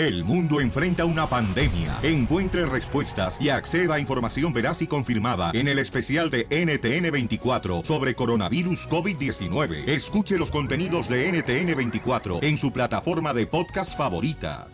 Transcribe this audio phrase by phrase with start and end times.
[0.00, 1.98] El mundo enfrenta una pandemia.
[2.02, 8.14] Encuentre respuestas y acceda a información veraz y confirmada en el especial de NTN24 sobre
[8.14, 9.86] coronavirus COVID-19.
[9.86, 14.68] Escuche los contenidos de NTN24 en su plataforma de podcast favorita.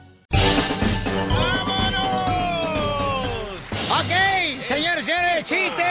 [3.91, 5.83] Ok, señores, señores, chiste.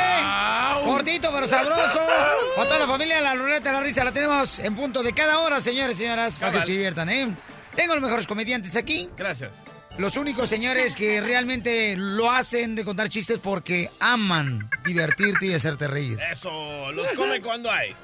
[0.86, 2.00] Cortito pero sabroso.
[2.56, 5.40] Para toda la familia, la ruleta de la risa la tenemos en punto de cada
[5.40, 7.36] hora, señores y señoras, para que se diviertan, ¿eh?
[7.76, 9.10] Tengo los mejores comediantes aquí.
[9.18, 9.52] Gracias.
[9.98, 15.88] Los únicos señores que realmente lo hacen de contar chistes porque aman divertirte y hacerte
[15.88, 16.20] reír.
[16.31, 17.95] Eso, los come cuando hay.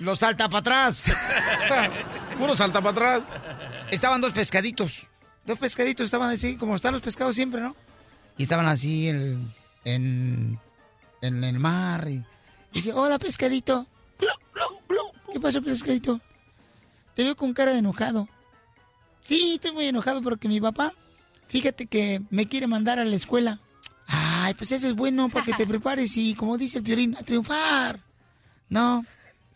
[0.00, 1.04] Los salta para atrás.
[2.38, 3.28] Puro salta para atrás.
[3.90, 5.06] Estaban dos pescaditos.
[5.46, 7.76] Dos pescaditos estaban así, como están los pescados siempre, ¿no?
[8.38, 9.52] Y estaban así en,
[9.84, 10.58] en,
[11.20, 12.08] en el mar.
[12.08, 12.24] Y, y
[12.72, 13.86] dice, hola pescadito.
[15.32, 16.20] ¿Qué pasó pescadito?
[17.14, 18.28] Te veo con cara de enojado.
[19.22, 20.92] Sí, estoy muy enojado porque mi papá,
[21.48, 23.60] fíjate que me quiere mandar a la escuela.
[24.06, 27.22] Ay, pues eso es bueno para que te prepares y, como dice el violín, a
[27.22, 28.00] triunfar.
[28.68, 29.04] No.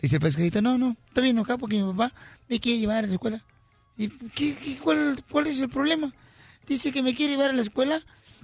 [0.00, 2.12] Dice el pescadito, no, no, estoy bien enojado porque mi papá
[2.48, 3.42] me quiere llevar a la escuela.
[3.96, 6.12] ¿Y qué, qué- cuál, cuál es el problema?
[6.66, 8.00] Dice que me quiere llevar a la escuela,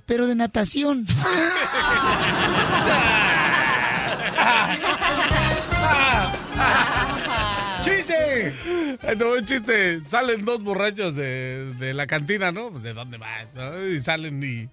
[0.06, 1.06] pero de natación.
[7.83, 8.52] ¡Chiste!
[9.19, 10.00] No, un chiste.
[10.00, 12.70] Salen dos borrachos de, de la cantina, ¿no?
[12.70, 13.86] Pues de dónde vas, ¿no?
[13.89, 14.69] Y salen y,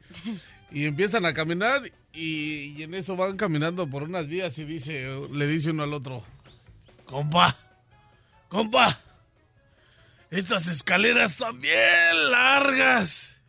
[0.71, 1.81] y empiezan a caminar
[2.13, 5.93] y, y en eso van caminando por unas vías y dice, le dice uno al
[5.93, 6.23] otro,
[7.05, 7.55] compa,
[8.49, 8.99] compa,
[10.31, 13.41] estas escaleras están bien largas.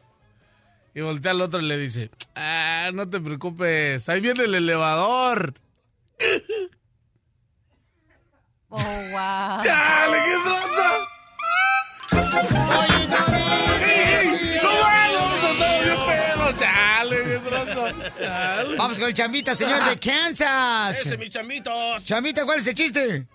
[0.92, 5.54] Y voltea al otro y le dice, ah, no te preocupes, ahí viene el elevador.
[8.70, 8.78] Oh,
[9.10, 9.58] wow.
[9.64, 10.90] ¡Chale, qué tranza!
[12.78, 13.08] Oye,
[13.82, 14.60] ¡Ey!
[14.62, 14.70] ¡No
[18.78, 18.98] vamos!
[18.98, 21.04] Con el chambita, señor de Kansas.
[21.06, 21.70] Ese, mi chamito.
[22.02, 23.26] Chambita, ¿cuál es el chiste?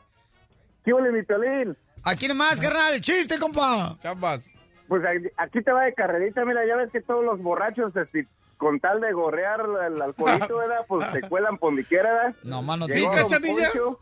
[0.84, 1.76] ¿Qué huele mi piolín?
[2.04, 3.02] Aquí nomás, carnal.
[3.02, 3.98] Chiste, compa.
[4.00, 4.50] Chambas.
[4.88, 5.28] Pues aquí-
[5.64, 8.28] te va de carrerita, mira, ya ves que todos los borrachos, este,
[8.58, 10.86] con tal de gorrear el alcoholito, ¿verdad?
[10.88, 12.36] Pues se cuelan quiera, ¿verdad?
[12.44, 13.72] No, mano, ¿Sí, cachanilla?
[13.72, 14.00] Poncho,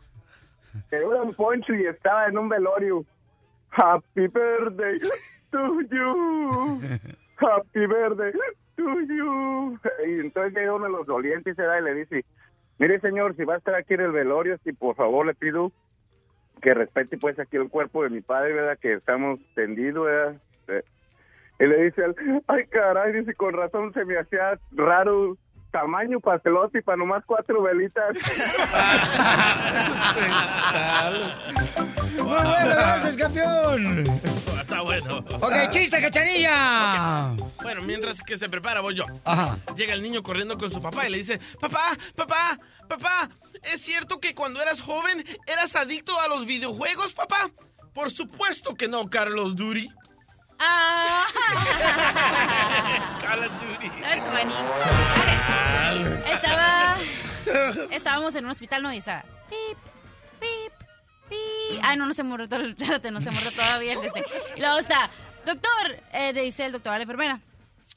[0.90, 3.04] llegó don Poncho y estaba en un velorio.
[3.70, 4.98] Happy birthday
[5.50, 6.80] to you.
[7.36, 8.32] Happy birthday
[8.76, 9.78] to you.
[10.06, 12.24] Y entonces llega uno de los dolientes y se da y le dice,
[12.78, 15.72] mire señor, si va a estar aquí en el velorio, si por favor le pido
[16.62, 18.78] que respete pues aquí el cuerpo de mi padre, ¿verdad?
[18.78, 20.36] Que estamos tendidos, ¿verdad?
[20.68, 20.82] Eh,
[21.60, 22.02] Y le dice
[22.46, 25.36] ay caray, dice, con razón se me hacía raro
[25.74, 28.16] tamaño pastelote y para nomás cuatro velitas.
[32.16, 34.04] Muy bueno, gracias, campeón.
[34.60, 35.18] Está bueno.
[35.18, 37.32] Ok, chiste, cachanilla.
[37.60, 39.04] Bueno, mientras que se prepara, voy yo.
[39.24, 39.58] Ajá.
[39.74, 43.28] Llega el niño corriendo con su papá y le dice, papá, papá, papá,
[43.64, 47.50] ¿es cierto que cuando eras joven eras adicto a los videojuegos, papá?
[47.92, 49.90] Por supuesto que no, Carlos Duri.
[50.58, 51.26] Ah.
[53.20, 53.90] Call of Duty.
[54.00, 54.54] That's funny.
[54.54, 56.28] Ok.
[56.32, 56.96] Estaba.
[57.90, 58.92] Estábamos en un hospital, ¿no?
[58.92, 59.22] Y estaba.
[59.50, 59.78] Pip,
[60.40, 60.72] pip,
[61.28, 61.80] pip.
[61.82, 62.48] Ay, no, no se murió.
[62.48, 64.24] todo- Espérate, no se murió todavía el de este.
[64.56, 65.10] Y luego está.
[65.44, 67.40] Doctor, eh, le dice el doctor a la enfermera.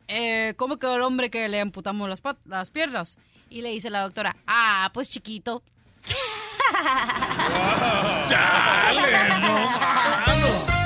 [0.09, 3.17] Eh, ¿Cómo quedó el hombre que le amputamos las, pat- las piernas?
[3.49, 4.35] Y le dice la doctora.
[4.45, 5.63] Ah, pues chiquito.
[8.27, 9.01] ¡Chale!
[9.39, 10.76] ¡No, estaba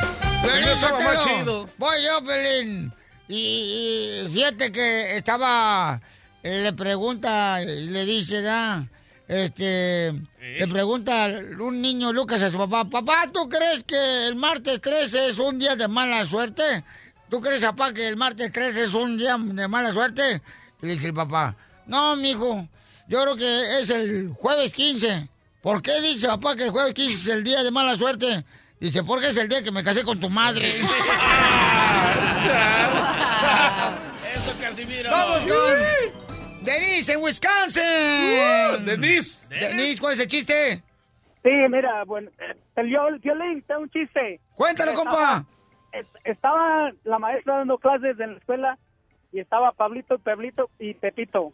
[0.44, 1.70] más chido.
[1.78, 2.94] Voy yo, Pelín.
[3.28, 6.02] Y, y fíjate que estaba,
[6.44, 8.88] eh, le pregunta, y le dice, ¿da?
[9.28, 11.30] Este, le pregunta
[11.60, 15.58] un niño Lucas a su papá, papá, ¿tú crees que el martes 13 es un
[15.58, 16.84] día de mala suerte?
[17.30, 20.42] ¿Tú crees, papá, que el martes 13 es un día de mala suerte?
[20.82, 22.68] Y le dice el papá, no, mijo,
[23.08, 25.30] yo creo que es el jueves 15.
[25.62, 28.44] ¿Por qué dice papá que el jueves 15 es el día de mala suerte?
[28.82, 30.80] Dice, porque es el día que me casé con tu madre.
[34.34, 35.10] Eso, Casimiro.
[35.12, 38.86] ¡Vamos con Denise en Wisconsin!
[38.86, 39.48] ¡Denise!
[39.56, 40.84] Denise, ¿cuál es el chiste?
[41.44, 44.40] Sí, mira, bueno, eh, el viol- violín, tengo un chiste.
[44.56, 45.46] Cuéntalo, Estaba- compa.
[45.92, 48.78] es- Estaba la maestra dando clases en la escuela
[49.32, 51.54] y estaba Pablito, Peblito y Pepito.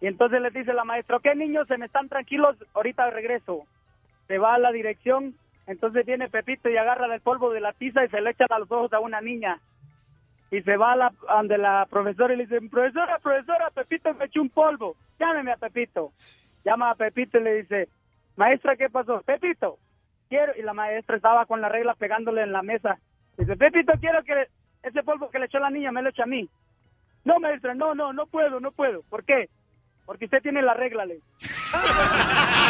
[0.00, 3.64] Y entonces les dice la maestra, ok niños, se me están tranquilos, ahorita regreso.
[4.28, 8.04] Se va a la dirección, entonces viene Pepito y agarra el polvo de la tiza
[8.04, 9.60] y se le echa a los ojos a una niña.
[10.50, 11.12] Y se va a la,
[11.42, 16.12] la profesora y le dice, profesora, profesora, Pepito me echó un polvo, llámeme a Pepito.
[16.64, 17.88] Llama a Pepito y le dice,
[18.36, 19.22] maestra, ¿qué pasó?
[19.22, 19.78] Pepito,
[20.28, 22.98] quiero, y la maestra estaba con la regla pegándole en la mesa.
[23.36, 24.48] Dice, Pepito, quiero que
[24.82, 26.48] ese polvo que le echó la niña me lo echa a mí.
[27.24, 29.02] No, maestra, no, no, no puedo, no puedo.
[29.08, 29.48] ¿Por qué?
[30.04, 31.20] Porque usted tiene la regla, le.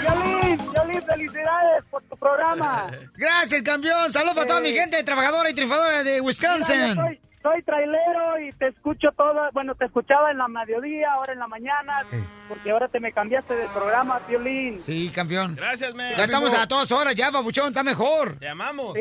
[0.00, 2.86] Violín, Violín, felicidades por tu programa.
[3.16, 4.12] Gracias, campeón.
[4.12, 6.94] Saludos para toda mi gente trabajadora y triunfadora de Wisconsin.
[6.94, 9.50] soy, soy trailero y te escucho todo.
[9.52, 12.02] Bueno, te escuchaba en la mediodía, ahora en la mañana,
[12.48, 14.78] porque ahora te me cambiaste de programa, Violín.
[14.78, 15.54] Sí, campeón.
[15.56, 16.16] Gracias, men.
[16.16, 18.38] Ya estamos a todas horas, ya, babuchón, está mejor.
[18.38, 18.96] Te amamos.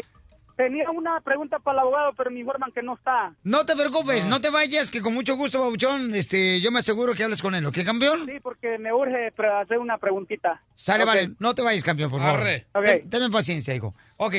[0.58, 3.32] Tenía una pregunta para el abogado, pero me informan que no está.
[3.44, 7.14] No te preocupes, no te vayas, que con mucho gusto, babuchón, este, yo me aseguro
[7.14, 8.26] que hables con él, ¿ok, campeón?
[8.26, 9.28] Sí, porque me urge
[9.62, 10.60] hacer una preguntita.
[10.74, 12.40] Sale, vale, no te vayas, campeón, por favor.
[12.42, 12.66] Arre.
[12.74, 12.86] Ok.
[12.86, 13.94] Ten- Tenme paciencia, hijo.
[14.18, 14.34] Ok,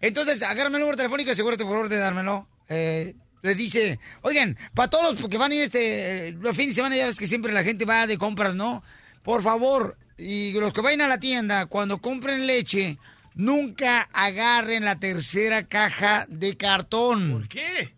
[0.00, 2.46] entonces, agárrame el número telefónico y asegúrate, por favor, de dármelo.
[2.68, 6.74] Eh, le dice, oigan, para todos los que van a ir este, los fines de
[6.76, 8.84] semana, ya ves que siempre la gente va de compras, ¿no?
[9.24, 12.96] Por favor, y los que vayan a la tienda, cuando compren leche,
[13.34, 17.32] nunca agarren la tercera caja de cartón.
[17.32, 17.94] ¿Por qué?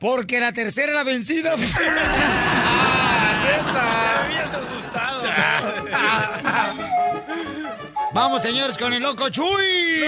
[0.00, 1.56] Porque la tercera es la vencida.
[1.56, 1.64] Me
[3.78, 5.22] habías asustado.
[8.14, 10.02] Vamos, señores, con el loco Chuy.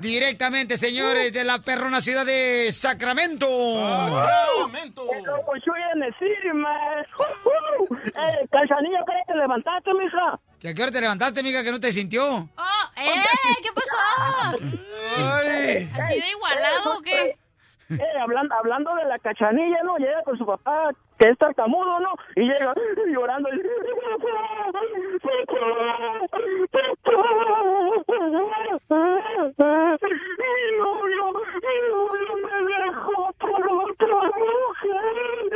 [0.00, 3.46] Directamente, señores, de la perrona ciudad de Sacramento.
[3.48, 5.06] momento.
[8.04, 10.40] Eh, Calzanillo, ¿crees que te levantaste, mija?
[10.60, 12.22] ¿Que a qué hora te levantaste, amiga, que no te sintió?
[12.26, 13.22] Oh, ¡Eh!
[13.62, 13.96] ¿Qué pasó?
[15.16, 15.90] Ay.
[15.98, 17.38] ¿Así de igualado o qué?
[17.88, 19.96] Eh, hablando, hablando de la cachanilla, ¿no?
[19.96, 22.10] Llega con su papá, que es tartamudo, ¿no?
[22.36, 22.72] Y llega
[23.12, 23.48] llorando.
[23.48, 23.60] y-
[29.40, 31.24] Mi novio,
[31.64, 35.50] mi novio me dejó por otra mujer.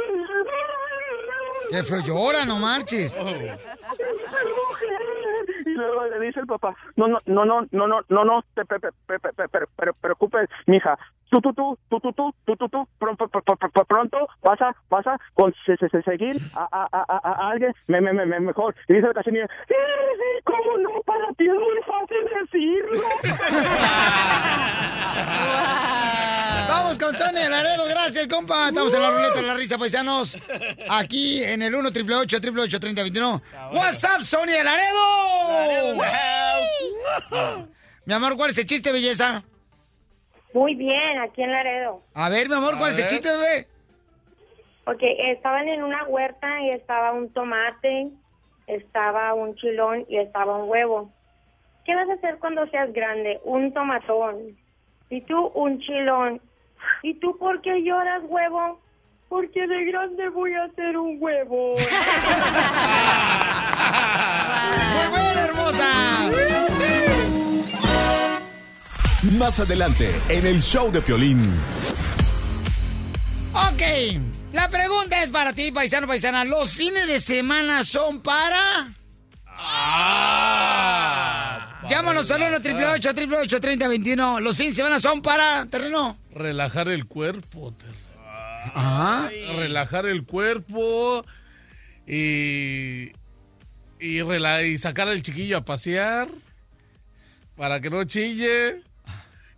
[1.71, 3.17] Qué feo llora, no marches
[5.75, 8.65] luego le dice el papá, no, no, no, no, no, no, no, te
[10.00, 10.99] preocupes, mija,
[11.31, 13.29] Tú, tú, tú, tú, tú, tú, tú, tú, tú, pronto,
[13.88, 17.50] pronto vas a, vas a con- se- se- se- seguir a, a, a, a- a
[17.50, 18.75] alguien me, me, me, me- mejor.
[18.88, 23.09] Y dice el cachanilla, sí, sí, cómo no, para ti es muy fácil decirlo.
[26.69, 28.69] Vamos con Sonia Laredo, gracias, compa.
[28.69, 30.37] Estamos en la ruleta de la risa, paisanos.
[30.88, 33.43] Aquí en el 1 888 888 3021
[33.73, 35.97] What's up, Sonia Laredo?
[38.06, 39.43] Mi amor, ¿cuál es el chiste, belleza?
[40.55, 42.01] Muy bien, aquí en Laredo.
[42.15, 43.67] A ver, mi amor, ¿cuál es el chiste, bebé?
[44.87, 48.11] Ok, estaban en una huerta y estaba un tomate,
[48.69, 51.11] estaba un chilón y estaba un huevo.
[51.85, 53.41] ¿Qué vas a hacer cuando seas grande?
[53.43, 54.56] Un tomatón.
[55.11, 56.41] Y tú un chilón.
[57.03, 58.81] ¿Y tú por qué lloras, huevo?
[59.29, 61.73] Porque de grande voy a ser un huevo.
[64.95, 66.31] Muy buena, hermosa.
[69.32, 71.49] Más adelante, en el show de Piolín.
[73.53, 73.82] Ok,
[74.53, 76.44] la pregunta es para ti, paisano, paisana.
[76.44, 78.93] ¿Los fines de semana son para...?
[81.88, 86.19] Llámanos al 1 888 3021 Los fines de semana son para terreno.
[86.32, 87.73] Relajar el cuerpo.
[87.79, 87.99] terreno.
[88.75, 89.29] Ah.
[89.56, 91.25] Relajar el cuerpo
[92.06, 93.12] y.
[94.00, 96.29] Y, rela- y sacar al chiquillo a pasear
[97.56, 98.82] para que no chille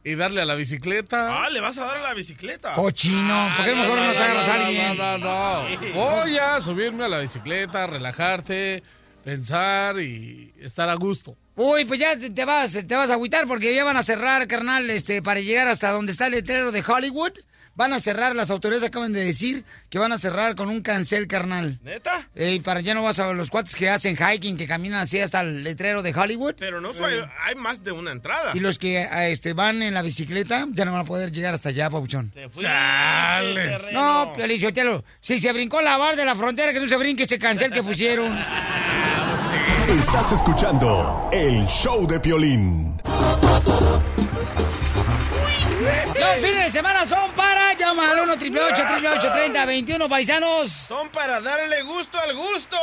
[0.07, 1.45] y darle a la bicicleta.
[1.45, 2.75] Ah, le vas a dar a la bicicleta.
[2.75, 4.97] Cochino, ¿por qué mejor no nos agarras a alguien?
[4.97, 5.93] No, no, no.
[5.95, 8.85] Voy a subirme a la bicicleta, relajarte,
[9.25, 11.37] pensar y estar a gusto.
[11.57, 14.47] Uy, pues ya te, te vas, te vas a agüitar porque ya van a cerrar,
[14.47, 17.33] carnal, este, para llegar hasta donde está el letrero de Hollywood.
[17.77, 21.27] Van a cerrar, las autoridades acaban de decir que van a cerrar con un cancel,
[21.27, 21.79] carnal.
[21.83, 22.29] ¿Neta?
[22.35, 25.21] Ey, para ya no vas a ver los cuates que hacen hiking, que caminan así
[25.21, 26.55] hasta el letrero de Hollywood.
[26.59, 27.15] Pero no soy,
[27.45, 28.53] hay más de una entrada.
[28.55, 31.53] Y los que ah, este, van en la bicicleta ya no van a poder llegar
[31.53, 32.33] hasta allá, Pabuchón.
[32.59, 33.93] Chales.
[33.93, 37.39] No, Piolichotelo, si se brincó la barra de la frontera, que no se brinque ese
[37.39, 38.37] cancel que pusieron.
[39.89, 43.01] Estás escuchando el show de Piolín.
[46.19, 47.46] Los fines de semana son para
[48.11, 50.71] al 1 888 30 21 paisanos.
[50.71, 52.77] Son para darle gusto al gusto.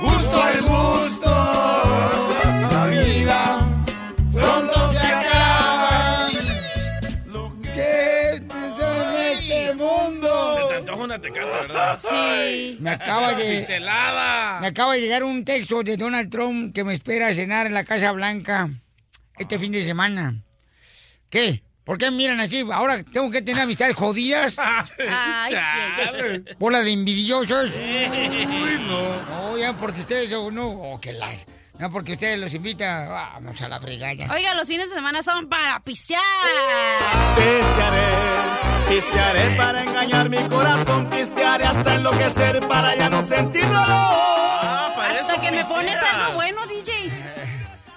[0.00, 1.30] Gusto al gusto.
[2.70, 3.84] La vida
[4.32, 6.28] pronto se acaba.
[7.74, 8.50] ¿Qué en
[9.32, 10.68] este mundo?
[10.68, 11.98] Te antoja una tecata, ¿verdad?
[11.98, 12.76] Sí.
[12.80, 13.80] Me acaba de
[14.60, 17.74] me acaba de llegar un texto de Donald Trump que me espera a cenar en
[17.74, 18.68] la Casa Blanca
[19.38, 20.34] este fin de semana.
[21.30, 21.62] ¿Qué?
[21.84, 22.64] ¿Por qué me miran así?
[22.72, 24.54] Ahora tengo que tener amistades jodidas.
[24.58, 25.54] Ay.
[26.58, 27.70] Bola de envidiosos.
[27.74, 29.22] Uy, no.
[29.22, 31.30] No, ya porque ustedes no, oh, que la-
[31.78, 33.08] No, porque usted los invita.
[33.08, 34.32] Vamos a la brigada.
[34.32, 36.20] Oiga, los fines de semana son para pistear.
[37.34, 38.06] Pistearé,
[38.88, 43.78] pistearé para engañar mi corazón, pistearé hasta enloquecer para ya no sentir dolor.
[43.88, 47.10] Ah, para Hasta eso que me pones algo bueno, DJ.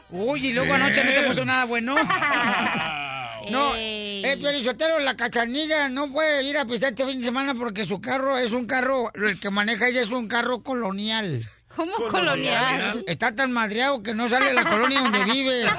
[0.10, 1.96] Uy, y luego anoche no te puso nada bueno.
[3.50, 4.24] No, Ey.
[4.26, 8.00] eh, Piolizotero, la cachanilla no puede ir a pistear este fin de semana porque su
[8.02, 11.40] carro es un carro, el que maneja ella es un carro colonial.
[11.76, 13.04] ¿Cómo colonial?
[13.08, 15.64] Está tan madreado que no sale de la colonia donde vive.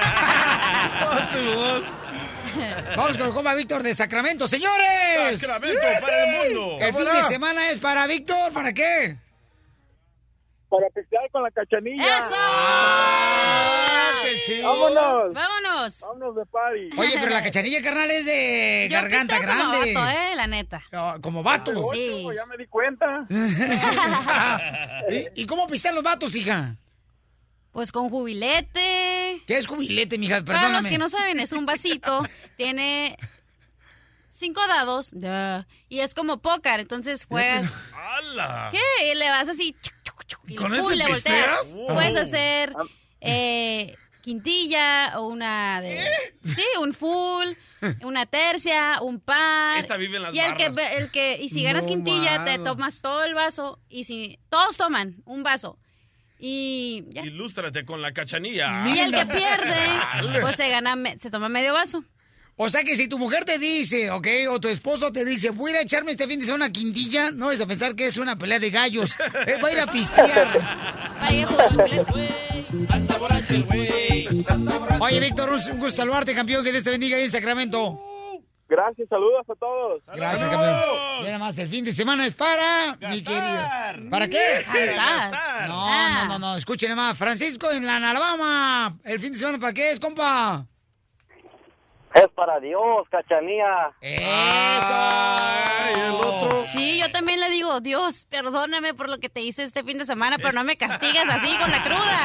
[2.96, 5.40] Vamos con el compa Víctor de Sacramento, señores.
[5.40, 6.78] Sacramento para el mundo.
[6.80, 9.16] El fin de semana es para Víctor, ¿para qué?
[10.76, 12.04] Para pistear con la cachanilla.
[12.18, 12.34] ¡Eso!
[14.24, 14.68] qué chido.
[14.68, 15.34] ¡Vámonos!
[15.34, 16.00] ¡Vámonos!
[16.00, 16.90] ¡Vámonos de party!
[16.96, 19.94] Oye, pero la cachanilla, carnal, es de Yo garganta pisteo como grande.
[19.94, 20.82] vato, eh, la neta.
[20.92, 21.72] Ah, Como vato.
[21.92, 22.26] Sí.
[22.34, 23.26] Ya me di cuenta.
[25.10, 26.76] ¿Y, y cómo pistean los vatos, hija?
[27.72, 29.42] Pues con jubilete.
[29.46, 30.42] ¿Qué es jubilete, mija?
[30.44, 30.88] Para los Perdóname.
[30.90, 32.24] que no saben, es un vasito.
[32.56, 33.16] tiene
[34.28, 35.10] cinco dados.
[35.12, 36.80] duh, y es como póker.
[36.80, 37.66] Entonces juegas.
[37.94, 38.68] ¡Hala!
[38.70, 39.12] ¿Qué?
[39.12, 39.76] Y le vas así.
[40.46, 41.66] Y ¿Con ese le volteas.
[41.88, 42.72] Puedes hacer
[43.20, 46.04] eh, quintilla o una de.
[46.42, 47.48] Sí, un full,
[48.02, 49.78] una tercia, un par.
[49.78, 52.58] Esta vive en las y el que, el que y si ganas No, quintilla te
[52.58, 55.78] tomas todo el vaso y si todos toman un vaso
[56.38, 57.22] y ya.
[57.24, 58.84] Ilústrate con la cachanilla.
[58.86, 62.04] Y el que pierde, pues se gana, se toma medio vaso.
[62.56, 64.28] O sea que si tu mujer te dice, ¿ok?
[64.50, 66.72] O tu esposo te dice, voy a ir a echarme este fin de semana una
[66.72, 69.10] quintilla, no es a pensar que es una pelea de gallos.
[69.46, 70.58] Eh, va a ir a pistear.
[71.20, 71.28] A.
[75.00, 76.64] Oye, Víctor, un, un gusto saludarte, campeón.
[76.64, 78.00] Que Dios te bendiga ahí en Sacramento.
[78.68, 80.02] Gracias, saludos a todos.
[80.14, 80.80] Gracias, campeón.
[81.22, 83.94] Mira más, el fin de semana es para mi querida.
[84.10, 84.64] ¿Para qué?
[84.64, 85.68] Cantar.
[85.68, 86.24] No, Ah.
[86.28, 86.56] no, no, no.
[86.56, 87.18] Escuchen nada más.
[87.18, 88.96] Francisco en la Alabama.
[89.04, 90.66] ¿El fin de semana para qué es, compa?
[92.14, 92.80] Es para Dios,
[93.10, 93.90] cachanía.
[94.00, 94.94] ¡Eso!
[96.06, 96.62] el otro.
[96.64, 100.06] Sí, yo también le digo, Dios, perdóname por lo que te hice este fin de
[100.06, 102.20] semana, pero no me castigues así con la cruda.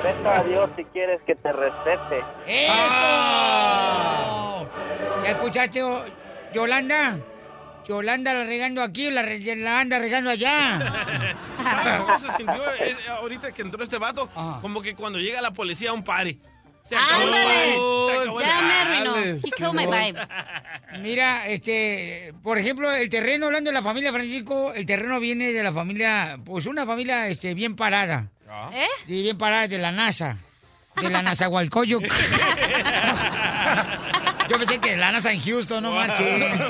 [0.04, 2.22] Respeta a Dios si quieres que te respete.
[2.46, 2.84] ¡Eso!
[5.24, 5.82] ¿Ya escuchaste,
[6.52, 7.18] Yolanda?
[7.86, 10.78] Yolanda la regando aquí, la, re- la anda regando allá.
[11.62, 14.28] ¿Sabes cómo se sintió es- ahorita que entró este vato?
[14.34, 14.58] Ajá.
[14.62, 16.40] Como que cuando llega la policía a un party.
[16.86, 19.16] Se acabó el Ya me arruinó.
[19.16, 20.20] He killed my vibe.
[21.00, 25.62] Mira, este, por ejemplo, el terreno, hablando de la familia Francisco, el terreno viene de
[25.62, 28.28] la familia, pues una familia este, bien parada.
[28.72, 28.86] ¿Eh?
[29.06, 30.36] Sí, bien parada de la NASA.
[31.00, 32.00] De la NASA Hualcoyo.
[34.48, 36.60] Yo pensé que de la NASA en Houston, no marches.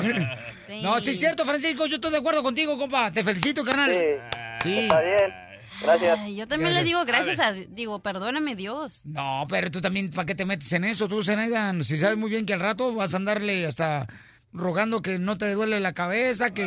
[0.67, 0.79] Sí.
[0.81, 3.11] No, sí es cierto, Francisco, yo estoy de acuerdo contigo, compa.
[3.11, 3.91] Te felicito, carnal.
[3.91, 4.79] Sí, Sí.
[4.79, 5.44] está bien.
[5.81, 6.19] Gracias.
[6.19, 9.01] Ay, yo también le digo gracias a, digo, perdóname Dios.
[9.05, 11.07] No, pero tú también, ¿para qué te metes en eso?
[11.07, 14.07] Tú, Zenaida, si sabes muy bien que al rato vas a andarle hasta
[14.53, 16.65] rogando que no te duele la cabeza, que...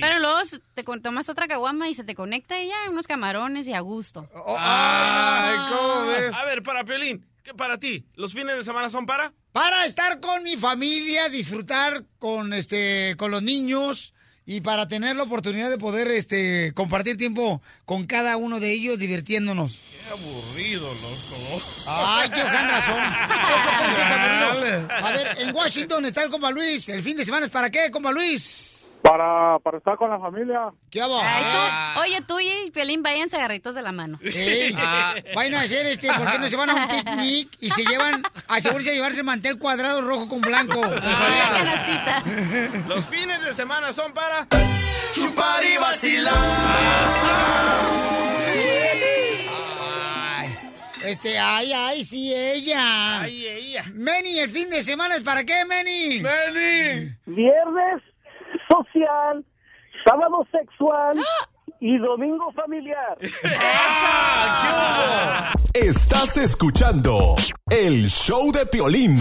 [0.00, 0.38] Pero luego
[0.74, 4.28] te tomas otra caguama y se te conecta y ya, unos camarones y a gusto.
[4.34, 6.18] Oh, Ay, ay, no ¿cómo más.
[6.18, 6.34] ves?
[6.34, 8.04] A ver, para Piolín, ¿qué para ti?
[8.16, 9.32] ¿Los fines de semana son para?
[9.52, 14.12] Para estar con mi familia, disfrutar con este, con los niños
[14.46, 18.98] y para tener la oportunidad de poder este compartir tiempo con cada uno de ellos
[18.98, 19.78] divirtiéndonos.
[19.92, 21.62] Qué aburrido, loco.
[21.86, 22.98] Ay, qué hojandras son.
[22.98, 24.88] Eso es aburrido.
[24.90, 26.88] A ver, en Washington está el compa Luis.
[26.88, 28.79] ¿El fin de semana es para qué, compa Luis?
[29.02, 30.72] Para, para estar con la familia.
[30.90, 31.18] ¿Qué hago?
[31.22, 34.18] Ay, tú, oye, tú y Piolín váyanse agarritos de la mano.
[34.24, 34.74] Sí.
[35.34, 38.22] Vayan a hacer este, ¿por qué no se van a un picnic y se llevan,
[38.48, 40.80] asegúrense de llevarse el mantel cuadrado rojo con blanco?
[40.80, 42.22] Canastita.
[42.88, 44.46] Los fines de semana son para...
[45.12, 46.34] Chupar y vacilar.
[50.36, 50.58] Ay,
[51.04, 53.22] este, ay, ay, sí, ella.
[53.22, 53.84] Ay, ella.
[53.92, 56.20] Meni, el fin de semana es para qué, Meni?
[56.20, 57.12] ¡Benny!
[57.26, 58.02] Viernes
[58.70, 59.44] social,
[60.04, 61.18] sábado sexual
[61.80, 63.18] y domingo familiar.
[65.74, 67.34] Estás escuchando
[67.70, 69.18] el show de Piolín.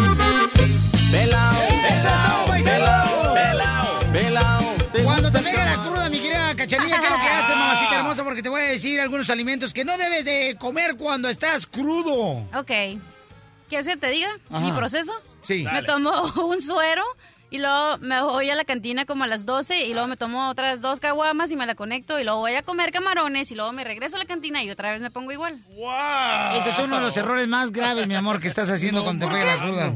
[1.11, 3.33] Pelao, ¡Eso, paisano!
[3.33, 4.59] pelao, pelao.
[5.03, 8.23] Cuando te pega la cruda, mi querida cachanilla, ¿qué es lo que haces, mamacita hermosa?
[8.23, 12.43] Porque te voy a decir algunos alimentos que no debes de comer cuando estás crudo.
[12.55, 12.71] Ok.
[13.69, 14.59] ¿Quieres que te diga Ajá.
[14.59, 15.11] mi proceso?
[15.41, 15.63] Sí.
[15.71, 16.11] Me tomo
[16.47, 17.03] un suero
[17.51, 20.49] y luego me voy a la cantina como a las 12 y luego me tomo
[20.49, 23.71] otras dos caguamas y me la conecto y luego voy a comer camarones y luego
[23.71, 25.57] me regreso a la cantina y otra vez me pongo igual.
[25.69, 26.57] ¡Wow!
[26.57, 29.33] Ese es uno de los errores más graves, mi amor, que estás haciendo cuando te
[29.33, 29.93] pega la cruda.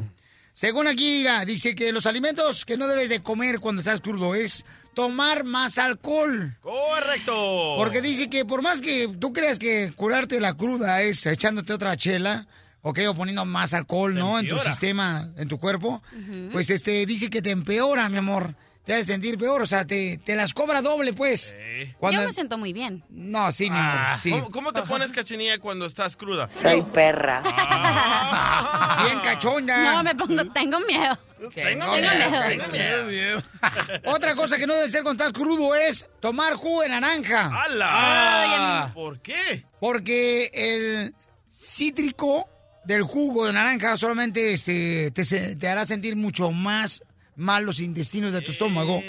[0.54, 4.36] Según aquí, mira, dice que los alimentos que no debes de comer cuando estás crudo
[4.36, 6.56] es tomar más alcohol.
[6.62, 7.76] Correcto.
[7.78, 11.98] Porque dice que por más que tú creas que curarte la cruda es echándote otra
[11.98, 12.46] chela,
[12.84, 14.38] ok, o poniendo más alcohol, ¿no?
[14.40, 16.04] En tu sistema, en tu cuerpo,
[16.52, 18.56] pues este, dice que te empeora, mi amor.
[18.84, 21.56] Te hace sentir peor, o sea, te, te las cobra doble, pues.
[22.00, 23.02] Cuando- Yo me siento muy bien.
[23.10, 24.30] No, sí, mi amor, Ah, sí.
[24.30, 26.50] ¿Cómo, cómo te pones cachenilla cuando estás cruda?
[26.50, 27.42] Soy perra.
[29.06, 29.94] Bien cachonda.
[29.94, 31.18] No, me pongo, tengo miedo.
[31.54, 32.68] Tengo miedo.
[32.70, 36.90] miedo, tengo Otra cosa que no debe ser cuando estás crudo es tomar jugo de
[36.90, 37.52] naranja.
[37.54, 37.88] ¡Hala!
[37.90, 38.92] Ah.
[38.94, 39.66] ¿Por qué?
[39.80, 41.16] Porque el
[41.50, 42.50] cítrico
[42.86, 47.04] del jugo de naranja solamente este, te, hará sentir mucho más
[47.36, 49.02] mal los intestinos de tu estómago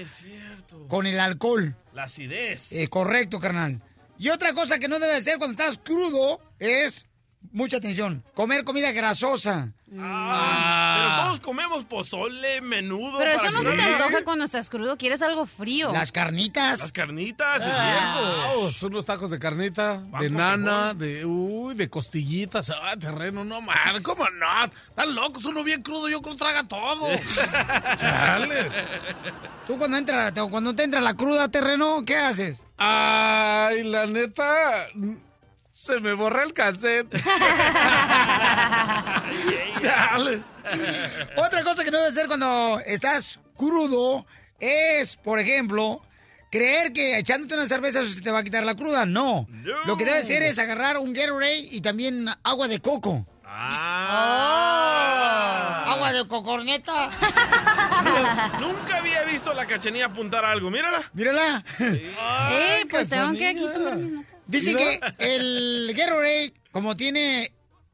[0.89, 1.77] con el alcohol.
[1.93, 2.73] La acidez.
[2.73, 3.83] Eh, correcto, carnal.
[4.19, 7.07] Y otra cosa que no debe ser cuando estás crudo es,
[7.53, 9.73] mucha atención, comer comida grasosa.
[9.99, 13.19] Ah, Pero todos comemos pozole, menudo.
[13.19, 14.97] Pero eso no se te antoja cuando estás crudo.
[14.97, 15.93] Quieres algo frío.
[15.93, 16.81] Las carnitas.
[16.81, 18.15] Las carnitas, es Ah,
[18.53, 18.73] cierto.
[18.73, 24.03] son unos tacos de carnita, de nana, de uy, de costillitas, ah, terreno, no man,
[24.03, 24.65] ¿cómo no?
[24.89, 27.09] Están locos, uno bien crudo, yo creo traga todo.
[27.97, 28.67] Chales.
[29.67, 32.63] Tú cuando entra, cuando te entra la cruda terreno, ¿qué haces?
[32.77, 34.87] Ay, la neta,
[35.85, 37.15] se me borra el cassette.
[39.81, 40.41] Chales.
[41.37, 44.25] Otra cosa que no debe ser cuando estás crudo
[44.59, 46.01] es, por ejemplo,
[46.51, 49.05] creer que echándote una cerveza eso te va a quitar la cruda.
[49.05, 49.47] No.
[49.85, 53.27] Lo que debe ser es agarrar un Gatorade y también agua de coco.
[53.47, 54.65] Ah.
[55.89, 57.11] Agua de cocorneta.
[58.05, 60.71] Nu- Nunca había visto la cachenilla apuntar algo.
[60.71, 61.11] Mírala.
[61.13, 61.63] Mírala.
[61.79, 64.34] Eh, pues tengo que aquí tomar mis notas.
[64.47, 67.53] Dice que el Gatorade, como tiene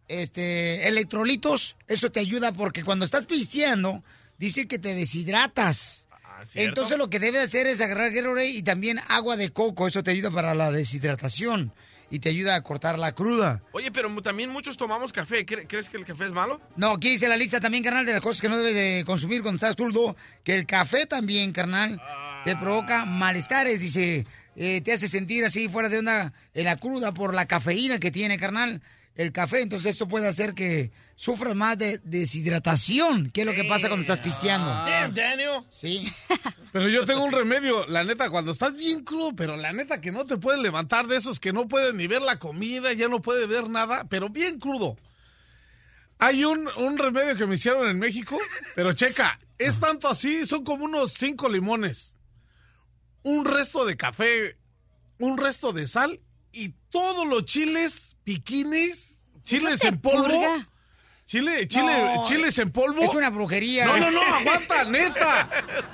[0.09, 4.03] este electrolitos, eso te ayuda porque cuando estás pisteando,
[4.39, 6.07] dice que te deshidratas.
[6.45, 6.69] ¿cierto?
[6.71, 10.11] Entonces lo que debe hacer es agarrar Gatorade y también agua de coco, eso te
[10.11, 11.73] ayuda para la deshidratación
[12.13, 13.63] y te ayuda a cortar la cruda.
[13.73, 15.47] Oye, pero también muchos tomamos café.
[15.47, 16.61] ¿Cre- ¿Crees que el café es malo?
[16.75, 19.43] No, aquí dice la lista también, carnal, de las cosas que no debes de consumir
[19.43, 22.01] cuando estás crudo, que el café también, carnal,
[22.45, 24.27] te provoca malestares, dice,
[24.63, 28.11] eh, te hace sentir así fuera de onda en la cruda por la cafeína que
[28.11, 28.83] tiene, carnal,
[29.15, 29.63] el café.
[29.63, 34.03] Entonces esto puede hacer que sufras más de deshidratación, que es lo que pasa cuando
[34.03, 34.69] estás pisteando.
[34.69, 35.63] Damn, Daniel.
[35.71, 36.13] Sí.
[36.73, 40.13] Pero yo tengo un remedio, la neta, cuando estás bien crudo, pero la neta que
[40.13, 43.23] no te puedes levantar de esos que no puedes ni ver la comida, ya no
[43.23, 44.97] puedes ver nada, pero bien crudo.
[46.19, 48.39] Hay un, un remedio que me hicieron en México,
[48.77, 52.17] pero checa, es tanto así, son como unos cinco limones,
[53.23, 54.57] un resto de café,
[55.19, 56.21] un resto de sal
[56.53, 60.25] y todos los chiles, piquines, chiles en polvo.
[60.25, 60.67] purga?
[61.27, 63.03] Chile, chile, No, chiles en polvo.
[63.03, 63.85] es una brujería.
[63.87, 65.49] No, no, no, aguanta, neta.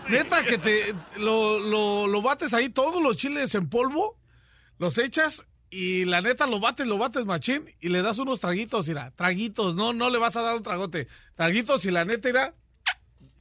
[0.09, 4.19] Neta, que te lo, lo, lo bates ahí, todos los chiles en polvo,
[4.79, 8.89] los echas y la neta lo bates, lo bates machín y le das unos traguitos,
[8.89, 12.55] mira, traguitos, no, no le vas a dar un tragote, traguitos y la neta, mira,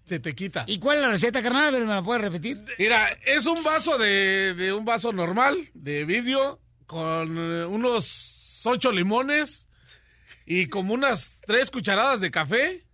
[0.05, 0.65] se te quita.
[0.67, 1.73] ¿Y cuál es la receta, carnal?
[1.73, 2.63] ¿Me la puedes repetir?
[2.77, 8.91] Mira, es un vaso de, de un vaso normal, de vidrio, con eh, unos ocho
[8.91, 9.67] limones
[10.45, 12.85] y como unas tres cucharadas de café,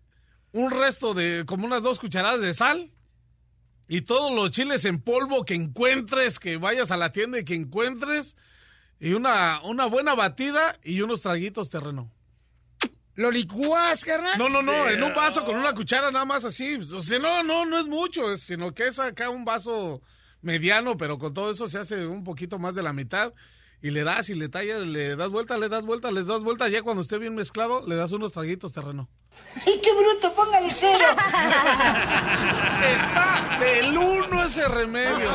[0.51, 2.91] un resto de como unas dos cucharadas de sal
[3.87, 7.55] y todos los chiles en polvo que encuentres, que vayas a la tienda y que
[7.55, 8.37] encuentres
[8.99, 12.11] y una, una buena batida y unos traguitos terreno.
[13.15, 14.37] ¿Lo licuás, carnal?
[14.37, 16.75] No, no, no, en un vaso con una cuchara nada más así.
[16.75, 20.01] O sea, no, no, no es mucho, es- sino que es acá un vaso
[20.41, 23.33] mediano, pero con todo eso se hace un poquito más de la mitad.
[23.83, 26.69] Y le das y le tallas, le das vuelta, le das vuelta, le das vuelta.
[26.69, 29.09] Ya cuando esté bien mezclado, le das unos traguitos terreno.
[29.65, 30.31] ¡Ay, qué bruto!
[30.33, 31.05] ¡Póngale cero!
[32.93, 35.29] Está del uno ese remedio.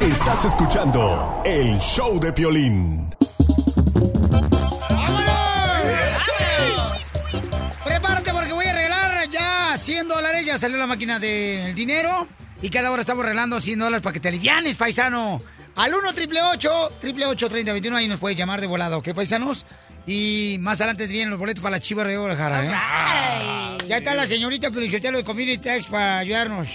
[0.00, 3.14] Estás escuchando el show de Piolín.
[9.90, 10.46] 100 dólares.
[10.46, 12.28] Ya salió la máquina del dinero.
[12.62, 15.42] Y cada hora estamos regalando 100 dólares para que te alivianes, paisano.
[15.74, 19.66] Al 1 triple 888 3021 Ahí nos puedes llamar de volada, ¿ok, paisanos?
[20.06, 23.78] Y más adelante vienen los boletos para la Chiva de Guadalajara, ¿eh?
[23.88, 26.68] Ya está la señorita Pelichotelo de Community Tax para ayudarnos.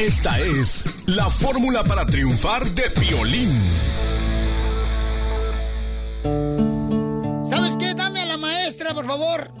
[0.00, 3.52] Esta es la fórmula para triunfar de Piolín.
[7.44, 7.94] ¿Sabes qué?
[7.94, 9.52] Dame a la maestra, por favor.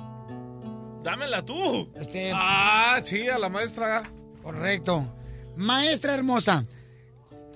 [1.04, 1.92] Dámela tú.
[1.94, 2.32] Este...
[2.34, 4.10] Ah, sí, a la maestra.
[4.42, 5.06] Correcto.
[5.56, 6.66] Maestra hermosa.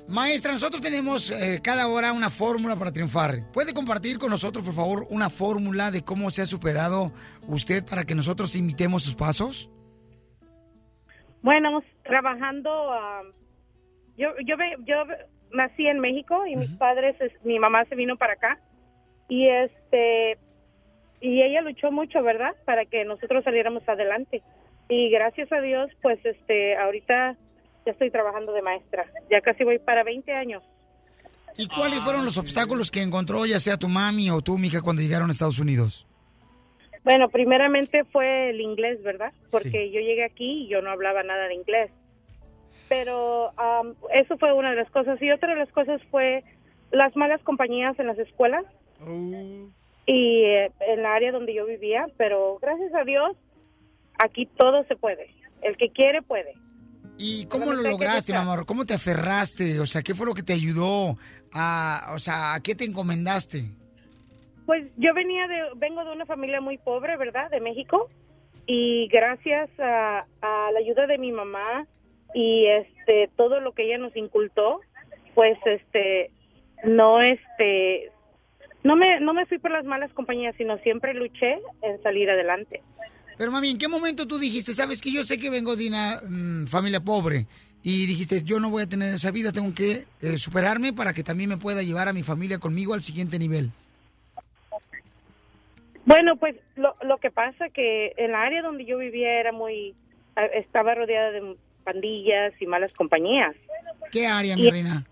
[0.08, 3.50] Maestra, nosotros tenemos eh, cada hora una fórmula para triunfar.
[3.52, 7.12] ¿Puede compartir con nosotros, por favor, una fórmula de cómo se ha superado
[7.46, 9.70] usted para que nosotros imitemos sus pasos?
[11.42, 13.20] Bueno, trabajando, ah,
[14.16, 14.96] yo, yo, yo
[15.52, 18.58] nací en México y mis padres, es- mi mamá se vino para acá
[19.28, 20.38] y este,
[21.20, 22.56] y ella luchó mucho, ¿verdad?
[22.64, 24.42] Para que nosotros saliéramos adelante.
[24.88, 27.36] Y gracias a Dios, pues este, ahorita
[27.88, 29.06] ya estoy trabajando de maestra.
[29.30, 30.62] Ya casi voy para 20 años.
[31.56, 35.00] ¿Y cuáles fueron los obstáculos que encontró ya sea tu mami o tu hija cuando
[35.00, 36.06] llegaron a Estados Unidos?
[37.02, 39.32] Bueno, primeramente fue el inglés, ¿verdad?
[39.50, 41.90] Porque yo llegué aquí y yo no hablaba nada de inglés.
[42.90, 45.20] Pero am, eso fue una de las cosas.
[45.22, 46.44] Y otra de las cosas fue
[46.90, 48.66] las malas compañías en las escuelas
[50.04, 52.06] y eh, en la área donde yo vivía.
[52.18, 53.34] Pero gracias a Dios,
[54.18, 55.30] aquí todo se puede.
[55.62, 56.52] El que quiere, puede.
[57.18, 58.64] ¿Y cómo lo lograste, mi amor?
[58.64, 59.80] ¿Cómo te aferraste?
[59.80, 61.16] O sea, ¿qué fue lo que te ayudó?
[61.52, 63.64] A, o sea, ¿a qué te encomendaste?
[64.66, 67.50] Pues yo venía de, vengo de una familia muy pobre, ¿verdad?
[67.50, 68.08] De México.
[68.66, 71.86] Y gracias a, a la ayuda de mi mamá
[72.34, 74.80] y este todo lo que ella nos incultó,
[75.34, 76.30] pues este
[76.84, 78.12] no este
[78.84, 82.82] no me no me fui por las malas compañías, sino siempre luché en salir adelante.
[83.38, 86.20] Pero mami, ¿en qué momento tú dijiste, sabes que yo sé que vengo de una
[86.28, 87.46] mm, familia pobre
[87.84, 91.22] y dijiste, yo no voy a tener esa vida, tengo que eh, superarme para que
[91.22, 93.70] también me pueda llevar a mi familia conmigo al siguiente nivel?
[96.04, 99.94] Bueno, pues lo, lo que pasa que en la área donde yo vivía era muy
[100.54, 103.54] estaba rodeada de pandillas y malas compañías.
[104.10, 105.04] ¿Qué área, Y- mi reina?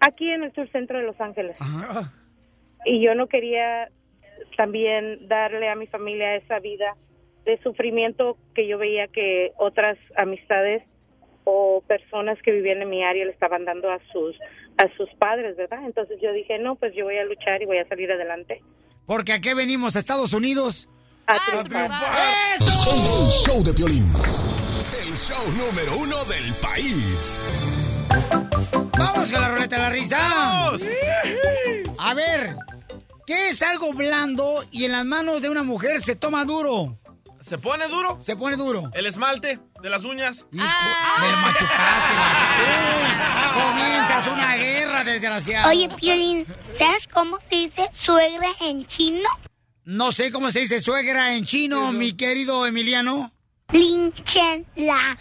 [0.00, 1.56] Aquí en el sur centro de Los Ángeles.
[2.86, 3.90] Y yo no quería
[4.56, 6.96] también darle a mi familia esa vida
[7.44, 10.82] de sufrimiento que yo veía que otras amistades
[11.44, 14.36] o personas que vivían en mi área le estaban dando a sus
[14.76, 15.84] a sus padres, ¿verdad?
[15.84, 18.62] Entonces yo dije, no, pues yo voy a luchar y voy a salir adelante.
[19.04, 20.88] Porque a qué venimos a Estados Unidos.
[21.26, 21.90] A triunfar.
[22.54, 24.04] El show de Piolín.
[25.02, 27.40] El show número uno del país.
[28.96, 30.70] Vamos con la ruleta de la risa.
[31.98, 32.54] A ver,
[33.26, 36.99] ¿qué es algo blando y en las manos de una mujer se toma duro?
[37.50, 38.16] ¿Se pone duro?
[38.22, 38.92] Se pone duro.
[38.94, 40.46] El esmalte de las uñas.
[40.52, 42.14] Me lo machucaste.
[42.62, 45.68] Uy, comienzas una guerra, desgraciado.
[45.68, 46.46] Oye, Piolín,
[46.78, 49.28] ¿sabes cómo se dice suegra en chino?
[49.84, 53.32] No sé cómo se dice suegra en chino, mi querido Emiliano.
[53.72, 55.18] Lin Chen La.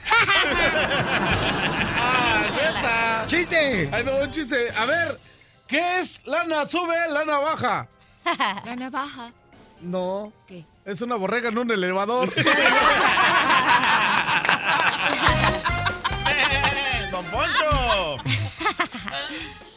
[3.25, 3.89] ¡Chiste!
[3.91, 4.69] Ahí va un chiste.
[4.77, 5.19] A ver,
[5.65, 7.87] ¿qué es lana sube, lana baja?
[8.65, 9.33] Lana baja.
[9.81, 10.31] No.
[10.47, 10.63] ¿Qué?
[10.89, 12.33] Es una borrega en un elevador.
[17.11, 18.17] ¡Don Poncho!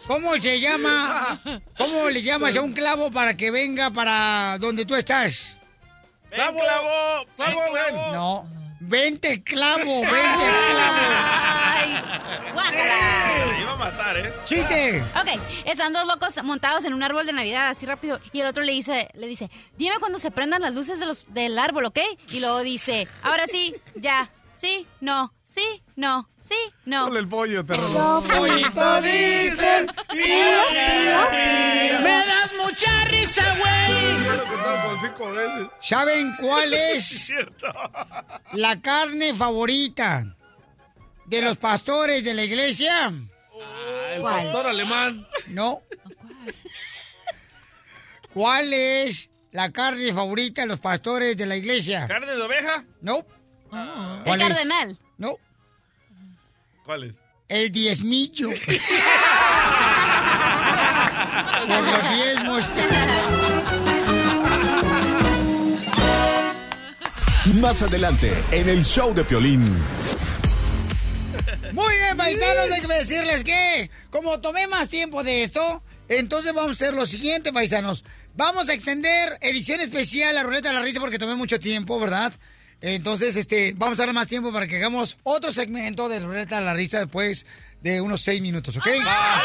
[0.06, 1.38] ¿Cómo se llama?
[1.76, 5.58] ¿Cómo le llamas a un clavo para que venga para donde tú estás?
[6.30, 6.60] ¡Clavo!
[6.60, 7.26] ¡Clavo!
[7.36, 7.94] ¡Clavo, ven!
[8.14, 8.48] No.
[8.80, 10.96] Vente clavo, vente clavo.
[12.54, 13.31] Guácala.
[13.72, 14.32] A matar, ¿eh?
[14.44, 15.02] ¡Chiste!
[15.18, 18.62] Ok, están dos locos montados en un árbol de Navidad así rápido y el otro
[18.62, 21.98] le dice, le dice, dime cuando se prendan las luces de los, del árbol, ¿ok?
[22.28, 25.64] Y luego dice, ahora sí, ya, sí, no, sí,
[25.96, 26.54] no, sí,
[26.84, 27.06] no.
[27.06, 27.76] Ponle el pollo, dicen,
[30.10, 31.30] "Pío, pío,
[32.02, 33.72] Me das mucha risa, güey.
[35.80, 37.32] ¿Saben cuál es
[38.52, 40.36] la carne favorita
[41.26, 43.12] de los pastores de la iglesia?
[43.60, 44.34] Ah, el ¿Cuál?
[44.44, 45.26] pastor alemán.
[45.48, 45.82] No.
[48.32, 52.06] ¿Cuál es la carne favorita de los pastores de la iglesia?
[52.08, 52.84] ¿Carne de oveja?
[53.00, 53.18] No.
[53.18, 53.24] El
[54.24, 54.48] ¿Cuál es?
[54.48, 54.98] cardenal.
[55.18, 55.36] No.
[56.84, 57.22] ¿Cuál es?
[57.48, 58.48] El diezmillo.
[61.66, 62.64] Por los diezmos.
[67.60, 69.76] Más adelante, en el show de Piolín.
[72.22, 77.04] Paisanos, déjenme decirles que como tomé más tiempo de esto, entonces vamos a hacer lo
[77.04, 78.04] siguiente, paisanos.
[78.36, 82.32] Vamos a extender edición especial a Ruleta de la Risa porque tomé mucho tiempo, ¿verdad?
[82.80, 86.64] Entonces, este, vamos a darle más tiempo para que hagamos otro segmento de Ruleta de
[86.64, 87.44] la Risa después
[87.80, 88.86] de unos seis minutos, ¿ok?
[88.86, 89.42] Ya,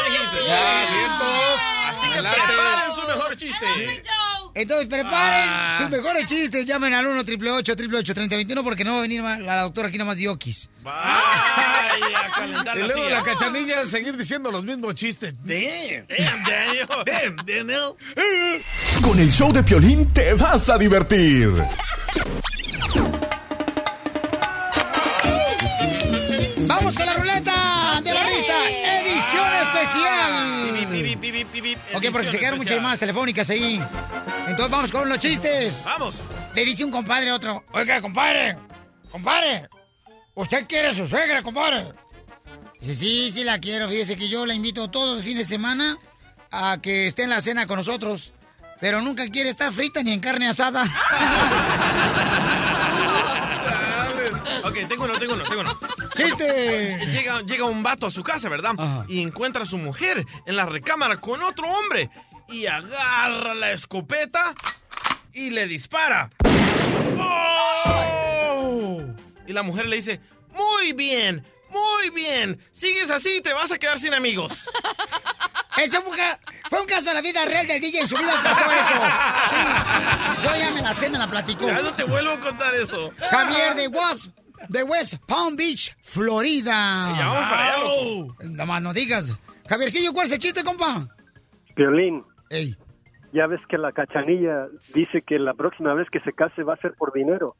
[0.88, 1.60] vientos.
[1.84, 3.66] Así que preparen su mejor chiste.
[4.54, 5.76] Entonces preparen Ah.
[5.80, 9.88] sus mejores chistes, llamen al 1 888 3021 porque no va a venir la doctora
[9.88, 10.68] aquí nomás de Oquis.
[10.82, 15.34] Vaya, a calentar Y luego la cachanilla seguir diciendo los mismos chistes.
[15.44, 16.06] Damn.
[16.08, 16.88] Damn, Daniel.
[17.06, 17.94] Damn, Daniel.
[19.02, 21.52] Con el show de Piolín te vas a divertir.
[31.94, 33.82] Ok, porque se quedaron muchas llamadas telefónicas ahí.
[34.46, 35.82] Entonces vamos con los chistes.
[35.84, 36.16] Vamos.
[36.54, 38.56] Le dice un compadre a otro, oiga, compadre,
[39.10, 39.68] compadre,
[40.34, 41.86] ¿usted quiere a su suegra, compadre?
[42.80, 43.88] Dice, sí, sí la quiero.
[43.88, 45.98] Fíjese que yo la invito todos los fines de semana
[46.50, 48.32] a que esté en la cena con nosotros.
[48.80, 50.84] Pero nunca quiere estar frita ni en carne asada.
[54.64, 55.78] Ok, tengo uno, tengo uno, tengo uno.
[56.14, 56.98] ¡Chiste!
[57.10, 58.74] Llega, llega un vato a su casa, ¿verdad?
[59.08, 62.10] Y encuentra a su mujer en la recámara con otro hombre.
[62.48, 64.54] Y agarra la escopeta
[65.32, 66.30] y le dispara.
[67.18, 69.02] ¡Oh!
[69.46, 70.20] Y la mujer le dice,
[70.52, 72.60] muy bien, muy bien.
[72.72, 74.68] Sigues así, te vas a quedar sin amigos.
[75.76, 76.16] Eso fue,
[76.68, 78.00] fue un caso de la vida real del DJ.
[78.00, 78.94] En su vida pasó eso.
[79.50, 80.42] Sí.
[80.42, 81.66] Yo ya me la sé, me la platicó.
[81.66, 83.12] Ya no te vuelvo a contar eso.
[83.30, 84.37] Javier de Wasp
[84.68, 87.14] de West Palm Beach, Florida.
[87.16, 88.34] Ya vamos para allá, loco.
[88.44, 89.38] Nada más no digas.
[89.68, 91.06] Javiercillo, ¿cuál es el chiste, compa?
[91.76, 92.24] Violín.
[92.50, 92.76] Ey.
[93.32, 96.78] Ya ves que la cachanilla dice que la próxima vez que se case va a
[96.78, 97.56] ser por dinero.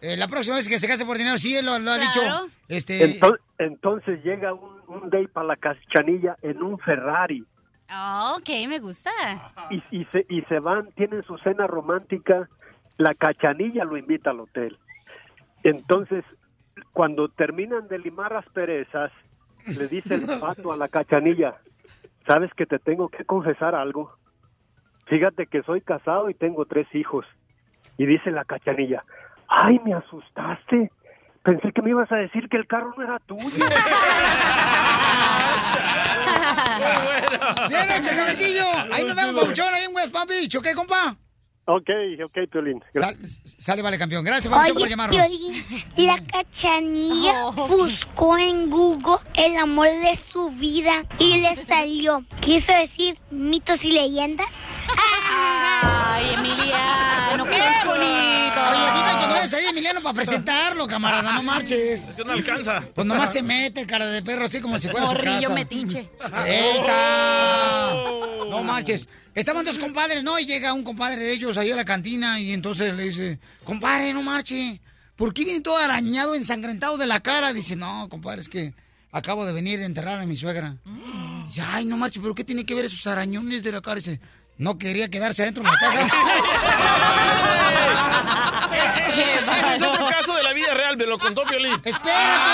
[0.00, 2.20] Eh, la próxima vez que se case por dinero, sí, él lo, lo ha dicho.
[2.68, 7.44] Este, Entonces, entonces llega un, un day para la cachanilla en un Ferrari
[7.94, 9.10] Oh, ok, me gusta.
[9.70, 12.48] y, y se, y se van, tienen su cena romántica.
[12.96, 14.78] La cachanilla lo invita al hotel.
[15.62, 16.24] Entonces,
[16.92, 19.12] cuando terminan de limar las perezas,
[19.66, 21.56] le dice el pato a la cachanilla,
[22.26, 24.16] ¿sabes que te tengo que confesar algo?
[25.06, 27.26] Fíjate que soy casado y tengo tres hijos.
[27.98, 29.04] Y dice la cachanilla,
[29.48, 30.90] ay, me asustaste.
[31.42, 33.44] Pensé que me ibas a decir que el carro no era tuyo.
[37.68, 38.10] Bien hecho.
[38.92, 41.16] Ahí nos vemos, papuchón, ahí en West Palm Beach, ¿ok, compa?
[41.64, 41.88] Ok,
[42.24, 42.82] ok, Piolín.
[42.92, 43.16] Sal-
[43.58, 44.24] sale, vale, campeón.
[44.24, 45.16] Gracias, papuchón, por llamarnos.
[45.26, 45.64] Piolín,
[45.96, 52.24] la cachanilla buscó en Google el amor de su vida y le salió.
[52.40, 54.48] Quiso decir mitos y leyendas.
[55.34, 58.60] Ay, Emiliano, qué bonito.
[58.70, 59.71] Oye, dime a salir Emiliano
[60.02, 62.08] para presentarlo, camarada, no marches.
[62.08, 62.80] Es que no alcanza.
[62.94, 65.48] Pues nomás se mete, cara de perro, así como si fuera su casa.
[65.54, 66.08] metiche.
[66.46, 67.94] ¡Eita!
[68.50, 69.08] No marches.
[69.34, 70.38] Estaban dos compadres, ¿no?
[70.38, 74.12] Y llega un compadre de ellos ahí a la cantina y entonces le dice, compadre,
[74.12, 74.80] no marche.
[75.16, 77.52] ¿Por qué viene todo arañado, ensangrentado de la cara?
[77.52, 78.74] Dice, no, compadre, es que
[79.10, 80.76] acabo de venir de enterrar a mi suegra.
[81.46, 83.96] Dice, ay, no marche, ¿pero qué tiene que ver esos arañones de la cara?
[83.96, 84.20] Dice,
[84.58, 86.08] no quería quedarse adentro de la caja.
[89.12, 91.80] Ese es otro caso de la vida real, me lo contó Piolín.
[91.84, 92.50] ¡Espérate!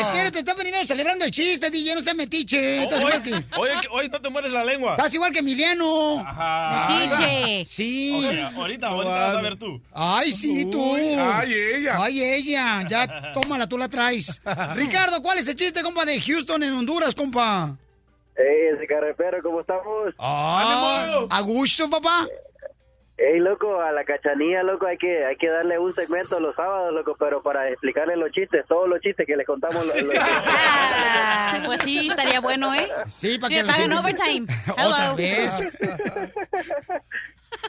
[0.00, 2.82] Espérate, está primero celebrando el chiste, DJ, no seas metiche.
[2.82, 3.32] Estás Hoy, que...
[3.56, 4.94] hoy, hoy no te mueres la lengua.
[4.96, 6.20] Estás igual que Emiliano.
[6.20, 6.88] Ajá.
[6.98, 7.66] Metiche.
[7.68, 8.12] Sí.
[8.54, 9.80] Ahorita, ahorita vas a ver tú.
[9.92, 10.94] Ay, sí, tú.
[10.94, 11.96] Uy, ay, ella.
[11.98, 12.82] Ay, ella.
[12.88, 14.42] Ya, tómala, tú la traes.
[14.74, 17.76] Ricardo, ¿cuál es el chiste, compa, de Houston en Honduras, compa?
[18.38, 20.14] Ey, ese carrepero, ¿cómo estamos?
[20.18, 22.26] Ah, a gusto, papá.
[23.18, 26.92] Ey, loco, a la cachanilla, loco, hay que hay que darle un segmento los sábados,
[26.92, 29.86] loco, pero para explicarle los chistes, todos los chistes que le contamos.
[29.86, 30.14] Los, los-
[31.48, 32.88] Ah, pues sí, estaría bueno, ¿eh?
[33.06, 33.98] Sí, para Que me sientan.
[34.00, 34.46] overtime.
[34.70, 35.16] Otra Hello.
[35.16, 35.60] vez.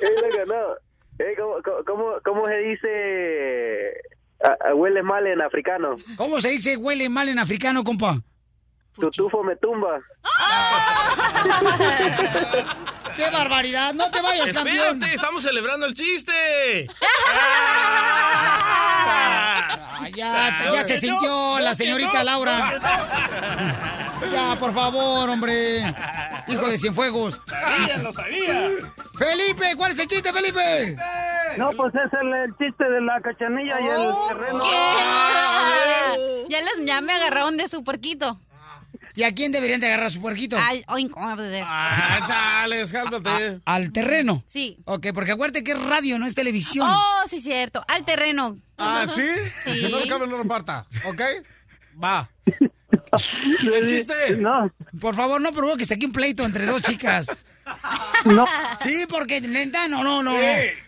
[0.01, 1.25] Ey, loco, no.
[1.25, 3.93] Ey, ¿cómo, cómo- cómo, cómo se dice
[4.43, 5.95] a- a huele mal en africano?
[6.17, 8.19] ¿Cómo se dice huele mal en africano, compa?
[8.99, 9.99] Tu tufo me tumba.
[13.15, 13.93] ¡Qué barbaridad!
[13.93, 14.77] ¡No te vayas, campeón!
[14.77, 16.87] Espérate, estamos celebrando el chiste.
[19.99, 22.79] Ah, ya, ya se sintió la señorita Laura.
[24.31, 25.93] Ya, por favor, hombre.
[26.47, 27.39] Hijo de Cienfuegos.
[27.47, 28.69] Sabía, lo sabía.
[29.17, 30.97] Felipe, ¿cuál es el chiste, Felipe?
[31.57, 34.59] No, pues es el, el chiste de la cachanilla y el terreno.
[34.59, 36.45] ¿qué?
[36.49, 38.39] Ya, les, ya me agarraron de su puerquito.
[39.17, 40.59] ¿Y a quién deberían de agarrar su puerquito?
[40.59, 41.63] Al oink, oink.
[41.65, 43.59] Ah, chales, jáltate.
[43.65, 44.43] Al terreno.
[44.45, 44.77] Sí.
[44.85, 46.87] Ok, porque acuérdate que es radio, no es televisión.
[46.87, 47.83] Oh, sí, cierto.
[47.87, 48.59] Al terreno.
[48.77, 49.27] Ah, ¿sí?
[49.63, 49.73] Sí.
[49.73, 50.85] Si no le cabe, no reparta.
[51.05, 51.19] ¿Ok?
[52.03, 52.29] Va.
[53.73, 54.37] El chiste.
[54.37, 57.25] No, Por favor, no provoques aquí un pleito entre dos chicas.
[58.25, 58.45] no.
[58.77, 60.33] Sí, porque neta, no, no, no.
[60.33, 60.39] no.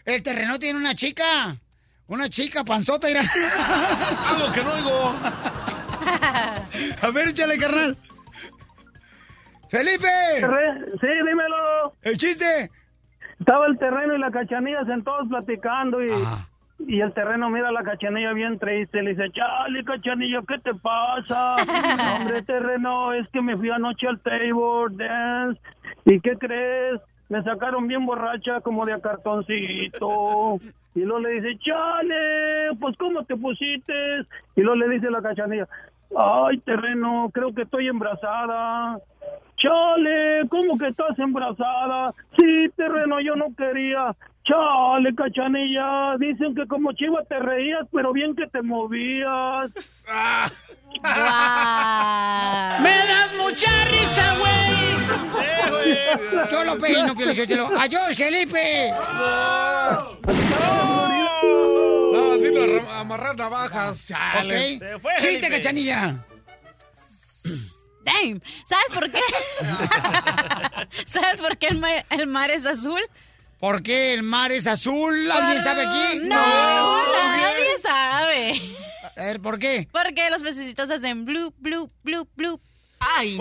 [0.06, 1.58] El terreno tiene una chica.
[2.06, 3.08] Una chica panzota.
[3.08, 5.16] Algo que no oigo.
[7.02, 7.98] A ver, échale, carnal.
[9.70, 10.08] ¡Felipe!
[11.00, 11.94] Sí, dímelo.
[12.02, 12.70] ¡El chiste!
[13.40, 16.12] Estaba el terreno y la cachanilla sentados platicando y,
[16.88, 19.02] y el terreno mira a la cachanilla bien triste.
[19.02, 21.56] Le dice, chale, cachanilla, ¿qué te pasa?
[21.98, 25.62] "No, Hombre, terreno, es que me fui anoche al table dance.
[26.06, 27.00] ¿Y qué crees?
[27.30, 30.60] Me sacaron bien borracha como de a cartoncito.
[30.96, 33.94] Y luego le dice, chale, pues ¿cómo te pusiste?
[34.56, 35.68] Y luego le dice la cachanilla,
[36.18, 38.98] ay, terreno, creo que estoy embarazada.
[39.62, 42.14] Chale, ¿cómo que estás embarazada?
[42.38, 44.16] Sí, terreno, yo no quería.
[44.46, 49.72] Chale, cachanilla, dicen que como chiva te reías, pero bien que te movías.
[52.82, 56.50] ¡Me das mucha risa, güey!
[56.52, 57.70] Yo lo peino, Pio Lichotelo.
[57.78, 58.92] ¡Adiós, Felipe!
[62.12, 64.08] No, vino a ram- a amarrar navajas.
[64.08, 64.76] Chale.
[64.76, 64.80] Ok.
[64.80, 65.56] Se fue, Chiste, Felipe.
[65.58, 66.26] cachanilla.
[68.04, 68.42] Damn.
[68.66, 69.22] ¿Sabes por qué?
[71.06, 73.02] ¿Sabes por qué el mar, el mar es azul?
[73.60, 75.30] ¿Por qué el mar es azul?
[75.30, 76.20] ¿Alguien sabe aquí?
[76.24, 78.62] No, nadie sabe.
[79.18, 79.88] A ver, ¿por qué?
[79.92, 82.60] Porque los pececitos hacen blue, blue, blue, blue.
[83.02, 83.38] ¡Ay,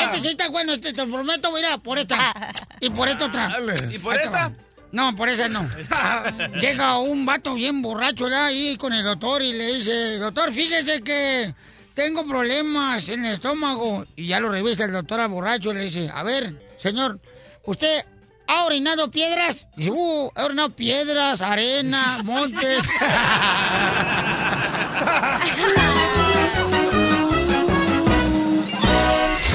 [0.00, 2.34] Este chiste, bueno, te, te lo prometo, voy a ir a por esta.
[2.80, 3.58] Y por esta otra.
[3.90, 4.52] ¿Y por te esta?
[4.92, 5.68] No, por eso no.
[6.60, 11.02] Llega un vato bien borracho ya ahí con el doctor y le dice, doctor, fíjese
[11.02, 11.54] que
[11.96, 14.04] tengo problemas en el estómago.
[14.14, 17.18] Y ya lo revisa el doctor al borracho y le dice, a ver, señor,
[17.64, 18.04] ¿usted
[18.46, 19.66] ha orinado piedras?
[19.76, 22.84] Dice, uh, he orinado piedras, arena, montes.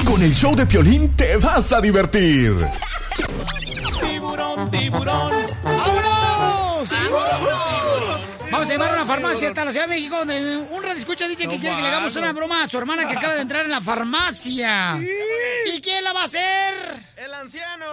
[0.04, 2.56] Con el show de Piolín te vas a divertir.
[4.00, 5.32] Tiburón, tiburón.
[5.62, 6.88] ¡Vámonos!
[7.10, 7.71] Vamos
[8.72, 11.46] a llamar a una farmacia hasta la Ciudad de México donde un radio escucha dice
[11.48, 13.70] que quiere que le hagamos una broma a su hermana que acaba de entrar en
[13.70, 14.98] la farmacia.
[15.74, 16.74] ¿Y quién la va a hacer?
[17.16, 17.86] ¡El anciano!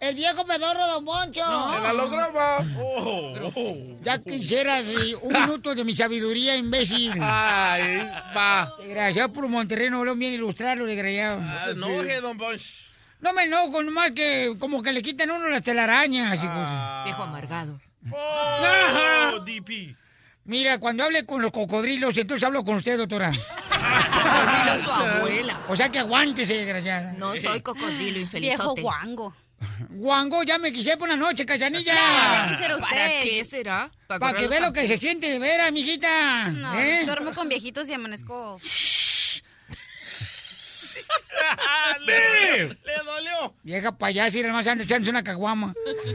[0.00, 1.42] El viejo pedorro Don Poncho.
[1.44, 2.58] el holograma.
[4.02, 7.12] Ya quisieras eh, un minuto de mi sabiduría, imbécil.
[7.20, 7.98] Ay,
[8.34, 8.72] va.
[8.78, 11.40] Desgraciado por Monterrey, no bien ilustrarlo, desgraciado.
[11.40, 12.90] No se enoje, don Ponch.
[13.20, 16.42] No me enojo, nomás que como que le quitan a uno las telarañas.
[16.42, 17.02] y Ah.
[17.04, 17.78] Viejo amargado.
[18.10, 19.94] Oh, DP.
[20.44, 23.30] Mira, cuando hable con los cocodrilos, entonces hablo con usted, doctora.
[23.30, 25.60] Cocodrilo su abuela.
[25.68, 27.12] O sea que aguántese, desgraciada.
[27.12, 28.40] No soy cocodrilo, infelizote.
[28.40, 29.34] Viejo guango.
[29.90, 31.92] Guango, ya me quise por la noche, cachanilla.
[31.92, 32.88] Ya quisiera usted.
[32.88, 33.90] ¿Para qué será?
[34.06, 36.48] Para que vea lo que se siente de veras, mijita.
[36.48, 37.04] No, ¿eh?
[37.04, 38.58] duermo con viejitos y amanezco...
[42.06, 42.68] ¡Le!
[42.68, 43.54] ¡Le dolió!
[43.62, 45.74] Vieja payasa y además anda echándose una caguama.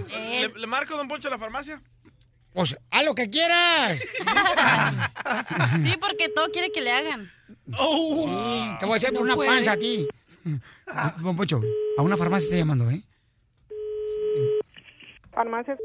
[0.09, 1.81] ¿Le, le marco, don Poncho, a la farmacia?
[2.53, 3.99] Pues, haz lo que quieras.
[5.81, 7.31] Sí, porque todo quiere que le hagan.
[7.47, 9.49] Sí, te voy a hacer No por una puede.
[9.49, 10.07] panza a ti.
[11.21, 11.61] Don Poncho,
[11.97, 13.01] a una farmacia está llamando, ¿eh?
[15.31, 15.75] Farmacia.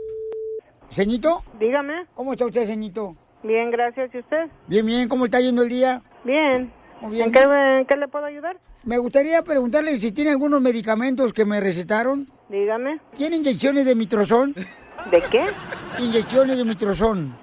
[0.92, 1.44] ¿Ceñito?
[1.58, 2.06] Dígame.
[2.14, 3.16] ¿Cómo está usted, ceñito?
[3.42, 4.10] Bien, gracias.
[4.14, 4.46] ¿Y usted?
[4.66, 5.08] Bien, bien.
[5.08, 6.02] ¿Cómo está yendo el día?
[6.24, 6.72] Bien.
[7.00, 7.26] Muy bien.
[7.26, 8.58] ¿En qué, en qué le puedo ayudar?
[8.84, 12.26] Me gustaría preguntarle si tiene algunos medicamentos que me recetaron.
[12.48, 12.98] Dígame.
[13.14, 14.54] ¿Tiene inyecciones de mitrozón?
[14.54, 15.46] ¿De qué?
[15.98, 17.36] Inyecciones de mitrozón.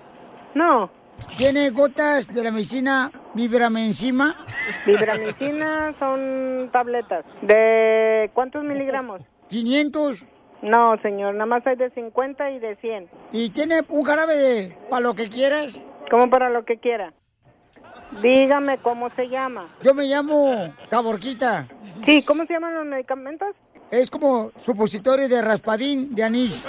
[0.56, 0.90] No.
[1.38, 4.36] ¿Tiene gotas de la medicina Vibramensima?
[4.86, 7.26] Vibramicina son tabletas.
[7.42, 9.22] ¿De cuántos miligramos?
[9.50, 10.24] 500.
[10.64, 13.10] No, señor, nada más hay de 50 y de 100.
[13.32, 15.80] ¿Y tiene un jarabe de para lo que quieras?
[16.10, 17.14] Como para lo que quiera.
[18.22, 19.68] Dígame cómo se llama.
[19.84, 21.68] Yo me llamo Caborquita.
[22.06, 23.56] Sí, ¿cómo se llaman los medicamentos?
[23.92, 26.66] Es como supositorio de raspadín de anís.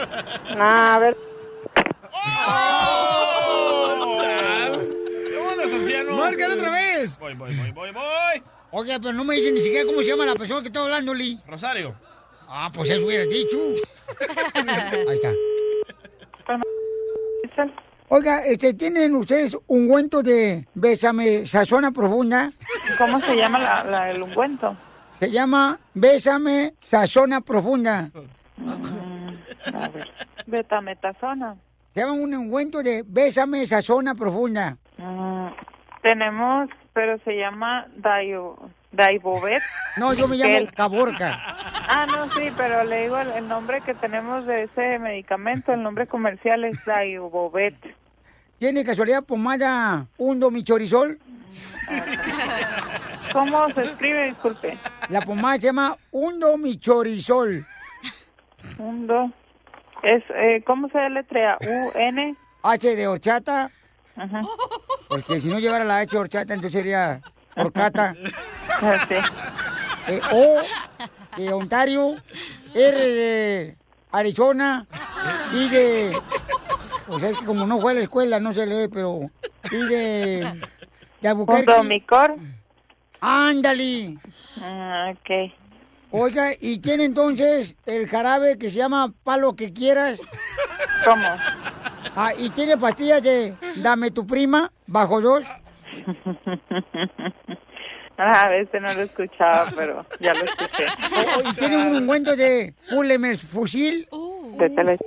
[0.56, 1.16] Ah, a ver.
[5.26, 6.12] ¿Qué onda, anciano?
[6.12, 7.18] ¡Márcale otra vez!
[7.18, 8.42] Voy, voy, voy, voy, voy.
[8.70, 11.14] Oye, pero no me dicen ni siquiera cómo se llama la persona que está hablando,
[11.14, 11.40] Lee.
[11.46, 11.94] Rosario.
[12.46, 13.56] Ah, pues eso hubieras dicho.
[14.54, 15.32] Ahí está.
[18.10, 22.48] Oiga, este, ¿tienen ustedes ungüento de Bésame Sazona Profunda?
[22.96, 24.76] ¿Cómo se llama la, la- el ungüento?
[25.18, 28.10] Se llama Bésame Sazona Profunda.
[29.74, 30.08] A ver.
[30.46, 31.56] Betametasona.
[31.92, 34.78] Se llama un ungüento de Bésame Sazona Profunda.
[34.96, 35.48] Mm,
[36.02, 38.56] tenemos, pero se llama Daio,
[38.92, 39.62] Daibobet.
[39.96, 40.66] No, yo me llamo.
[40.74, 41.56] Caborca.
[41.90, 45.82] Ah, no, sí, pero le digo el, el nombre que tenemos de ese medicamento, el
[45.82, 47.74] nombre comercial es Daibobet.
[48.58, 51.18] ¿Tiene casualidad pomada Undo Michorizol?
[53.32, 54.24] ¿Cómo se escribe?
[54.24, 54.78] Disculpe.
[55.08, 57.64] La pomada se llama Undo Michorizol.
[58.78, 59.32] Undo.
[60.02, 61.56] Es, eh, ¿Cómo se deletrea?
[61.60, 62.36] U-N.
[62.62, 63.70] H de horchata.
[64.16, 64.42] Ajá.
[65.08, 67.22] Porque si no llevara la H de horchata, entonces sería
[67.58, 68.14] horcata.
[70.08, 70.62] Eh, o
[71.36, 72.16] de Ontario.
[72.74, 73.76] R de
[74.10, 74.86] Arizona.
[75.52, 76.18] Y de...
[77.06, 79.30] Pues es que como no fue a la escuela, no se lee, pero...
[79.70, 80.60] Y de...
[81.20, 82.04] De Albuquerque.
[83.20, 84.18] Ándale.
[84.60, 85.52] Ah, ok.
[86.10, 90.18] Oiga, ¿y tiene entonces el jarabe que se llama palo que quieras?
[91.04, 91.26] ¿Cómo?
[92.16, 95.46] Ah, ¿y tiene pastillas de Dame tu prima, bajo dos?
[98.20, 100.86] Ah, a veces no lo escuchaba, pero ya lo escuché.
[101.36, 104.08] O- ¿Y tiene un ungüento de Púleme el fusil?
[104.58, 104.98] De tele-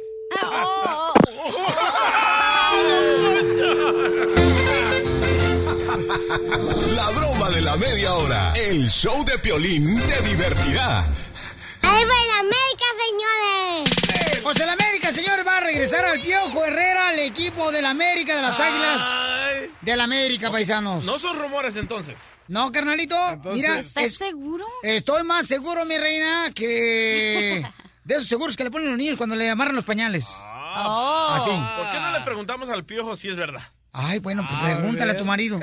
[6.95, 8.53] La broma de la media hora.
[8.55, 10.99] El show de Piolín te divertirá.
[11.83, 14.20] ¡Ahí va el América, señores!
[14.43, 18.41] Pues el América, señor, va a regresar al Piojo Herrera, al equipo del América, de
[18.41, 19.01] las Águilas
[19.81, 21.05] del América, paisanos.
[21.05, 22.15] No son rumores entonces.
[22.47, 23.15] No, carnalito,
[23.53, 23.79] mira.
[23.79, 24.65] ¿Estás seguro?
[24.83, 27.63] Estoy más seguro, mi reina, que
[28.03, 30.27] de esos seguros que le ponen los niños cuando le amarran los pañales.
[30.39, 31.49] Ah, Así.
[31.49, 33.61] ¿Por qué no le preguntamos al piojo si es verdad?
[33.93, 35.59] Ay, bueno, pues pregúntale a tu marido.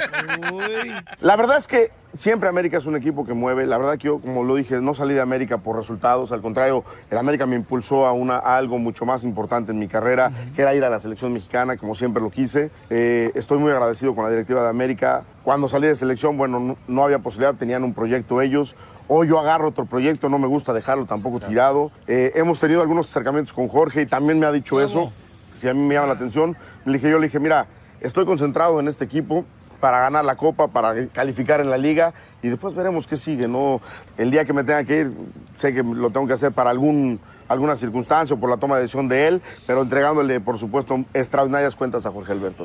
[1.21, 3.65] La verdad es que siempre América es un equipo que mueve.
[3.67, 6.31] La verdad que yo, como lo dije, no salí de América por resultados.
[6.31, 9.89] Al contrario, el América me impulsó a, una, a algo mucho más importante en mi
[9.89, 12.71] carrera, que era ir a la selección mexicana, como siempre lo quise.
[12.91, 15.25] Eh, estoy muy agradecido con la directiva de América.
[15.43, 18.77] Cuando salí de selección, bueno, no, no había posibilidad, tenían un proyecto ellos.
[19.11, 21.91] Hoy yo agarro otro proyecto, no me gusta dejarlo tampoco tirado.
[22.07, 25.11] Eh, hemos tenido algunos acercamientos con Jorge y también me ha dicho eso.
[25.57, 27.67] Si a mí me llama la atención, le dije, yo le dije, mira,
[28.01, 29.45] estoy concentrado en este equipo
[29.81, 33.81] para ganar la copa, para calificar en la liga y después veremos qué sigue, ¿no?
[34.17, 35.13] El día que me tenga que ir,
[35.57, 38.83] sé que lo tengo que hacer para algún, alguna circunstancia o por la toma de
[38.83, 42.65] decisión de él, pero entregándole, por supuesto, extraordinarias cuentas a Jorge Alberto.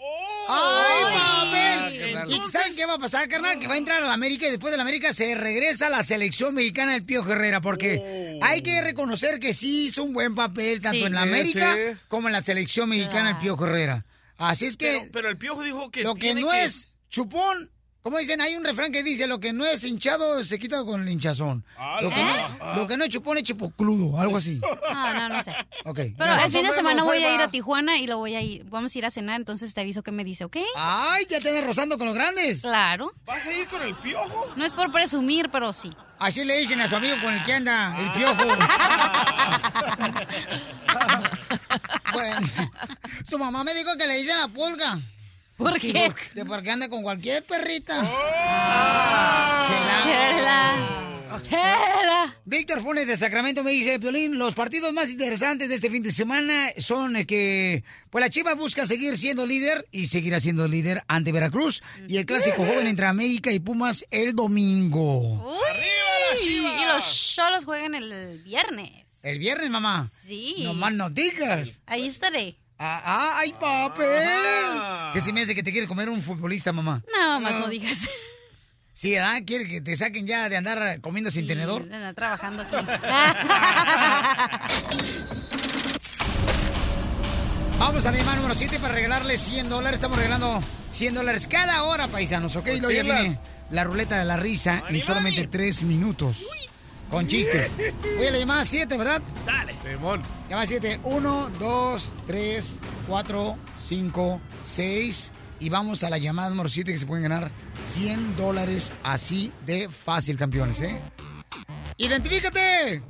[0.49, 2.29] ¡Ay, papel!
[2.29, 3.59] ¿Y saben qué va a pasar, carnal?
[3.59, 5.89] Que va a entrar a la América y después de la América se regresa a
[5.89, 10.33] la selección mexicana del Pío Herrera, porque hay que reconocer que sí hizo un buen
[10.33, 11.03] papel tanto Sí.
[11.05, 11.97] en la Sí, América sí.
[12.07, 14.03] como en la selección mexicana del Pío Herrera.
[14.49, 16.91] Así es que Pero, pero el piojo dijo que lo que tiene no que- es
[17.09, 17.69] chupón,
[18.01, 21.03] como dicen, hay un refrán que dice, lo que no es hinchado se quita con
[21.03, 21.63] el hinchazón.
[22.01, 24.59] Lo que, no, lo que no es chupón es chipocludo, algo así.
[24.95, 25.51] Ah, no, no sé.
[25.85, 25.99] Ok.
[26.17, 28.63] Pero el fin de semana voy a ir a Tijuana y lo voy a ir.
[28.65, 30.57] Vamos a ir a cenar, entonces te aviso que me dice, ¿ok?
[30.75, 32.61] Ay, ya te andas rozando con los grandes.
[32.61, 33.11] Claro.
[33.25, 34.53] ¿Vas a ir con el piojo?
[34.55, 35.91] No es por presumir, pero sí.
[36.19, 38.43] Así le dicen a su amigo con el que anda, el piojo.
[42.13, 42.47] bueno,
[43.27, 44.99] su mamá me dijo que le dicen la pulga.
[45.57, 46.11] ¿Por qué?
[46.33, 48.01] De porque anda con cualquier perrita.
[49.67, 50.03] Chela.
[51.41, 52.35] Chela.
[52.45, 56.11] Víctor Funes de Sacramento me dice, Piolín, los partidos más interesantes de este fin de
[56.11, 61.03] semana son eh, que pues la Chivas busca seguir siendo líder y seguirá siendo líder
[61.07, 65.43] ante Veracruz y el clásico joven entre América y Pumas el domingo.
[65.49, 69.02] Uy, y los cholos juegan el viernes.
[69.23, 70.09] El viernes, mamá.
[70.11, 70.57] Sí.
[70.65, 71.79] No más no digas.
[71.85, 72.57] Ahí estaré.
[72.77, 75.13] Ah, ah, ay, papel.
[75.13, 77.01] ¿Qué se me hace que te quiere comer un futbolista, mamá?
[77.17, 77.99] No, más no digas.
[78.91, 79.41] Sí, ¿verdad?
[79.45, 81.81] ¿Quiere que te saquen ya de andar comiendo sin tenedor?
[81.83, 82.75] Anda trabajando aquí.
[87.79, 89.95] Vamos al llamada número 7 para regalarle 100 dólares.
[89.95, 90.61] Estamos regalando
[90.91, 92.67] 100 dólares cada hora, paisanos, ¿ok?
[92.79, 93.39] Luego ya viene
[93.71, 96.45] la ruleta de la risa en solamente 3 minutos.
[97.09, 97.77] Con chistes.
[98.19, 99.21] Oye, la llamada 7, ¿verdad?
[99.45, 99.75] Dale.
[99.83, 100.21] Simón.
[100.49, 100.99] Llamada 7.
[101.03, 105.31] 1, 2, 3, 4, 5, 6.
[105.59, 109.87] Y vamos a la llamada número 7 que se pueden ganar 100 dólares así de
[109.89, 110.99] fácil, campeones, ¿eh?
[111.97, 113.01] ¡Identifícate!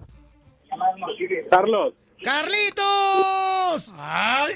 [1.50, 1.94] Carlos.
[2.24, 3.94] ¡Carlitos!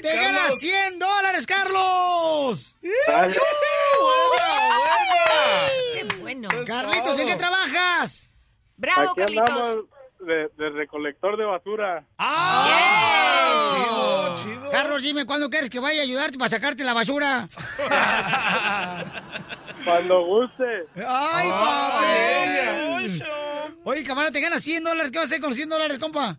[0.00, 2.76] ¡Te ganas 100 dólares, Carlos!
[3.06, 3.42] Gracias.
[5.94, 6.48] ¡Qué bueno!
[6.66, 8.34] Carlitos, ¿en qué trabajas?
[8.78, 9.84] ¡Bravo, Aquí Carlitos!
[10.20, 12.04] de, de recolector de basura.
[12.18, 14.34] ¡Ah!
[14.36, 17.46] Chido, Carlos, dime cuándo quieres que vaya a ayudarte para sacarte la basura.
[19.84, 20.86] Cuando guste.
[21.06, 23.22] ¡Ay, papel!
[23.84, 25.10] Oye, camarada, te ganas 100 dólares.
[25.10, 26.36] ¿Qué vas a hacer con 100 dólares, compa?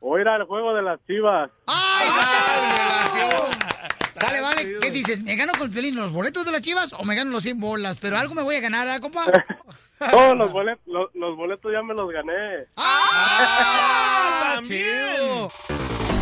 [0.00, 1.50] Voy a ir al juego de las chivas.
[1.66, 3.50] ¡Ay, sacalo!
[4.14, 4.78] Sale, vale.
[4.80, 5.22] ¿Qué dices?
[5.22, 7.60] ¿Me gano con el pelín los boletos de las chivas o me gano los 100
[7.60, 7.98] bolas?
[7.98, 9.26] Pero algo me voy a ganar, ¿ah, compa?
[10.10, 12.66] Todos los boletos, los, los boletos ya me los gané.
[12.76, 14.54] ¡Ah!
[14.54, 15.48] ¡También!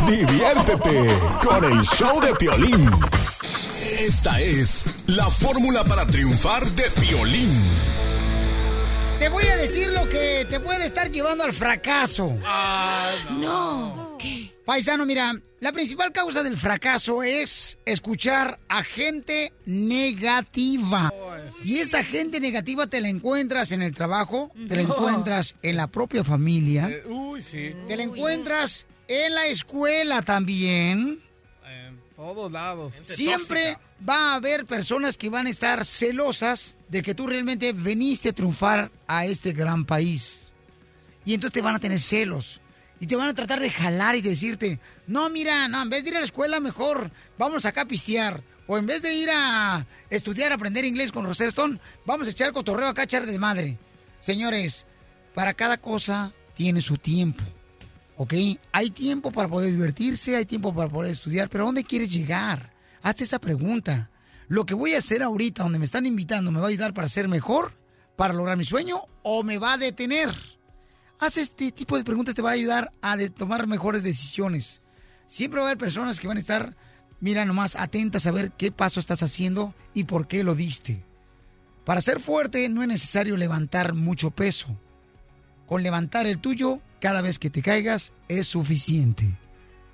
[0.07, 2.91] Diviértete con el show de Piolín.
[4.01, 7.63] Esta es la fórmula para triunfar de Piolín.
[9.21, 12.37] Te voy a decir lo que te puede estar llevando al fracaso.
[13.39, 14.19] no.
[14.65, 21.13] Paisano, mira, la principal causa del fracaso es escuchar a gente negativa.
[21.65, 25.87] Y esa gente negativa te la encuentras en el trabajo, te la encuentras en la
[25.89, 27.75] propia familia, Eh, uy, sí.
[27.89, 31.21] te la encuentras en la escuela también.
[31.69, 32.95] En todos lados.
[32.95, 33.77] Siempre
[34.09, 38.33] va a haber personas que van a estar celosas de que tú realmente veniste a
[38.33, 40.53] triunfar a este gran país.
[41.25, 42.61] Y entonces te van a tener celos.
[42.99, 46.11] Y te van a tratar de jalar y decirte, no, mira, no, en vez de
[46.11, 48.43] ir a la escuela, mejor vamos acá a pistear.
[48.67, 51.63] O en vez de ir a estudiar, aprender inglés con Rosetta
[52.05, 53.79] vamos a echar cotorreo acá, a echar de madre.
[54.19, 54.87] Señores,
[55.35, 57.43] para cada cosa tiene su tiempo.
[58.17, 58.35] ¿Ok?
[58.73, 62.73] Hay tiempo para poder divertirse, hay tiempo para poder estudiar, pero ¿a dónde quieres llegar?
[63.03, 64.11] Hazte esa pregunta.
[64.51, 67.09] ¿Lo que voy a hacer ahorita, donde me están invitando, me va a ayudar para
[67.09, 67.73] ser mejor,
[68.17, 70.35] para lograr mi sueño, o me va a detener?
[71.21, 74.83] Haz este tipo de preguntas, te va a ayudar a tomar mejores decisiones.
[75.29, 76.75] Siempre va a haber personas que van a estar,
[77.21, 81.05] mira nomás, atentas a ver qué paso estás haciendo y por qué lo diste.
[81.85, 84.77] Para ser fuerte no es necesario levantar mucho peso.
[85.65, 89.39] Con levantar el tuyo cada vez que te caigas es suficiente.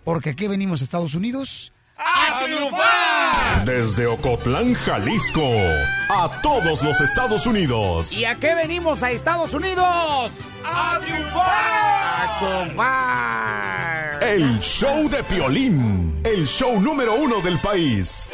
[0.02, 3.15] Porque aquí venimos a Estados Unidos ¡A ¡A triunfar!
[3.64, 5.51] Desde Ocotlán, Jalisco,
[6.09, 8.12] a todos los Estados Unidos.
[8.14, 10.30] ¿Y a qué venimos a Estados Unidos?
[10.64, 11.49] ¡A triunfar!
[11.49, 14.22] ¡A triunfar!
[14.22, 18.30] El show de Piolín, el show número uno del país.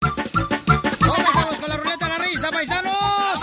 [0.00, 3.40] Comenzamos con la ruleta de la risa, paisanos.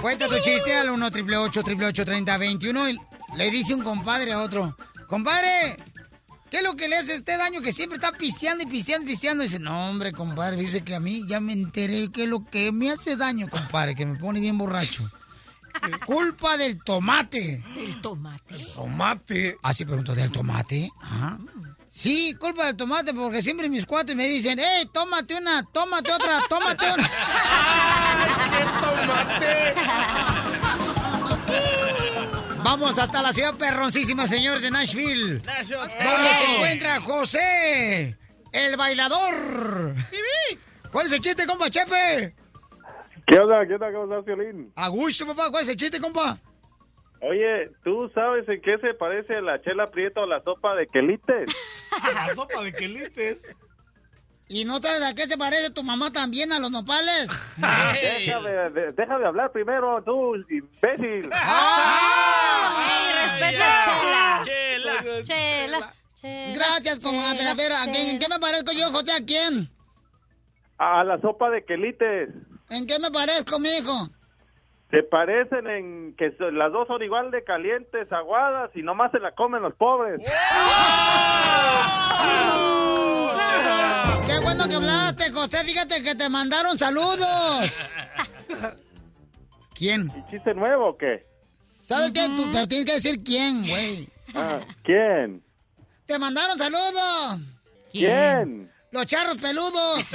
[0.00, 2.98] Cuenta tu chiste al 1 888 3021 y
[3.36, 4.76] le dice un compadre a otro,
[5.14, 5.76] compadre,
[6.50, 9.10] ¿qué es lo que le hace este daño que siempre está pisteando y pisteando y
[9.10, 9.44] pisteando?
[9.44, 12.44] Y dice, no, hombre, compadre, dice que a mí ya me enteré que es lo
[12.44, 15.08] que me hace daño, compadre, que me pone bien borracho.
[16.04, 17.62] Culpa del tomate.
[17.76, 18.66] ¿El tomate?
[18.74, 19.56] ¿Tomate?
[19.62, 20.90] Así preguntó, ¿del tomate?
[21.00, 21.38] Ajá.
[21.90, 26.42] Sí, culpa del tomate, porque siempre mis cuates me dicen, ¡Ey, tómate una, tómate otra,
[26.48, 27.08] tómate una!
[28.50, 30.43] ¡Qué tomate!
[32.64, 35.42] Vamos hasta la ciudad perroncísima, señor, de Nashville.
[35.44, 35.76] Nashville.
[35.76, 38.16] Donde se encuentra José,
[38.52, 39.94] el bailador.
[40.90, 42.34] ¿Cuál es el chiste, compa, chefe?
[43.26, 43.66] ¿Qué onda?
[43.66, 43.92] ¿Qué onda?
[43.92, 44.72] ¿Cómo estás, Violín?
[44.76, 45.50] A gusto, papá.
[45.50, 46.38] ¿Cuál es el chiste, compa?
[47.20, 51.50] Oye, ¿tú sabes en qué se parece la chela prieto a la sopa de quelites?
[52.14, 53.54] La sopa de quelites.
[54.48, 57.28] ¿Y no sabes a qué se parece tu mamá también, a los nopales?
[57.56, 61.30] Deja de, de hablar primero, tú, imbécil.
[61.32, 64.42] ¡Ey, respeta a Chela!
[64.44, 65.22] Chela.
[65.24, 65.94] Chela.
[66.14, 66.52] Chela.
[66.54, 67.46] Gracias, comadre.
[67.48, 69.12] A ver, ¿a quién- ¿en qué me parezco yo, José?
[69.12, 69.70] ¿A quién?
[70.78, 72.28] A la sopa de quelites.
[72.70, 74.08] ¿En qué me parezco, mijo?
[74.90, 79.32] Se parecen en que las dos son igual de calientes, aguadas, y nomás se la
[79.34, 80.20] comen los pobres.
[84.26, 85.64] Qué bueno que hablaste, José.
[85.64, 87.70] Fíjate que te mandaron saludos.
[89.74, 90.10] ¿Quién?
[90.16, 91.26] ¿Y chiste nuevo o qué?
[91.82, 92.26] ¿Sabes qué?
[92.28, 94.08] Tú, pero tienes que decir quién, güey.
[94.34, 95.42] Ah, ¿Quién?
[96.06, 97.40] Te mandaron saludos.
[97.92, 98.70] ¿Quién?
[98.90, 100.00] Los charros peludos.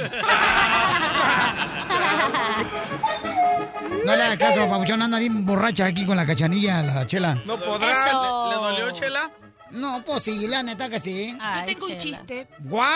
[4.04, 5.02] No le hagas caso, papuchón.
[5.02, 7.34] Anda bien borracha aquí con la cachanilla, la chela.
[7.44, 7.88] ¿No podrá?
[7.88, 9.30] ¿Le, le dolió, Chela?
[9.70, 11.36] No, pues sí, la neta que sí.
[11.40, 12.48] Ay, Yo tengo un chiste.
[12.60, 12.90] ¡Guau!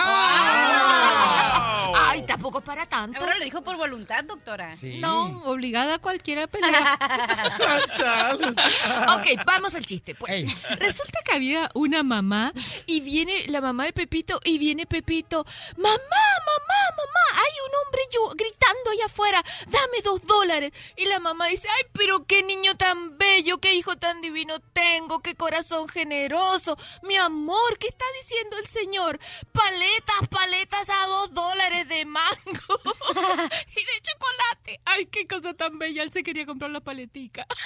[1.97, 3.20] Ay, tampoco es para tanto.
[3.20, 4.75] Ahora lo dijo por voluntad, doctora.
[4.77, 4.99] Sí.
[4.99, 6.85] No, obligada a cualquiera a pelear.
[9.18, 10.14] ok, vamos al chiste.
[10.14, 10.47] Pues Ey.
[10.79, 12.53] resulta que había una mamá
[12.87, 15.45] y viene la mamá de Pepito y viene Pepito.
[15.77, 19.45] Mamá, mamá, mamá, hay un hombre yo- gritando allá afuera.
[19.66, 20.72] Dame dos dólares.
[20.97, 25.20] Y la mamá dice, ay, pero qué niño tan bello, qué hijo tan divino tengo,
[25.20, 26.63] qué corazón generoso.
[27.02, 29.18] Mi amor, ¿qué está diciendo el señor?
[29.52, 34.80] Paletas, paletas a dos dólares de mango y de chocolate.
[34.84, 36.02] Ay, qué cosa tan bella.
[36.02, 37.46] Él se quería comprar la paletica.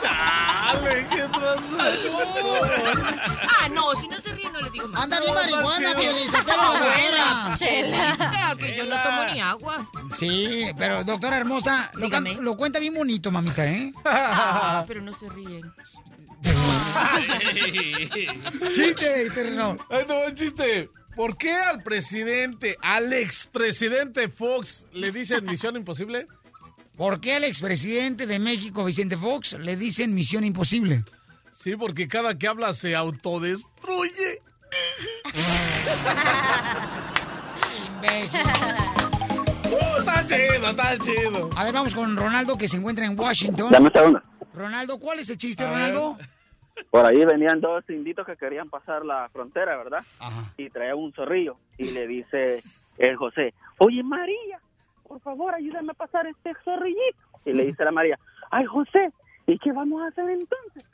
[0.00, 1.22] Chale, qué
[3.58, 5.02] Ah, no, si no se ríe no le digo más.
[5.02, 7.54] Anda bien marihuana, Piolín, Sotelo, la doctora.
[7.56, 8.56] Chela.
[8.58, 9.86] Que yo no tomo ni agua.
[10.14, 13.92] Sí, pero doctora hermosa, lo, lo cuenta bien bonito, mamita, ¿eh?
[14.04, 15.72] Ah, pero no se ríen.
[18.74, 19.76] Chiste, terreno.
[19.90, 20.90] Ahí te va el chiste.
[21.14, 26.26] ¿Por qué al presidente, al expresidente Fox, le dicen misión imposible?
[26.96, 31.04] ¿Por qué al expresidente de México, Vicente Fox, le dicen misión imposible?
[31.52, 34.42] Sí, porque cada que habla se autodestruye.
[39.70, 41.50] Uh, está chido, está chido.
[41.56, 43.70] A ver, vamos con Ronaldo, que se encuentra en Washington.
[43.70, 44.22] Dame un segundo.
[44.54, 45.94] Ronaldo, ¿cuál es el chiste, A ver.
[45.94, 46.18] Ronaldo?
[46.90, 50.00] Por ahí venían dos inditos que querían pasar la frontera, ¿verdad?
[50.20, 50.52] Ajá.
[50.56, 51.56] Y traía un zorrillo.
[51.78, 52.60] Y le dice
[52.98, 54.60] el José, oye María,
[55.06, 57.18] por favor ayúdame a pasar este zorrillito.
[57.44, 58.18] Y le dice la María,
[58.50, 59.10] ay José,
[59.46, 60.84] ¿y qué vamos a hacer entonces?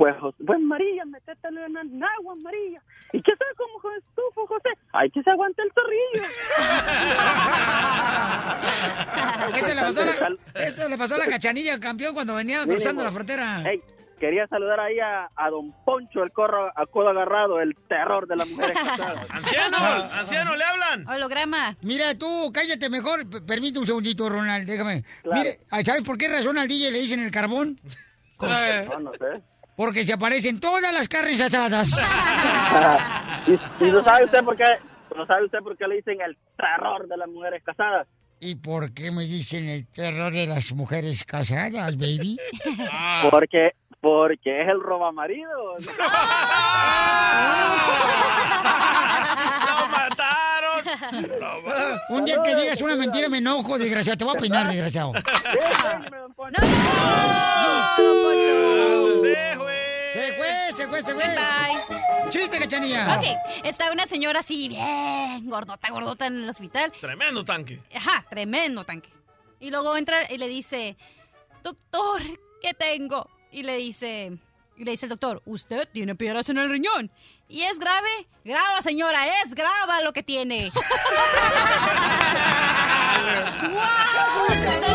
[0.00, 0.16] Pues,
[0.46, 2.82] pues María, métetelo en el agua, María.
[3.12, 4.70] ¿Y qué sabes cómo con estufo, José?
[4.92, 6.24] Ay, que se aguante el zorrillo.
[9.56, 13.04] Eso le pasó a la, eso le pasó a la cachanilla, campeón, cuando venía cruzando
[13.04, 13.62] la frontera.
[13.70, 13.82] Ey,
[14.20, 18.36] quería saludar ahí a, a don Poncho, el corro a codo agarrado, el terror de
[18.36, 19.26] las mujeres casadas.
[19.30, 19.76] ¡Anciano!
[20.12, 21.08] ¡Anciano, le hablan!
[21.08, 21.76] Holograma.
[21.82, 23.28] Mira, tú, cállate mejor.
[23.28, 25.02] P- Permite un segundito, Ronald, déjame.
[25.22, 25.42] Claro.
[25.42, 27.76] Mire, ¿sabes por qué razón al DJ le dicen el carbón?
[28.40, 29.42] No, no sé.
[29.76, 31.90] Porque se aparecen todas las carnes asadas.
[33.46, 34.64] ¿Y, y no sabe usted por qué?
[35.14, 38.06] ¿No sabe usted por qué le dicen el terror de las mujeres casadas?
[38.38, 42.38] ¿Y por qué me dicen el terror de las mujeres casadas, baby?
[43.30, 45.76] Porque, porque es el robamarido.
[49.66, 50.84] ¡Lo mataron!
[52.08, 54.16] Un día que digas una mentira me enojo, desgraciado.
[54.16, 55.12] Te voy a peinar, desgraciado.
[56.36, 56.60] Poncho.
[59.20, 60.10] ¡Se fue!
[60.10, 61.24] Se fue, se fue, se fue.
[61.24, 62.30] Bye.
[62.30, 63.18] Chiste, cachanilla.
[63.18, 63.24] Ok,
[63.64, 66.92] está una señora así, bien gordota, gordota en el hospital.
[66.92, 67.80] Tremendo tanque.
[67.94, 69.10] Ajá, tremendo tanque.
[69.58, 70.96] Y luego entra y le dice,
[71.62, 72.22] doctor,
[72.62, 73.28] ¿qué tengo?
[73.52, 74.38] Y le dice,
[74.76, 77.10] y le dice el doctor, usted tiene piedras en el riñón.
[77.48, 78.08] ¿Y es grave?
[78.44, 80.70] Graba, señora, es grava lo que tiene.
[83.70, 84.46] ¡Guau!
[84.46, 84.90] ¡Se está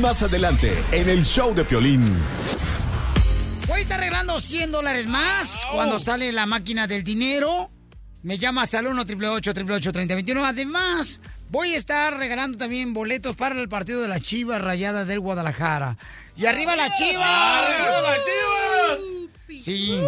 [0.00, 2.16] Más adelante, en el show de Piolín.
[3.66, 7.70] Voy a estar arreglando 100 dólares más cuando sale la máquina del dinero.
[8.22, 13.68] Me llamas al 1 888 3021 Además, voy a estar regalando también boletos para el
[13.68, 15.96] partido de la Chivas Rayada del Guadalajara.
[16.36, 17.22] ¡Y arriba la Chivas!
[17.24, 19.62] ¡Arriba las Chivas!
[19.62, 20.00] Sí.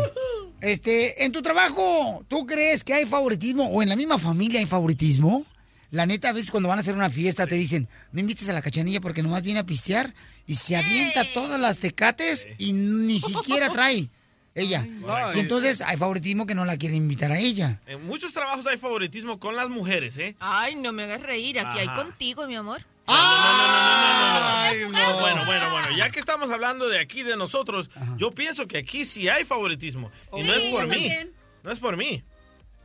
[0.61, 4.67] Este, en tu trabajo, ¿tú crees que hay favoritismo o en la misma familia hay
[4.67, 5.47] favoritismo?
[5.91, 8.53] La neta, a veces cuando van a hacer una fiesta te dicen, no invites a
[8.53, 10.13] la cachanilla porque nomás viene a pistear
[10.47, 14.11] y se avienta todas las tecates y ni siquiera trae
[14.59, 14.87] ella.
[15.35, 17.81] Y entonces hay favoritismo que no la quieren invitar a ella.
[17.87, 20.37] En muchos trabajos hay favoritismo con las mujeres, ¿eh?
[20.41, 21.59] Ay, no me hagas reír.
[21.61, 22.81] Aquí hay contigo, mi amor.
[23.07, 25.21] Ay, no.
[25.21, 29.05] Bueno, bueno, bueno, ya que estamos hablando de aquí, de nosotros, yo pienso que aquí
[29.05, 30.11] sí hay favoritismo.
[30.37, 30.91] Y no Sí, es por mí.
[30.91, 31.33] también.
[31.63, 32.23] No es por mí.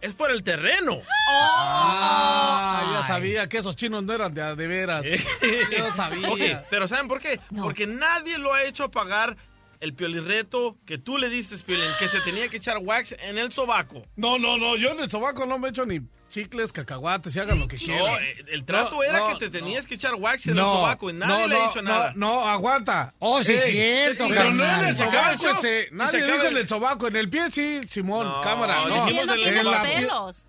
[0.01, 1.01] Es por el terreno.
[1.29, 5.05] Ah, ya sabía que esos chinos no eran de, de veras.
[5.77, 6.29] Yo sabía.
[6.29, 7.39] Ok, pero ¿saben por qué?
[7.61, 9.37] Porque nadie lo ha hecho pagar
[9.83, 13.51] el piolirreto que tú le diste, Piolín, que se tenía que echar wax en el
[13.51, 14.05] sobaco.
[14.15, 17.59] No, no, no, yo en el sobaco no me echo ni chicles, cacahuates y hagan
[17.59, 18.23] lo que No, quieran.
[18.23, 20.77] eh, el trato No, era no, que te tenías que echar wax en no, el
[20.79, 22.13] sobaco y nadie no, le ha no, dicho no, nada.
[22.15, 23.13] No, aguanta.
[23.19, 25.93] Oh, sí es cierto, Pero no en el ¿Se acaba el sobaco, ese- ¿Y se
[25.95, 28.81] Nadie dijo en el sobaco, en el pie sí, Simón, No, cámara.
[28.83, 28.95] en no.
[29.07, 30.45] el pie no En la- pelos.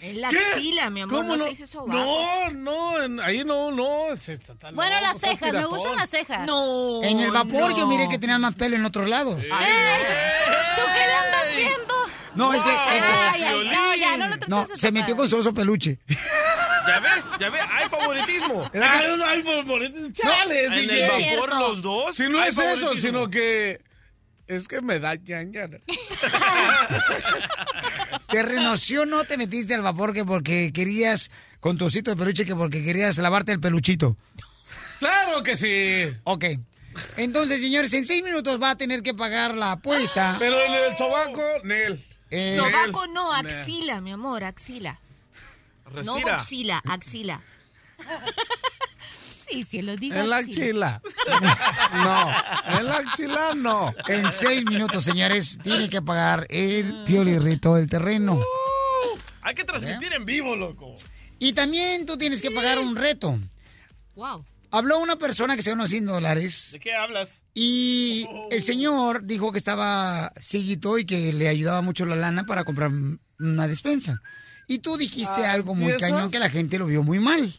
[0.00, 0.38] En la ¿Qué?
[0.38, 1.44] axila, mi amor, ¿Cómo no, no?
[1.44, 1.92] se dice sobaco.
[1.92, 4.14] No, no, en- ahí no, no.
[4.16, 6.46] se- está tan Bueno, loco, las cejas, me gustan las cejas.
[6.46, 7.02] No.
[7.02, 9.36] En el vapor yo miré que tenías más pelo en otros lados.
[9.40, 11.94] ¿Tú qué le andas viendo?
[12.36, 15.28] No, es que, es que- Ay, ay, no, ya, no lo no, se metió con
[15.28, 15.98] su oso peluche.
[16.86, 17.08] Ya ve,
[17.40, 18.70] ya ve, hay favoritismo.
[18.74, 20.10] Ay, no, ay, favoritismo.
[20.12, 21.32] Chales, en DJ.
[21.34, 22.14] el vapor los dos.
[22.16, 23.80] Si no hay es eso, sino que
[24.46, 25.16] es que me da
[28.28, 32.44] Te renoció, no te metiste al vapor que porque querías, con tu osito de peluche,
[32.44, 34.16] que porque querías lavarte el peluchito.
[34.98, 36.14] Claro que sí.
[36.24, 36.44] Ok.
[37.16, 40.36] Entonces, señores, en seis minutos va a tener que pagar la apuesta.
[40.38, 42.04] Pero en el sobaco, Nel.
[42.30, 45.00] Eh, Sobaco no, axila, mi amor, axila.
[46.04, 46.36] No Respira.
[46.36, 47.40] axila, axila.
[49.50, 50.14] Sí, sí, lo digo.
[50.16, 51.00] En la axila.
[51.94, 52.32] No,
[52.78, 53.94] en la axila no.
[54.08, 58.40] en seis minutos, señores, tiene que pagar el piolirrito del terreno.
[59.42, 60.94] Hay que transmitir en vivo, loco.
[61.38, 63.38] Y también tú tienes que pagar un reto.
[64.16, 64.44] Wow.
[64.70, 67.40] Habló una persona que se ganó 100 dólares ¿De qué hablas?
[67.54, 72.64] y el señor dijo que estaba cieguito y que le ayudaba mucho la lana para
[72.64, 72.90] comprar
[73.38, 74.20] una despensa.
[74.66, 77.54] Y tú dijiste Ah, algo muy cañón que la gente lo vio muy mal.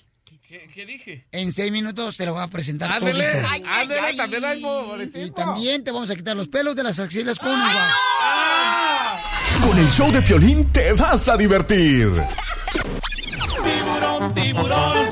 [0.50, 1.26] ¿Qué, qué dije?
[1.32, 3.48] En seis minutos te lo voy a presentar Ándele, todito.
[3.52, 4.18] Ay, ay, ándele, ay.
[4.18, 5.26] también hay favoritismo.
[5.28, 7.94] Y también te vamos a quitar los pelos de las axilas con un wax.
[9.64, 12.12] Con el show de Piolín te vas a divertir.
[13.64, 15.10] Tiburón, tiburón.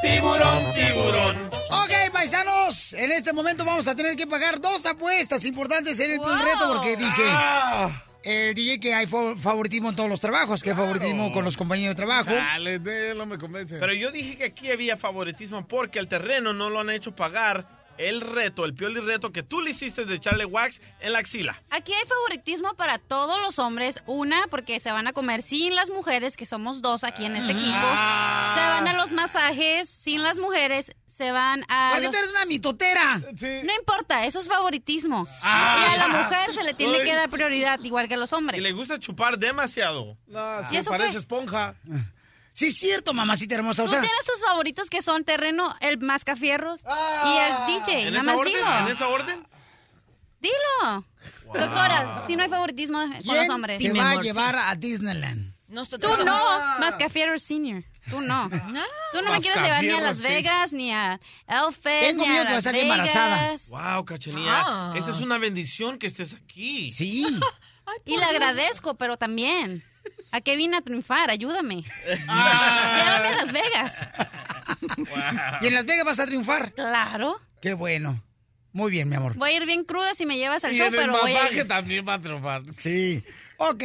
[0.00, 1.36] Tiburón, tiburón.
[1.70, 6.18] Ok, paisanos, en este momento vamos a tener que pagar dos apuestas importantes en el
[6.18, 6.28] Wow.
[6.36, 7.90] reto porque dice Ah,
[8.28, 11.56] el DJ que hay fa- favoritismo en todos los trabajos, que hay favoritismo con los
[11.56, 12.30] compañeros de trabajo.
[12.30, 13.78] Nel, no me convence.
[13.78, 17.77] Pero yo dije que aquí había favoritismo porque al terreno no lo han hecho pagar
[17.98, 21.60] el reto, el pioli reto que tú le hiciste de echarle wax en la axila.
[21.70, 24.00] Aquí hay favoritismo para todos los hombres.
[24.06, 27.52] Una, porque se van a comer sin las mujeres, que somos dos aquí en este
[27.52, 27.76] equipo.
[27.82, 28.52] Ah.
[28.54, 30.92] Se van a los masajes sin las mujeres.
[31.06, 31.90] Se van a.
[31.92, 33.20] Porque los- tú eres una mitotera.
[33.36, 33.60] Sí.
[33.64, 35.26] No importa, eso es favoritismo.
[35.42, 35.76] Ah.
[35.80, 38.34] Y a la mujer se le tiene que dar prioridad, igual que a los Y
[38.34, 38.60] hombres.
[38.62, 40.16] le gusta chupar demasiado.
[40.26, 41.18] No, ¿Y eso parece qué?
[41.18, 41.74] esponja.
[42.58, 43.84] Sí, es cierto, mamacita hermosa.
[43.84, 48.08] O Tú sea, tienes tus favoritos que son terreno, el mascafierros y el DJ.
[48.08, 48.52] ¿En Nada esa más orden?
[48.52, 48.78] dilo.
[48.78, 49.46] ¿En esa orden?
[50.40, 51.04] Dilo.
[51.54, 53.78] Doctora, si no hay favoritismo con los ¿quién hombres.
[53.78, 55.54] te va a llevar a Disneyland?
[56.00, 57.84] Tú no, Mascafierros Senior.
[58.10, 58.50] Tú no.
[59.12, 62.42] Tú no me quieres llevar ni a Las Vegas, ni a Elfest, Tengo ni miedo
[62.42, 63.36] a que vas Las a salir embarazada.
[63.44, 63.68] Vegas.
[63.68, 64.62] Wow, cachanilla.
[64.66, 64.94] Ah.
[64.96, 66.90] Esa es una bendición que estés aquí.
[66.90, 67.24] Sí.
[68.04, 69.82] Y le agradezco, pero también.
[70.30, 71.30] ¿A qué vine a triunfar?
[71.30, 71.84] Ayúdame.
[72.06, 74.00] Llévame a Las Vegas.
[75.62, 76.72] ¿Y en Las Vegas vas a triunfar?
[76.74, 77.40] Claro.
[77.60, 78.22] Qué bueno.
[78.72, 79.34] Muy bien, mi amor.
[79.36, 81.32] Voy a ir bien cruda si me llevas al Y show, en el pero voy
[81.32, 81.66] a ir.
[81.66, 82.62] también va a triunfar.
[82.74, 83.24] Sí.
[83.56, 83.82] Ok.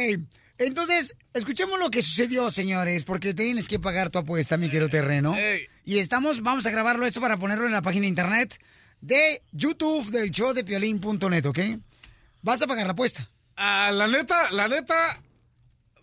[0.58, 5.34] Entonces, escuchemos lo que sucedió, señores, porque tienes que pagar tu apuesta, mi querido terreno.
[5.36, 5.66] Ey.
[5.84, 8.60] Y estamos, vamos a grabarlo esto para ponerlo en la página de internet
[9.00, 11.58] de YouTube del show de piolín.net, ¿ok?
[12.42, 13.28] Vas a pagar la apuesta.
[13.56, 15.20] Ah, la neta, la neta,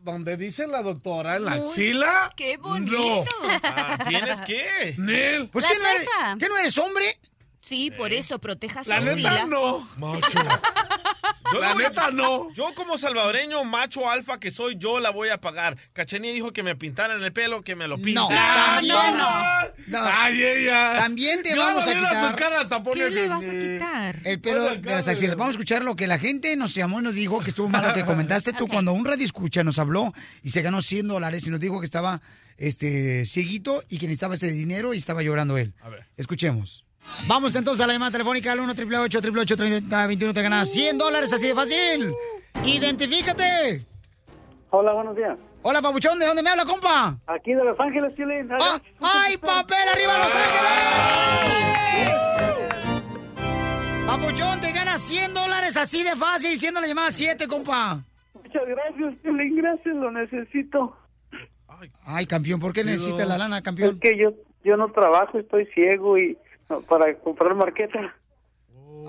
[0.04, 2.32] donde dice la doctora en la Uy, axila.
[2.36, 3.26] qué bonito.
[3.64, 4.96] Ah, ¿Tienes qué?
[4.98, 5.50] Nel.
[5.50, 6.36] Pues La ¿qué no, eres, ceja.
[6.40, 7.20] ¿qué no eres hombre?
[7.62, 9.80] Sí, por eso proteja su La neta no.
[9.98, 10.40] Macho.
[11.54, 12.54] Yo La neta no.
[12.54, 15.78] Yo como salvadoreño macho alfa que soy, yo la voy a pagar.
[15.94, 18.28] Cachenía dijo que me pintaran el pelo, que me lo No, pinten.
[18.30, 19.18] también.
[19.18, 19.30] no.
[19.88, 20.00] No.
[20.04, 20.96] Ay, ella.
[21.00, 24.20] También te Yo vamos a quitar cara hasta ¿Qué le vas a quitar?
[24.24, 25.36] el pelo de las axilas.
[25.36, 27.88] Vamos a escuchar lo que la gente nos llamó y nos dijo que estuvo mal
[27.88, 31.46] lo que comentaste tú cuando un radio escucha nos habló y se ganó 100 dólares
[31.48, 32.22] y nos dijo que estaba
[32.58, 35.74] este cieguito y que necesitaba ese dinero y estaba llorando él.
[35.82, 36.06] A ver.
[36.18, 36.86] Escuchemos.
[37.28, 41.48] Vamos entonces a la llamada telefónica al 1 888 3021 te ganas 100 dólares así
[41.48, 42.14] de fácil.
[42.64, 43.86] Identifícate.
[44.70, 45.38] Hola, buenos días.
[45.64, 47.18] Hola, papuchón, ¿de dónde me habla, compa?
[47.28, 48.48] Aquí de Los Ángeles, Chile.
[48.60, 52.22] Ah, ¡Ay, papel arriba Los Ángeles!
[54.08, 58.04] Papuchón, te ganas 100 dólares así de fácil, siendo la llamada 7, compa.
[58.34, 59.50] Muchas gracias, Chile.
[59.54, 60.98] Gracias, lo necesito.
[62.06, 64.00] Ay, campeón, ¿por qué necesitas la lana, Es campeón?
[64.00, 64.34] que yo,
[64.64, 66.38] yo no trabajo, estoy ciego y
[66.82, 68.16] para comprar marqueta.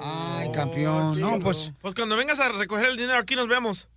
[0.02, 1.20] Ay, campeón.
[1.20, 3.88] No, pues, Pues cuando vengas a recoger el dinero aquí nos vemos.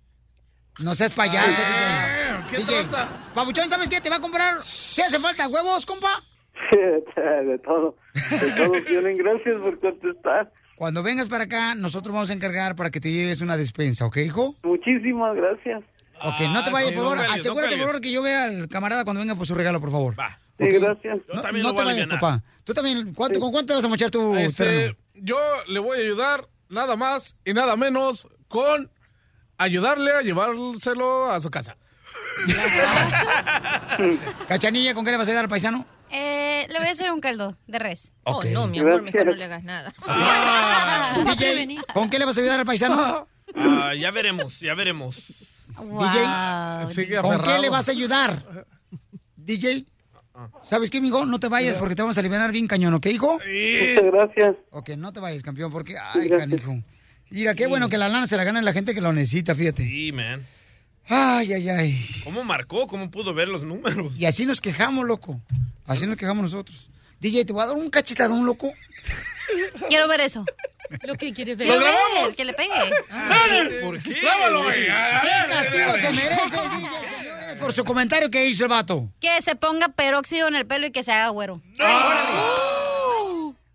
[0.80, 2.66] no seas payaso, Eh, ¿qué DJ.
[2.74, 2.88] DJ.
[2.88, 3.08] tranza?
[3.34, 4.00] Papuchón, ¿sabes qué?
[4.00, 4.56] ¿Te va a comprar?
[4.94, 5.48] ¿Qué hace falta?
[5.48, 6.22] ¿Huevos, compa?
[6.72, 7.96] de todo.
[8.30, 9.16] De todo, Piolín.
[9.18, 10.52] Gracias por contestar.
[10.76, 14.18] Cuando vengas para acá, nosotros vamos a encargar para que te lleves una despensa, ¿ok,
[14.18, 14.54] hijo?
[14.62, 15.82] Muchísimas gracias.
[16.22, 19.04] Ok, no te Ah, vayas por no Asegúrate por favor que yo vea al camarada
[19.04, 20.18] cuando venga por su regalo, por favor.
[20.18, 20.38] Va.
[20.58, 21.18] Sí, gracias.
[21.28, 22.42] Yo No, también no lo te voy a vayas, papá.
[22.64, 24.46] Tú también, ¿cuánto, ¿con cuánto te vas a mochar tu terreno?
[24.46, 25.38] Este, yo
[25.68, 28.90] le voy a ayudar nada más y nada menos con
[29.58, 31.76] ayudarle a llevárselo a su casa.
[34.48, 35.86] Cachanilla, ¿con qué le vas a ayudar al paisano?
[36.10, 38.12] Eh, le voy a hacer un caldo de res.
[38.24, 39.92] Oh, no, mi amor, mejor no le hagas nada.
[40.06, 43.28] Ah, DJ, ¿con qué le vas a ayudar al paisano?
[43.54, 45.32] ah, ya veremos, ya veremos.
[45.76, 46.90] Wow.
[46.90, 48.66] Sigue ¿Con qué le vas a ayudar?
[49.36, 49.86] DJ,
[50.62, 51.26] ¿sabes qué, mijo?
[51.26, 53.34] No te vayas porque te vamos a aliviar bien cañón, ¿ok, hijo?
[53.34, 54.56] Muchas gracias.
[54.70, 55.96] Ok, no te vayas, campeón, porque...
[55.98, 56.76] Ay, canijo.
[57.30, 59.82] Mira, qué bueno que la lana se la gana la gente que lo necesita, fíjate.
[59.82, 60.44] Sí, man.
[61.08, 62.06] Ay, ay, ay.
[62.24, 62.86] ¿Cómo marcó?
[62.86, 64.12] ¿Cómo pudo ver los números?
[64.16, 65.40] Y así nos quejamos, loco.
[65.86, 66.90] Así nos quejamos nosotros.
[67.20, 68.72] DJ, ¿te voy a dar un cachetadón, loco?
[69.88, 70.44] Quiero ver eso.
[71.02, 71.68] Lo que quieres ver.
[71.68, 72.70] Quiero ver, que le pegue.
[73.82, 74.14] ¿Por qué?
[74.14, 74.20] ¿Qué
[75.48, 77.15] castigo se merece DJ,
[77.56, 79.08] por su comentario que hizo el vato?
[79.20, 81.60] Que se ponga peróxido en el pelo y que se haga güero.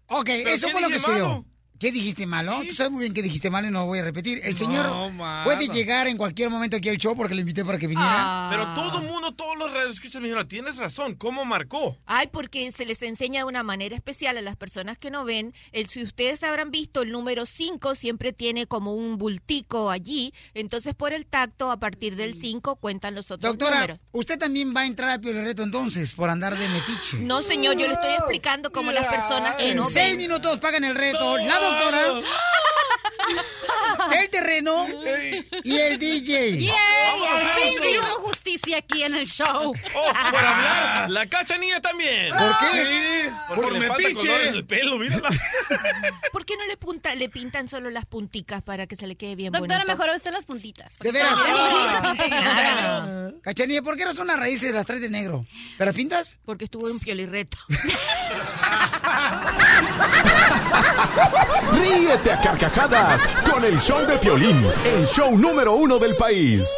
[0.08, 1.46] Ok, eso fue lo que dije sucedió.
[1.82, 2.62] ¿Qué dijiste malo?
[2.68, 4.40] Tú sabes muy bien que dijiste malo y no lo voy a repetir.
[4.44, 4.88] El señor
[5.44, 8.50] puede llegar en cualquier momento aquí al show porque lo invité para que viniera.
[8.52, 11.98] Pero todo el mundo, todos los radioescuchas me dijeron, tienes razón, ¿cómo marcó?
[12.06, 15.56] Ay, porque se les enseña de una manera especial a las personas que no ven.
[15.72, 20.36] El, si ustedes habrán visto, el número 5 siempre tiene como un bultico allí.
[20.54, 24.00] Entonces, por el tacto, a partir del 5 cuentan los otros Doctora, números.
[24.12, 27.18] usted también va a entrar a Reto entonces por andar de metiche.
[27.18, 30.18] No, señor, yo le estoy explicando cómo las personas que En no seis ven.
[30.20, 31.38] minutos pagan el reto.
[31.38, 32.22] La doctora,
[34.20, 34.86] el terreno
[35.64, 36.54] y el DJ.
[36.54, 37.86] Un show.
[37.90, 39.74] hizo justicia aquí en el show.
[39.96, 42.34] Oh, por hablar, la cachanilla también.
[42.36, 42.68] ¿Por qué?
[42.72, 44.28] Sí, porque Por le falta metiche.
[44.28, 45.30] color en el pelo, mírala.
[46.32, 49.36] ¿Por qué no le, punta, le pintan solo las punticas para que se le quede
[49.36, 49.94] bien Doctora, bonito?
[49.94, 50.98] mejor a usted las puntitas.
[51.00, 51.34] De veras.
[51.36, 53.34] Claro.
[53.42, 55.46] Cachanilla, ¿por qué razón las raíces las traes de negro?
[55.78, 56.38] ¿Te las pintas?
[56.46, 57.58] Porque estuvo en piolirreto.
[61.74, 62.91] Ríete a carcajadas
[63.50, 66.78] con el show de Piolín, el show número uno del país.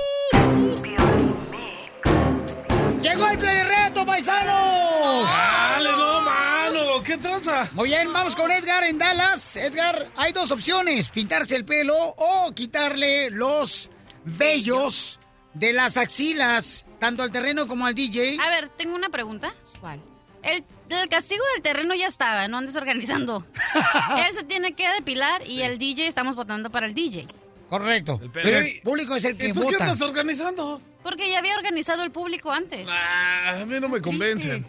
[3.01, 5.25] ¡Llegó el reto, paisanos!
[5.25, 7.03] ¡Dale, no, mano!
[7.03, 7.67] ¿Qué tranza?
[7.71, 9.55] Muy bien, vamos con Edgar en Dallas.
[9.55, 13.89] Edgar, hay dos opciones, pintarse el pelo o quitarle los
[14.23, 15.19] vellos
[15.55, 18.37] de las axilas, tanto al terreno como al DJ.
[18.39, 19.51] A ver, tengo una pregunta.
[19.81, 19.99] ¿Cuál?
[20.43, 20.63] El,
[21.01, 23.45] el castigo del terreno ya estaba, no andes organizando.
[24.27, 27.27] Él se tiene que depilar y el DJ estamos votando para el DJ.
[27.69, 28.19] Correcto.
[28.21, 28.45] El pelo.
[28.45, 29.85] Pero el público es el que ¿Y tú qué vota.
[29.85, 30.81] estás organizando?
[31.01, 32.87] Porque ya había organizado el público antes.
[32.91, 34.65] Ah, a mí no me convencen.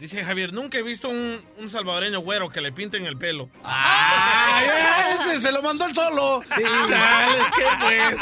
[0.00, 3.48] Dice Javier, nunca he visto un, un salvadoreño güero que le pinten el pelo.
[3.64, 6.42] ¡Ah, ya, ese se lo mandó el solo!
[6.54, 6.62] Sí.
[6.88, 8.16] Chales, ¿qué pues?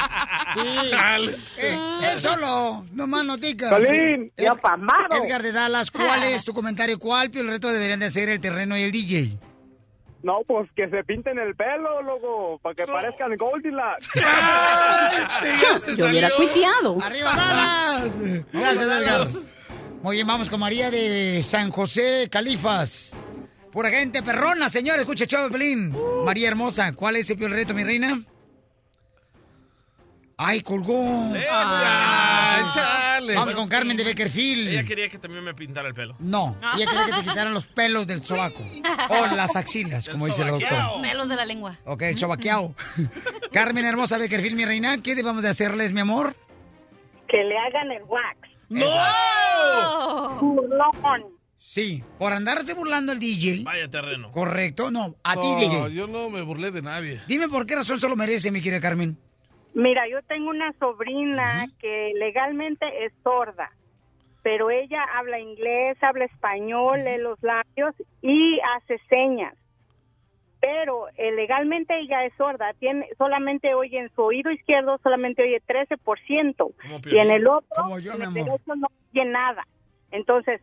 [0.55, 0.91] Sí.
[0.91, 1.37] Chale.
[1.57, 1.79] Eh,
[2.13, 3.75] él solo, no más noticas.
[3.85, 5.17] Piolín, ya Ed- pamado.
[5.25, 6.97] Edgar de Dallas, ¿cuál es tu comentario?
[6.99, 9.37] ¿Cuál el reto deberían de hacer el terreno y el DJ?
[10.25, 14.09] No, pues que se pinten el pelo, loco, para que parezcan Goldilocks.
[15.99, 16.97] Yo hubiera cuiteado.
[17.03, 18.17] ¡Arriba Dallas!
[18.51, 19.29] Gracias, Edgar.
[20.01, 23.15] Muy bien, vamos con María de San José, Califas.
[23.71, 25.03] Pura gente perrona, señores.
[25.03, 25.95] Escucha, chavo Pelín.
[26.25, 28.25] María Hermosa, ¿cuál es el peor reto, mi reina?
[30.39, 31.35] Ay, colgó.
[32.73, 33.35] Chale.
[33.35, 34.69] Vamos con Carmen de Beckerfield.
[34.69, 36.17] Ella quería que también me pintara el pelo.
[36.19, 38.63] No, ella quería que te quitaran los pelos del sobaco.
[39.09, 40.89] O las axilas, como dice la doctora.
[41.03, 41.79] Pelos de la lengua.
[41.85, 42.75] Ok, el sobaqueado.
[43.53, 46.35] Carmen Hermosa Beckerfield, mi reina, ¿qué debemos de hacerles, mi amor?
[47.29, 48.39] Que le hagan el wax.
[48.69, 48.87] ¡No!
[50.41, 51.35] Burlón.
[51.59, 53.63] Sí, por andarse burlando al DJ.
[53.65, 54.31] Vaya terreno.
[54.31, 55.95] Correcto, no, a ti, No, DJ.
[55.95, 57.23] yo no me burlé de nadie.
[57.27, 59.19] Dime por qué razón se lo merece, mi querida Carmen.
[59.75, 63.73] Mira, yo tengo una sobrina que legalmente es sorda,
[64.43, 69.55] pero ella habla inglés, habla español, lee los labios y hace señas.
[70.61, 75.61] Pero eh, legalmente ella es sorda, tiene solamente oye en su oído izquierdo solamente oye
[75.67, 76.73] 13%
[77.07, 79.67] y en el otro yo, en el derecho no oye nada.
[80.13, 80.61] Entonces,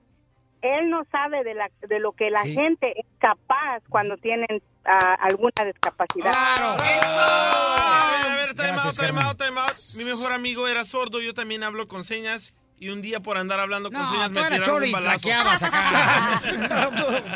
[0.62, 2.54] él no sabe de, la, de lo que la Sí.
[2.54, 6.34] gente es capaz cuando tienen ah, alguna discapacidad.
[6.34, 9.26] A ver, a ver, time Gracias, out, time Carmen.
[9.26, 9.76] out, time out.
[9.96, 12.54] Mi mejor amigo era sordo, yo también hablo con señas.
[12.80, 14.90] Y un día por andar hablando con No, señas tú me eras tiraron choro un
[14.90, 15.20] y balazo.
[15.22, 16.42] plaqueabas acá.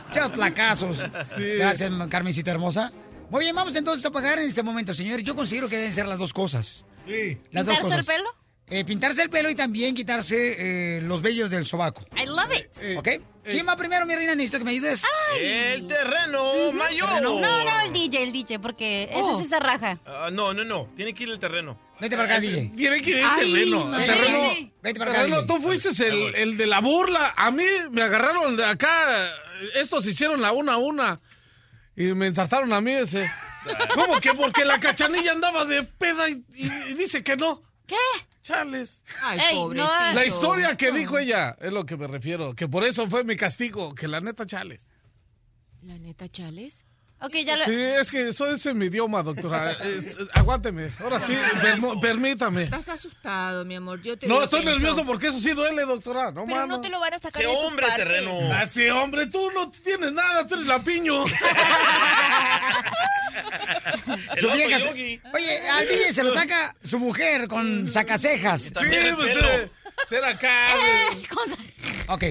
[0.09, 1.03] Echas placazos.
[1.37, 2.91] Gracias, Carmencita hermosa.
[3.29, 5.23] Muy bien, vamos entonces a pagar en este momento, señores.
[5.23, 6.85] Yo considero que deben ser las dos cosas.
[7.05, 7.37] Sí.
[7.51, 8.05] Las dos ¿Pintarse el cosas.
[8.07, 8.29] pelo?
[8.67, 12.03] Eh, pintarse el pelo y también quitarse eh, los vellos del sobaco.
[12.17, 12.97] I love it.
[12.97, 13.09] ¿Ok?
[13.43, 14.33] ¿Quién va primero, mi reina?
[14.33, 15.03] Necesito que me ayudes.
[15.39, 17.21] El terreno mayor.
[17.21, 19.37] No, no, el DJ, el DJ, porque ese Oh.
[19.39, 19.99] sí se raja.
[20.03, 20.89] Ah, no, no, no.
[20.95, 21.79] Tiene que ir el terreno.
[21.99, 22.71] Vete para acá, DJ.
[22.75, 23.85] Tiene que ir el Ay, terreno.
[23.85, 24.03] madre.
[24.03, 24.49] El terreno.
[24.55, 24.73] Sí.
[24.81, 25.47] Vete para acá, Terreno, DJ.
[25.55, 27.35] tú fuiste el, el de la burla.
[27.37, 29.29] A mí me agarraron de acá.
[29.75, 31.21] Estos hicieron la una a una.
[31.95, 33.29] Y me ensartaron a mí ese.
[33.93, 34.33] ¿Cómo que?
[34.33, 37.61] Porque la cachanilla andaba de peda y, y- y dice que no.
[37.85, 37.95] ¿Qué?
[38.45, 39.03] Chales.
[39.23, 39.87] Ay, Ey, pobrecito.
[39.91, 42.53] no, La historia que dijo ella es lo que me refiero.
[42.53, 43.95] Que por eso fue mi castigo.
[43.95, 44.87] Que la neta, chales.
[45.81, 46.84] ¿La neta, Chales?
[47.21, 47.65] Ok, ya lo...
[47.65, 49.71] Sí, es que eso es en mi idioma, doctora.
[49.83, 50.89] Es- aguánteme.
[50.99, 52.63] Ahora sí, permo- permítame.
[52.63, 54.01] Estás asustado, mi amor.
[54.01, 54.79] Yo te No, estoy pienso.
[54.79, 56.31] nervioso porque eso sí duele, doctora.
[56.31, 56.67] No, Pero mano.
[56.67, 58.03] no te lo van a sacar ¡Qué de tu hombre, parte.
[58.03, 58.31] terreno!
[58.53, 61.23] Ah, sí, hombre, tú no tienes nada, tú eres la piño.
[64.37, 65.21] Su oso vieja se- yogi.
[65.33, 68.61] Oye, al DJ se lo saca su mujer con sacacejas.
[68.63, 69.47] Sí, pues pelo.
[69.49, 69.71] eh,
[70.07, 70.69] ser acá.
[70.75, 71.23] eh.
[72.07, 72.23] Ok.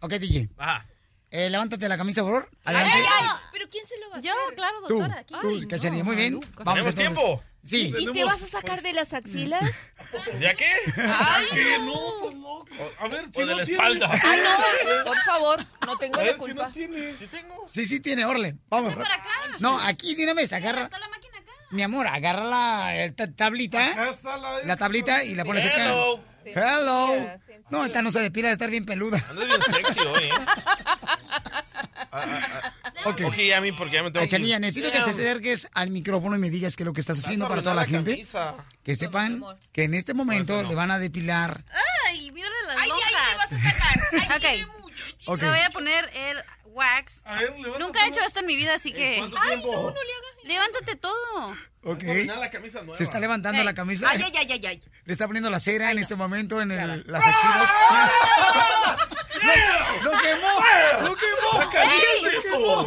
[0.00, 0.48] Ok, DJ.
[0.58, 0.86] Ajá.
[1.34, 2.50] Eh, levántate la camisa, por favor.
[2.64, 3.08] Ay, Adelante.
[3.20, 4.54] ay, pero ¿quién se lo va a Yo, hacer?
[4.54, 5.24] claro, Tú, doctora.
[5.24, 6.02] tú, Ay, Cachanilla.
[6.02, 6.32] no, Muy bien.
[6.34, 6.62] nunca.
[6.62, 7.14] Vamos ¿Tenemos entonces.
[7.16, 7.44] tiempo?
[7.64, 7.86] Sí.
[7.86, 9.64] ¿Y te Tenemos- vas a sacar de las axilas?
[10.40, 10.66] ¿Ya qué?
[10.96, 11.78] Ay, ¿Qué?
[11.78, 11.86] no.
[11.86, 12.66] No, pues loco.
[13.00, 13.68] A ver, si O de no la tienes.
[13.86, 14.10] espalda.
[14.22, 16.66] Ay, no, por favor, no tengo A la ver si culpa.
[16.66, 17.18] no tienes.
[17.18, 17.64] ¿Sí tengo?
[17.66, 18.56] Sí, sí tiene, Orle.
[18.68, 18.94] Vamos.
[18.94, 19.30] para acá.
[19.60, 20.82] No, aquí de una vez, agarra.
[20.84, 21.52] Está la máquina acá.
[21.70, 23.92] Mi amor, agarra la tablita.
[23.92, 24.62] Acá está la...
[24.64, 25.94] La tablita y la pones acá.
[26.44, 27.14] Hello.
[27.14, 27.40] Hello.
[27.70, 29.22] No, esta no se despila de estar bien peluda.
[29.30, 30.30] Andas bien sexy hoy, ¿eh?
[32.10, 33.08] Ah, ah, ah.
[33.08, 33.20] Ok.
[33.26, 34.30] Ok, ya a mí, porque ya me tengo que ir.
[34.30, 37.18] Cachanilla, necesito que te acerques al micrófono y me digas qué es lo que estás
[37.18, 38.12] haciendo para toda la arruinar gente.
[38.32, 38.54] camisa.
[38.82, 41.64] Que sepan que en este momento le van a depilar.
[42.08, 44.08] Ay, mírale las Ay, ahí me vas a sacar.
[44.12, 44.40] Ay, Ok.
[44.40, 45.04] tiene mucho.
[45.26, 45.42] Ok.
[45.42, 46.42] Le voy a poner el
[46.72, 47.22] wax.
[47.24, 47.78] A ver, levántate.
[47.78, 49.16] Nunca he hecho esto en mi vida, así que...
[49.18, 49.94] ¿Cuánto tiempo?
[50.44, 51.56] Levántate todo.
[51.84, 51.98] Ok.
[52.00, 52.94] Terminar la camisa nueva.
[52.96, 54.08] Se está levantando la camisa.
[54.10, 54.82] Ay, ay, ay, ay, ay.
[55.04, 57.70] Le está poniendo la cera en este momento en el- las axilas.
[60.02, 60.48] ¡Lo, lo quemó!
[61.02, 61.52] ¡Lo quemó!
[61.60, 61.70] ¡Lo
[62.40, 62.86] quemó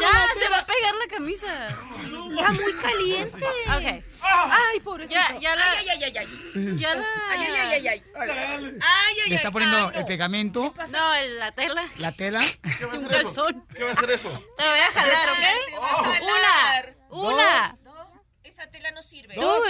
[0.00, 1.66] Ya, se va a pegar la camisa.
[1.68, 3.44] Está muy caliente.
[3.44, 4.04] Ok.
[4.22, 5.14] Ay, pobrecito.
[5.14, 6.16] Ya, ya la- Ay, ay, ay, ay,
[6.54, 6.76] ay.
[6.78, 7.04] Ya la...
[7.30, 8.02] Ay, ay, ay, ay, ay.
[8.16, 11.88] Ay, ay, Le está ay, poniendo el pegamento, No, la tela.
[11.96, 12.44] la tela.
[12.78, 13.46] ¿Qué va a hacer eso?
[13.74, 14.28] ¿Qué va a hacer eso?
[14.56, 15.38] Te lo voy a jalar, ¿ok?
[15.68, 16.94] Te va a jalar.
[17.10, 17.34] Una.
[17.34, 17.78] Una.
[17.82, 19.34] No, esa tela no sirve.
[19.34, 19.62] ¡Dos!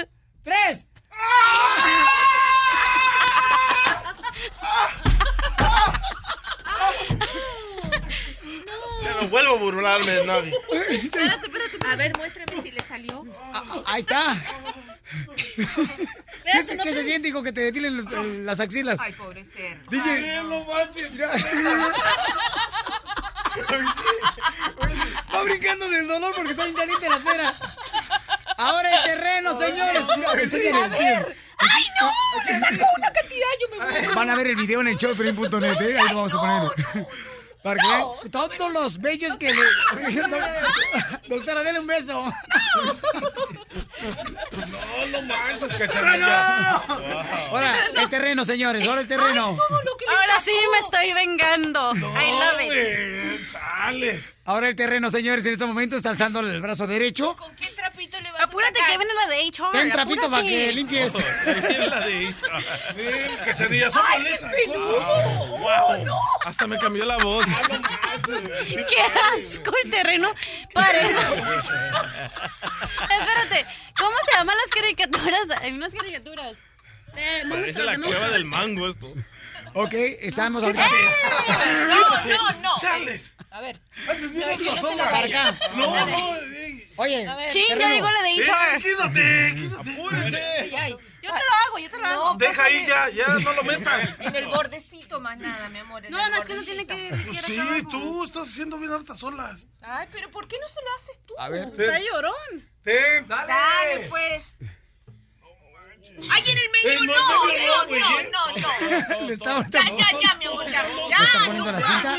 [0.45, 0.87] ¡Tres!
[9.09, 10.55] Ya no vuelvo a burlarme de nadie.
[11.91, 13.25] A ver, muéstrame si le salió.
[13.55, 14.37] Ah, ah, ahí está.
[16.45, 18.99] ¿Qué, se, qué se siente, hijo, que te depilen los- el- las axilas?
[19.01, 19.79] Ay, pobre ser.
[19.89, 20.43] DJ.
[20.43, 21.11] No manches.
[25.35, 27.59] Va brincando del dolor porque está bien caliente la cera.
[28.57, 30.05] Ahora el terreno, señores.
[30.17, 31.37] Mira, enséñale, enséñale.
[31.61, 32.13] ¡Ay, no!
[32.53, 34.15] Le salió una cantidad, yo me muero.
[34.15, 35.99] Van a ver el video en el show de Pelín.net, ¿eh?
[35.99, 37.07] Ahí lo vamos a poner.
[37.63, 39.61] Para que vean todos los bellos que le...
[41.29, 42.25] Doctora, dele un beso.
[45.03, 46.77] No, no manches, cachanilla.
[47.51, 48.87] Ahora, el terreno, señores.
[48.87, 49.59] Ahora el terreno.
[50.09, 51.93] Ahora sí me estoy vengando.
[51.95, 52.69] I love it.
[52.69, 57.37] Güey, Ahora el terreno, señores, en este momento está alzando el brazo derecho.
[57.37, 59.73] ¿Con qué trapito le vas Apúrate que viene la de HR.
[59.73, 61.13] Ten trapito para que limpies.
[61.45, 63.45] la de HR.
[63.45, 64.79] Cachanilla, son Ay, qué.
[64.79, 66.03] Wow.
[66.03, 66.19] No.
[66.47, 67.45] Hasta me cambió la voz.
[68.27, 69.03] ¡Qué
[69.37, 70.33] asco el terreno!
[70.73, 71.21] Para eso.
[73.21, 73.67] Espérate,
[73.99, 75.51] ¿cómo se llaman las caricaturas?
[75.61, 76.57] Hay unas caricaturas.
[77.19, 79.13] Eh, Parece la cueva del mango esto.
[79.75, 80.87] Ok, estamos ahorita.
[81.89, 82.71] No, no, no.
[82.81, 83.35] Charles.
[83.51, 83.79] A ver.
[84.09, 84.49] Haces bien
[85.77, 85.77] No.
[85.77, 86.37] No, no.
[86.97, 87.51] Oye, A ver.
[87.51, 87.95] Chinga, terreno.
[87.95, 88.79] digo la de Eh, HR.
[88.83, 89.91] quítate, quítate.
[89.91, 90.71] Apúrense.
[91.21, 92.35] Yo te lo hago, yo te lo hago.
[92.39, 94.21] Deja ahí ya, ya no lo metas.
[94.21, 96.03] En el bordecito más nada, mi amor.
[96.09, 97.61] No, no, es que no tiene que Pues sí,
[97.91, 99.67] tú estás haciendo bien hartas olas.
[99.83, 101.35] Ay, pero ¿por qué no se lo haces tú?
[101.39, 101.69] A ver.
[101.79, 102.71] Está llorón.
[102.83, 103.53] Ten, dale.
[103.53, 104.43] Dale, pues.
[106.31, 109.27] Ay, en el medio, Eh, no, no, no, no, no, no, no.
[109.27, 110.83] Le está ahorita- Ya, ya, ya, mi amor, ya.
[110.83, 112.19] ¿Le Ya, está poniendo la no, cinta?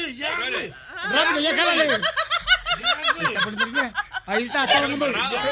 [1.09, 1.85] Rápido, ya, jálale.
[1.87, 4.05] Le está poniendo la cinta.
[4.25, 5.05] Ahí está, todo el mundo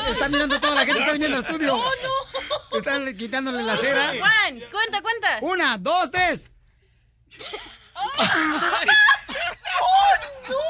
[0.10, 1.68] está mirando, toda la gente está viniendo al estudio.
[1.78, 2.78] No, no.
[2.78, 4.14] Están quitándole la cera.
[4.20, 5.38] Juan, cuenta, cuenta.
[5.42, 6.46] Una, dos, tres.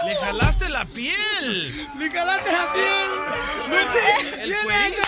[0.06, 1.88] Le jalaste la piel.
[1.98, 3.10] ¡Le jalaste la piel!
[3.68, 5.04] ¡No ¡Bien hecho!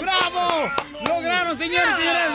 [0.00, 0.70] ¡Bravo!
[1.06, 2.30] ¡Lograron, señores y señoras!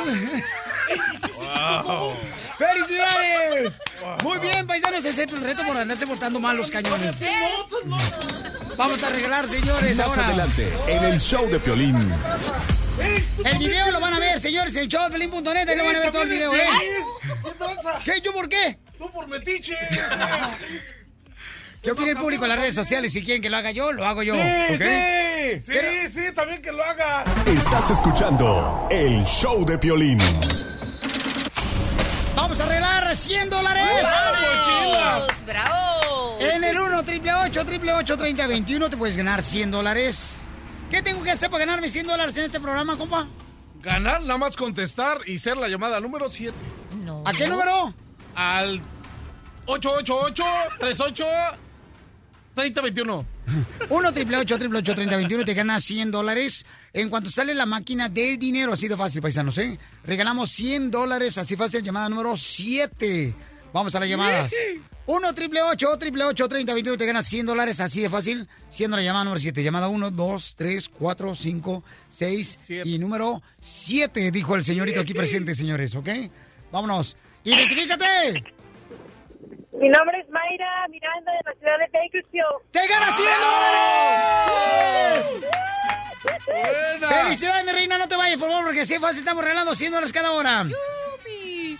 [1.38, 2.16] Wow.
[2.58, 3.82] ¡Felicidades!
[4.24, 7.16] Muy bien, paisanos, excepto el reto por andarse portando mal los cañones.
[8.76, 10.28] Vamos a regalar, señores, Más ahora.
[10.28, 12.14] adelante, en el show de Piolín.
[13.46, 16.12] El video lo van a ver, señores, en el showpelín.net, ahí lo van a ver
[16.12, 16.68] todo el video, ¿eh?
[18.04, 18.22] ¿Qué?
[18.22, 18.80] ¿Yo por qué?
[18.98, 19.76] Tú por metiche.
[21.88, 23.14] ¿Qué opina el público en las redes sociales?
[23.14, 24.34] Si quieren que lo haga yo, lo hago yo.
[24.34, 24.82] Sí, ¿ok?
[24.82, 27.24] sí, sí, Pero- sí, también que lo haga.
[27.46, 30.18] Estás escuchando el show de Piolín.
[32.36, 34.06] Vamos a arreglar 100 dólares.
[34.92, 36.38] ¡Vamos, bravo!
[36.42, 40.40] En el 1 triple 8 triple 8 30 21 te puedes ganar 100 dólares.
[40.92, 43.30] ¿Qué tengo que hacer para ganarme 100 dólares en este programa, compa?
[43.82, 46.54] Ganar, nada más contestar y ser la llamada número 7.
[47.06, 47.24] No.
[47.26, 47.94] ¿A qué número?
[48.36, 48.82] Al
[52.58, 53.26] 888-38-3021.
[53.90, 57.66] 1 triple 8 triple 8 30 21 te ganas 100 dólares en cuanto sale la
[57.66, 58.74] máquina del dinero.
[58.74, 59.78] Así de fácil, paisanos, ¿eh?
[60.04, 63.34] Regalamos 100 dólares, así fácil, llamada número 7.
[63.74, 64.52] Vamos a las llamadas.
[65.06, 68.98] 1 triple 8 triple 8 30 21 te ganas 100 dólares, así de fácil, siendo
[68.98, 69.64] la llamada número 7.
[69.64, 75.56] Llamada 1, 2, 3, 4, 5, 6 y número 7, dijo el señorito aquí presente,
[75.56, 76.10] señores, ¿ok?
[76.72, 77.16] Vámonos.
[77.44, 78.57] ¡Identifícate!
[79.80, 82.72] Mi nombre es Mayra Miranda de la ciudad de Bakersfield.
[82.72, 83.30] ¡Te ganas 100
[84.82, 85.26] dólares!
[87.24, 87.98] ¡Felicidades, mi reina!
[87.98, 89.20] No te vayas, por favor, porque así es fácil.
[89.20, 90.66] Estamos regalando 100 dólares cada hora.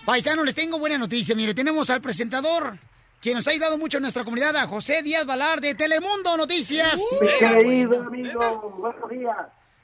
[0.04, 1.34] Paisanos, les tengo buena noticia.
[1.34, 2.78] Mire, tenemos al presentador,
[3.20, 7.00] quien nos ha ayudado mucho en nuestra comunidad, a José Díaz Valar de Telemundo Noticias.
[7.20, 9.36] Mi querido amigo, buenos días.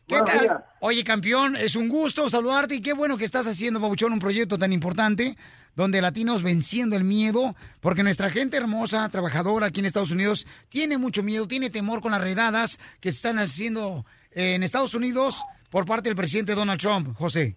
[0.06, 0.40] ¿Qué Buenos tal?
[0.40, 0.56] días.
[0.80, 4.58] Oye, campeón, es un gusto saludarte y qué bueno que estás haciendo, Babuchón, un proyecto
[4.58, 5.36] tan importante
[5.76, 10.98] donde latinos venciendo el miedo, porque nuestra gente hermosa, trabajadora aquí en Estados Unidos, tiene
[10.98, 15.44] mucho miedo, tiene temor con las redadas que se están haciendo eh, en Estados Unidos
[15.70, 17.56] por parte del presidente Donald Trump, José.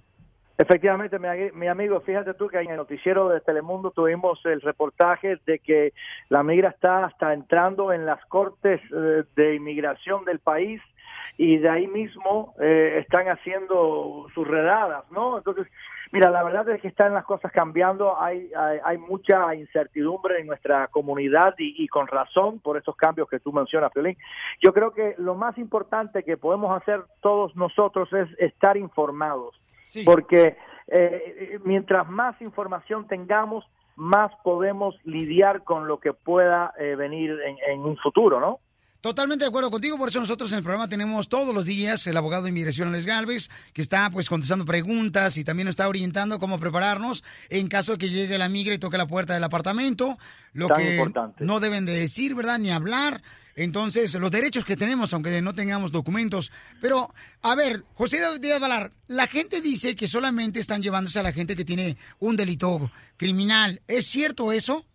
[0.59, 1.19] Efectivamente,
[1.53, 5.93] mi, amigo, fíjate tú que en el noticiero de Telemundo tuvimos el reportaje de que
[6.29, 10.81] la migra está hasta entrando en las cortes eh, de inmigración del país
[11.37, 15.37] y de ahí mismo eh, están haciendo sus redadas, ¿no?
[15.37, 15.67] Entonces,
[16.11, 20.47] mira, la verdad es que están las cosas cambiando, hay, hay, hay mucha incertidumbre en
[20.47, 24.17] nuestra comunidad y, y con razón por estos cambios que tú mencionas, Piolín.
[24.61, 29.55] Yo creo que lo más importante que podemos hacer todos nosotros es estar informados
[30.05, 37.31] porque eh, mientras más información tengamos, más podemos lidiar con lo que pueda eh, venir
[37.45, 38.59] en, en un futuro, ¿no?
[39.01, 42.17] Totalmente de acuerdo contigo, por eso nosotros en el programa tenemos todos los días el
[42.17, 46.39] abogado de inmigración Alex Galvez, que está pues contestando preguntas y también nos está orientando
[46.39, 50.17] cómo prepararnos en caso de que llegue la migra y toque la puerta del apartamento,
[50.53, 51.45] lo Tan que importante.
[51.45, 52.57] no deben de decir, ¿verdad?
[52.57, 53.21] Ni hablar.
[53.55, 56.51] Entonces, los derechos que tenemos, aunque no tengamos documentos.
[56.79, 57.11] Pero,
[57.41, 61.55] a ver, José Díaz Valar, la gente dice que solamente están llevándose a la gente
[61.55, 63.81] que tiene un delito criminal.
[63.87, 64.85] ¿Es cierto eso?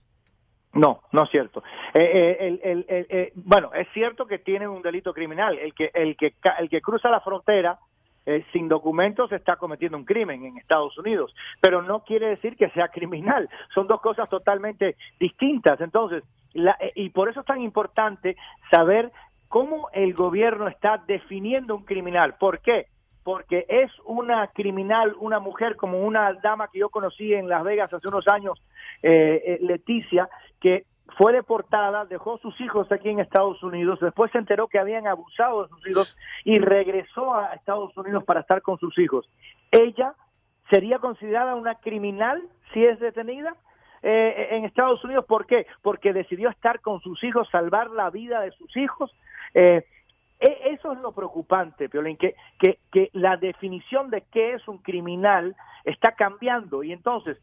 [0.75, 1.63] No, no es cierto.
[1.95, 5.59] Eh, eh, el- eh, bueno, es cierto que tienen un delito criminal.
[5.59, 7.79] El que el que el que cruza la frontera
[8.25, 12.71] eh, sin documentos está cometiendo un crimen en Estados Unidos, pero no quiere decir que
[12.71, 13.49] sea criminal.
[13.75, 15.81] Son dos cosas totalmente distintas.
[15.81, 16.23] Entonces,
[16.55, 18.37] la- eh, y por eso es tan importante
[18.71, 19.11] saber
[19.49, 22.37] cómo el gobierno está definiendo un criminal.
[22.39, 22.87] ¿Por qué?
[23.25, 27.93] Porque es una criminal, una mujer como una dama que yo conocí en Las Vegas
[27.93, 28.63] hace unos años,
[29.03, 30.29] eh, Leticia,
[30.61, 30.85] que
[31.17, 35.63] fue deportada, dejó sus hijos aquí en Estados Unidos, después se enteró que habían abusado
[35.65, 39.29] de sus hijos y regresó a Estados Unidos para estar con sus hijos.
[39.71, 40.15] Ella
[40.71, 42.43] sería considerada una criminal
[42.73, 43.57] si es detenida
[44.03, 45.27] eh, en Estados Unidos.
[45.27, 45.67] ¿Por qué?
[45.83, 49.15] Porque decidió estar con sus hijos, salvar la vida de sus hijos.
[49.55, 49.85] Eh,
[50.41, 54.79] e- eso es lo preocupante, Piolín, que, que, que la definición de qué es un
[54.79, 55.55] criminal
[55.85, 56.83] está cambiando.
[56.83, 57.39] Y entonces,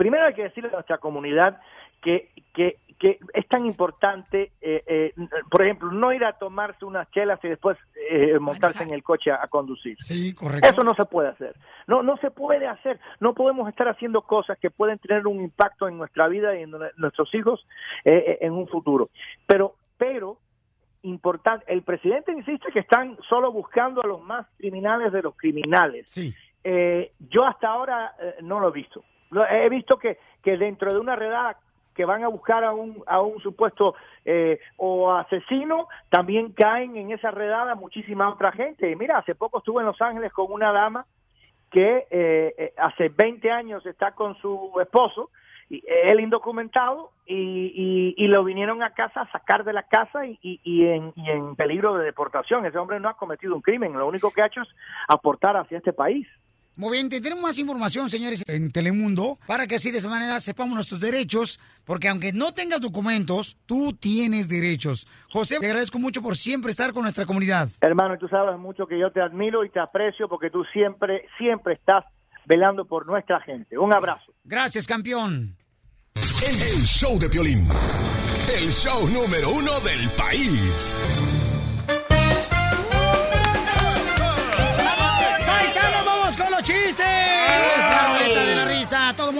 [0.00, 1.60] primero hay que decirle a nuestra comunidad
[2.00, 5.12] que, que, que es tan importante, eh, eh,
[5.50, 7.76] por ejemplo, no ir a tomarse unas chelas y después
[8.10, 9.98] eh, montarse en el coche a, a conducir.
[10.00, 10.66] Sí, correcto.
[10.66, 11.54] Eso no se puede hacer.
[11.86, 12.98] No, no se puede hacer.
[13.20, 16.70] No podemos estar haciendo cosas que pueden tener un impacto en nuestra vida y en
[16.70, 17.66] nue- nuestros hijos
[18.06, 19.10] eh, eh, en un futuro.
[19.46, 20.38] Pero, pero
[21.02, 26.10] importante, el presidente insiste que están solo buscando a los más criminales de los criminales.
[26.10, 26.34] Sí.
[26.64, 29.04] Eh, yo hasta ahora no lo he visto.
[29.50, 31.56] He visto que, que dentro de una redada
[31.94, 33.94] que van a buscar a un, a un supuesto
[34.24, 38.90] eh, o asesino, también caen en esa redada muchísima otra gente.
[38.90, 41.06] Y mira, hace poco estuve en Los Ángeles con una dama
[41.70, 45.30] que eh, eh, hace 20 años está con su esposo,
[45.68, 50.26] y, eh, él indocumentado, y, y, lo vinieron a casa a sacar de la casa
[50.26, 52.66] y, y en, y en peligro de deportación.
[52.66, 54.68] Ese hombre no ha cometido un crimen, lo único que ha hecho es
[55.06, 56.26] aportar hacia este país.
[56.76, 60.74] Muy bien, tenemos más información, señores, en Telemundo, para que así de esa manera sepamos
[60.74, 65.06] nuestros derechos, porque aunque no tengas documentos, tú tienes derechos.
[65.30, 67.68] José, te agradezco mucho por siempre estar con nuestra comunidad.
[67.80, 71.26] Hermano, y tú sabes mucho que yo te admiro y te aprecio porque tú siempre,
[71.38, 72.04] siempre estás
[72.46, 73.76] velando por nuestra gente.
[73.76, 74.32] Un abrazo.
[74.44, 75.56] Gracias, campeón.
[76.14, 77.68] El show de Piolín.
[78.56, 81.39] El show número uno del país.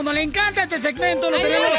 [0.01, 1.31] Mundo le encanta este segmento.
[1.31, 1.79] Lo tenemos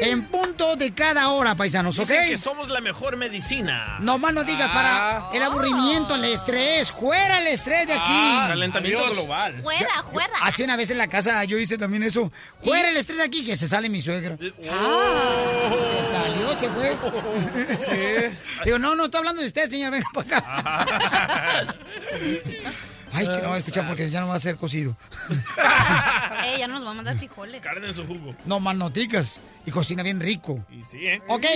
[0.00, 2.08] en punto de cada hora, paisanos, ¿ok?
[2.08, 3.96] Dicen que somos la mejor medicina.
[4.00, 6.90] No más no digas para el aburrimiento, el estrés.
[6.90, 8.02] ¡Fuera el estrés de aquí!
[8.06, 9.60] Ah, calentamiento global.
[9.62, 10.32] Fuera, fuera.
[10.42, 12.32] Hace una vez en la casa yo hice también eso.
[12.62, 13.44] ¡Fuera el estrés de aquí!
[13.44, 14.36] Que se sale mi suegra.
[14.36, 14.52] Se
[16.10, 18.32] salió, se fue.
[18.64, 19.92] Digo, no, no, estoy hablando de usted, señor.
[19.92, 21.76] Venga para acá.
[23.14, 24.96] Ay, que no va a escuchar porque ya no va a ser cocido.
[26.44, 27.62] Eh, ya no nos va a mandar frijoles.
[27.62, 28.34] Carne en su jugo.
[28.44, 29.40] No más noticas.
[29.64, 30.62] Y cocina bien rico.
[30.70, 31.22] Y sí, ¿eh?
[31.26, 31.46] Ok.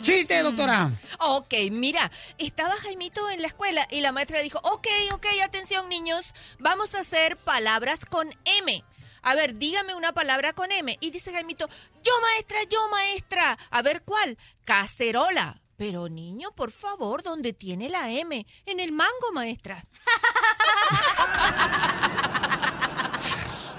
[0.00, 0.90] Chiste, doctora.
[1.18, 6.32] Ok, mira, estaba Jaimito en la escuela y la maestra dijo, ok, ok, atención niños,
[6.58, 8.82] vamos a hacer palabras con M.
[9.20, 10.96] A ver, dígame una palabra con M.
[11.00, 11.68] Y dice Jaimito,
[12.02, 13.58] yo maestra, yo maestra.
[13.70, 14.38] A ver, ¿cuál?
[14.64, 15.60] Cacerola.
[15.76, 18.46] Pero niño, por favor, ¿dónde tiene la M?
[18.66, 19.84] En el mango, maestra.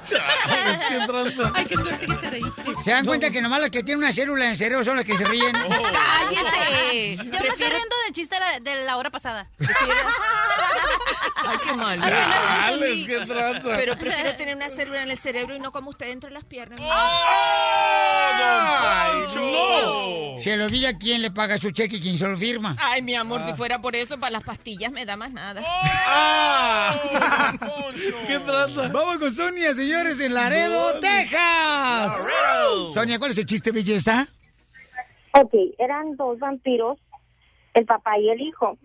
[0.09, 1.51] qué tranza.
[1.53, 2.63] Ay, qué suerte que te reíste.
[2.83, 5.05] ¿Se dan cuenta que nomás los que tienen una célula en el cerebro son los
[5.05, 5.55] que se ríen?
[5.55, 5.69] Oh.
[5.91, 7.15] ¡Cállese!
[7.17, 9.49] Yo me estoy riendo del chiste de la, de la hora pasada.
[11.47, 11.99] Ay, qué mal.
[12.01, 13.75] Chales, qué tranza.
[13.75, 16.79] Pero prefiero tener una célula en el cerebro y no como usted entre las piernas.
[16.81, 18.35] ¡Ay,
[19.35, 20.41] no!
[20.41, 22.75] Se le olvida quién le paga su cheque y quién se lo firma.
[22.79, 25.61] Ay, mi amor, si fuera por eso, para las pastillas me da más nada.
[28.27, 28.89] ¿Qué tranza?
[28.89, 32.27] Vamos con Sonia, señores, en Laredo, Texas.
[32.93, 34.27] Sonia, ¿cuál es el chiste, belleza?
[35.31, 36.99] Ok, eran dos vampiros,
[37.73, 38.77] el papá y el hijo.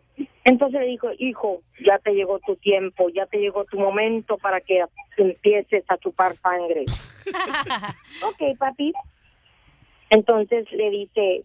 [0.44, 4.60] Entonces le dijo, hijo, ya te llegó tu tiempo, ya te llegó tu momento para
[4.60, 4.84] que
[5.16, 6.84] empieces a chupar sangre.
[8.22, 8.92] ok, papi.
[10.10, 11.44] Entonces le dice,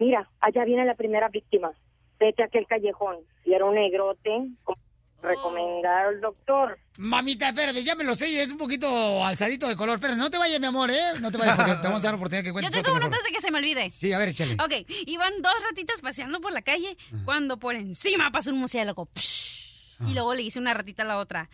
[0.00, 1.70] mira, allá viene la primera víctima,
[2.18, 3.18] vete a aquel callejón.
[3.44, 4.78] Y era un negrote, como
[5.22, 6.78] recomendar al doctor.
[6.96, 10.00] Mamita, espérate, ya me lo sé, es un poquito alzadito de color.
[10.00, 11.12] Pero no te vayas, mi amor, ¿eh?
[11.20, 12.96] No te vayas porque te vamos a dar la oportunidad que Yo cuentes tengo otro
[12.96, 13.90] uno antes de que se me olvide.
[13.90, 14.54] Sí, a ver, échale.
[14.54, 19.08] Ok, iban dos ratitas paseando por la calle cuando por encima pasó un murciélago.
[19.14, 19.58] Psh.
[20.06, 21.50] Y luego le dice una ratita a la otra,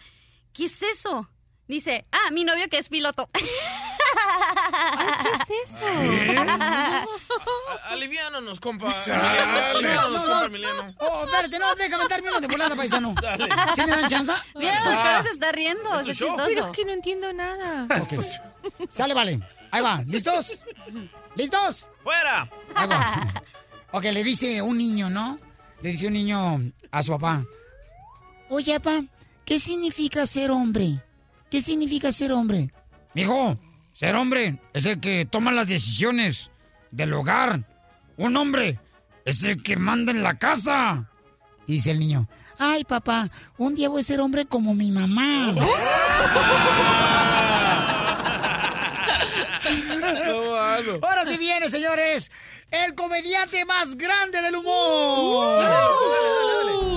[0.53, 1.31] ¿qué es eso?
[1.66, 3.28] Dice, ah, mi novio que es piloto.
[5.47, 5.86] ¿Qué es eso?
[7.89, 8.95] Aliviánonos, compa.
[9.03, 9.39] Chale.
[9.39, 10.45] Aliviánonos, No, no, compa, no.
[10.47, 10.95] Emiliano.
[10.99, 13.15] Oh, espérate, no, déjame darme uno de volada, paisano.
[13.20, 13.49] Dale.
[13.74, 14.32] ¿Sí me dan chance?
[14.55, 14.85] Mira, Ah.
[14.91, 16.36] los caras se está riendo, Es chistoso.
[16.47, 17.86] Pero es que no entiendo nada.
[18.03, 18.23] Ok.
[18.91, 19.41] Sale, vale.
[19.70, 20.03] Ahí va.
[20.07, 20.61] ¿Listos?
[21.35, 21.89] ¿Listos?
[22.03, 22.49] ¡Fuera!
[22.74, 23.43] Ahí va.
[23.93, 25.39] Ok, le dice un niño, ¿no?
[25.81, 26.61] Le dice un niño
[26.91, 27.43] a su papá.
[28.51, 29.03] Oye, papá,
[29.45, 31.03] ¿qué significa ser hombre?
[31.55, 32.72] ¿Qué significa ser hombre?
[33.14, 33.56] Mijo,
[33.93, 36.51] ser hombre es el que toma las decisiones
[36.90, 37.62] del hogar.
[38.16, 38.81] Un hombre
[39.24, 41.09] es el que manda en la casa.
[41.68, 42.28] Dice el niño,
[42.59, 45.55] ay, papá, un día voy a ser hombre como mi mamá.
[51.02, 52.32] Ahora sí viene, señores,
[52.70, 55.64] el comediante más grande del humor.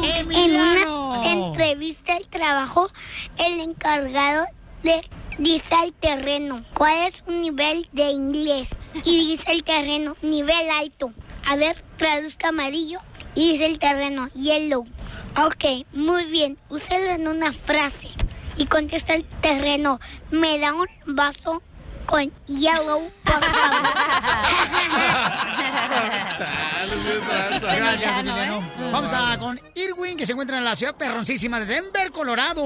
[0.03, 1.19] En Emiliano.
[1.19, 2.89] una entrevista de trabajo,
[3.37, 4.47] el encargado
[4.81, 8.69] le dice al terreno cuál es su nivel de inglés.
[9.03, 11.13] Y dice el terreno, nivel alto.
[11.45, 12.99] A ver, traduzca amarillo.
[13.35, 14.87] Y dice el terreno, yellow.
[15.35, 18.09] Ok, muy bien, úselo en una frase.
[18.57, 19.99] Y contesta el terreno,
[20.31, 21.61] me da un vaso
[22.07, 23.11] con yellow,
[27.61, 28.61] Gracias, Emiliano.
[28.91, 32.63] Vamos a con Irwin, que se encuentra en la ciudad perroncísima de Denver, Colorado.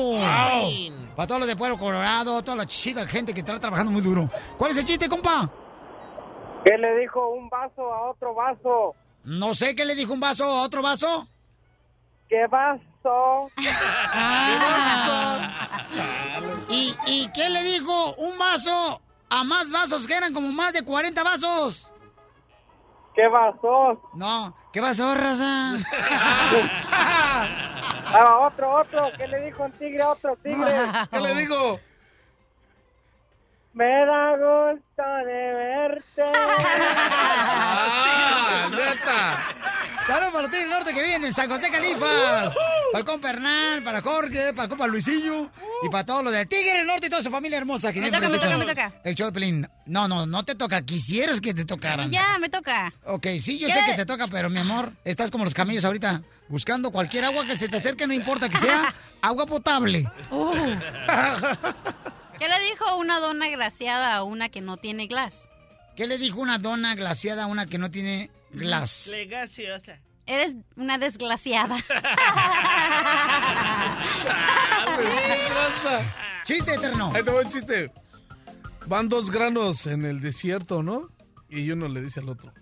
[1.16, 4.30] Para todos los de Pueblo Colorado, toda la chida gente que está trabajando muy duro.
[4.58, 5.50] ¿Cuál es el chiste, compa?
[6.64, 8.96] ¿Qué le dijo un vaso a otro vaso?
[9.24, 11.28] No sé qué le dijo un vaso a otro vaso.
[12.30, 13.50] ¿Qué vaso?
[16.70, 19.02] ¿Y, ¿Y qué le dijo un vaso
[19.32, 21.88] a más vasos que eran como más de 40 vasos?
[23.16, 24.02] ¿Qué vaso?
[24.14, 25.74] No, ¿qué vaso, raza?
[28.14, 29.10] Ah, otro, otro.
[29.16, 30.76] ¿Qué le dijo un tigre a otro tigre?
[31.12, 31.80] ¿Qué le digo?
[33.72, 36.24] Me da gusto de verte.
[37.48, 39.40] ¡Ah, neta!
[40.06, 42.54] Saludos para los del Norte que vienen en San José Califas.
[42.92, 45.50] Para el compa Hernán, para Jorge, para el compa Luisillo
[45.84, 47.94] y para todos los de Tigre del Norte y toda su familia hermosa.
[47.94, 48.94] Que Me toca, me toca, me toca.
[49.04, 49.70] El show de Pelín.
[49.86, 50.82] No, no, no te toca.
[50.82, 52.10] Quisieras que te tocaran.
[52.10, 52.92] Ya, me toca.
[53.06, 53.74] Ok, sí, yo ¿Qué?
[53.74, 57.46] sé que te toca, pero mi amor, estás como los camellos ahorita, buscando cualquier agua
[57.46, 60.10] que se te acerque, no importa que sea agua potable.
[60.32, 60.54] Uh.
[62.40, 65.50] ¿Qué le dijo una dona glaciada a una que no tiene glass?
[65.96, 69.08] ¿Qué le dijo una dona glaciada a una que no tiene glass?
[69.12, 70.00] Le gaseosa.
[70.26, 71.78] Eres una desglaciada.
[76.46, 77.12] Chiste eterno.
[77.14, 77.92] Ahí te voy un chiste.
[78.88, 81.10] Van dos granos en el desierto, ¿no?
[81.50, 82.54] Y uno le dice al otro,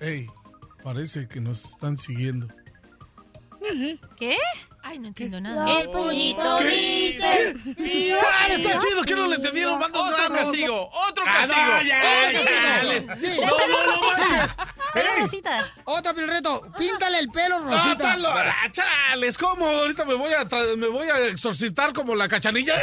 [0.00, 0.26] hey,
[0.82, 2.48] parece que nos están siguiendo.
[4.18, 4.36] ¿Qué?
[4.82, 5.80] Ay, no entiendo nada.
[5.80, 7.54] El pollito dice.
[8.22, 9.02] ¡Ah, está chido!
[9.04, 9.82] ¿Qué no le entendieron?
[9.82, 11.66] Otro castigo, ¡Otro Ah, castigo!
[11.66, 12.06] no, ya, Sí,
[12.36, 12.48] sí, sí.
[12.48, 13.06] chale.
[13.18, 13.40] Sí.
[13.40, 14.56] No, no, no manches.
[14.94, 15.70] Pelo rosita.
[15.84, 18.16] Otro el reto, píntale el pelo, Ah, Rosita.
[18.72, 19.66] chales, ¿cómo?
[19.68, 20.44] Ahorita me voy a
[20.76, 22.74] me voy a exorcitar como la cachanilla.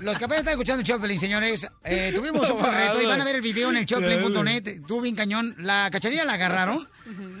[0.00, 3.24] Los que apenas están escuchando el Choplin, señores, eh, tuvimos un reto y van a
[3.24, 4.66] ver el video en el choplin.net.
[4.68, 5.54] Estuvo bien cañón.
[5.58, 6.88] La cachanilla la agarraron.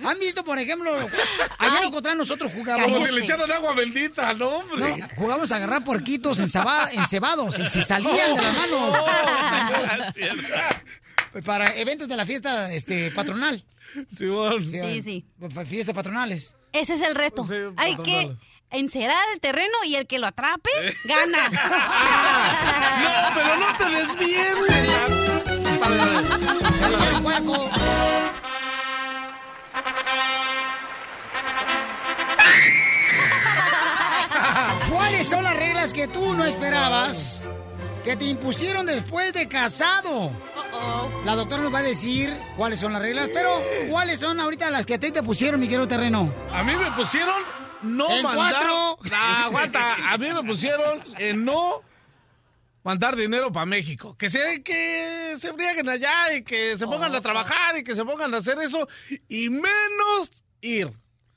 [0.04, 0.90] ¿Han visto, por ejemplo,
[1.58, 3.08] ayer encontraron nosotros Como jugábamos...
[3.08, 4.96] si le echaran agua bendita, ¿no, hombre?
[4.98, 8.96] No, jugamos a agarrar puerquitos enceba- encebados y se salían de las manos.
[11.44, 13.64] Para eventos de la fiesta este, patronal.
[14.14, 14.64] Simón.
[14.66, 15.26] Sí, sí.
[15.66, 16.54] Fiestas patronales.
[16.72, 17.44] Ese es el reto.
[17.44, 18.30] Sí, Hay que
[18.70, 20.70] encerar el terreno y el que lo atrape,
[21.04, 21.50] gana.
[22.96, 24.56] No, pero no te desvíes.
[35.92, 37.46] Que tú no esperabas
[38.04, 40.32] que te impusieron después de casado?
[41.24, 43.60] La doctora nos va a decir cuáles son las reglas, pero
[43.90, 46.32] ¿cuáles son ahorita las que a ti te pusieron, mi querido terreno?
[46.52, 47.34] A mí me pusieron
[47.82, 48.52] no En mandar.
[48.66, 48.98] cuatro.
[49.12, 50.12] Ah, aguanta.
[50.12, 51.82] A mí me pusieron en no
[52.84, 54.16] mandar dinero para México.
[54.16, 58.04] Que se, que se frieguen allá y que se pongan a trabajar y que se
[58.04, 58.86] pongan a hacer eso.
[59.28, 60.90] Y menos ir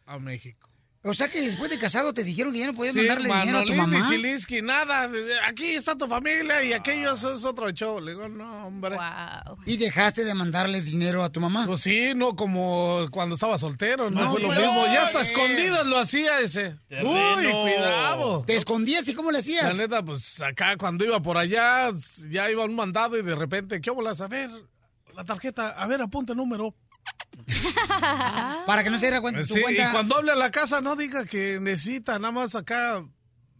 [0.06, 0.69] a México.
[1.02, 3.60] O sea que después de casado te dijeron que ya no podías Sí, mandarle dinero
[3.60, 4.06] a tu Manolín mamá.
[4.06, 5.10] y Chilisky, nada.
[5.48, 8.02] Aquí está tu familia y aquello es otro show.
[8.02, 8.98] Le digo, no, hombre.
[9.66, 11.66] ¿Y dejaste de mandarle dinero a tu mamá?
[11.68, 14.86] Pues sí, no como cuando estaba soltero, no, No, fue lo mismo.
[14.88, 15.32] Ya hasta oye.
[15.32, 16.76] escondidas lo hacía ese.
[16.90, 17.12] Terreno.
[17.38, 18.44] Uy, cuidado.
[18.46, 19.76] ¿Te escondías y cómo le La hacías?
[19.78, 21.92] neta, pues acá cuando iba por allá,
[22.30, 24.20] ya iba un mandado y de repente, ¿qué bolas?
[24.20, 24.50] A ver,
[25.16, 26.76] la tarjeta, a ver, apunta el número.
[28.66, 29.42] Para que no se diera cuenta.
[29.42, 29.92] tu Sí, y cuenta.
[29.92, 33.04] cuando hable a la casa, no diga que necesita, nada más acá.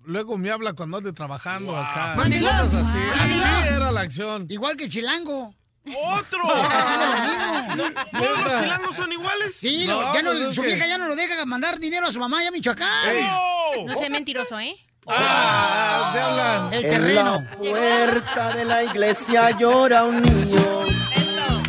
[0.06, 2.14] Luego me habla cuando ande trabajando acá.
[2.16, 2.52] Mandilón.
[2.57, 2.98] Cosas así.
[2.98, 3.48] Mandilón.
[3.48, 4.45] Así era la acción.
[4.49, 5.53] Igual que chilango.
[5.86, 6.41] ¡Otro!
[6.44, 9.56] ¿Todos los chilangos son iguales?
[9.57, 12.07] Sí, No, ya no, pues es su que- vieja ya no lo deja mandar dinero
[12.07, 13.10] a su mamá ya a Michoacán.
[13.10, 13.86] Ey.
[13.86, 14.76] No sea mentiroso, ¿eh?
[15.07, 16.74] Ah, se hablan.
[16.74, 17.41] El En terreno.
[17.41, 20.86] la puerta de la iglesia llora un niño.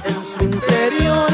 [0.05, 1.31] En su interior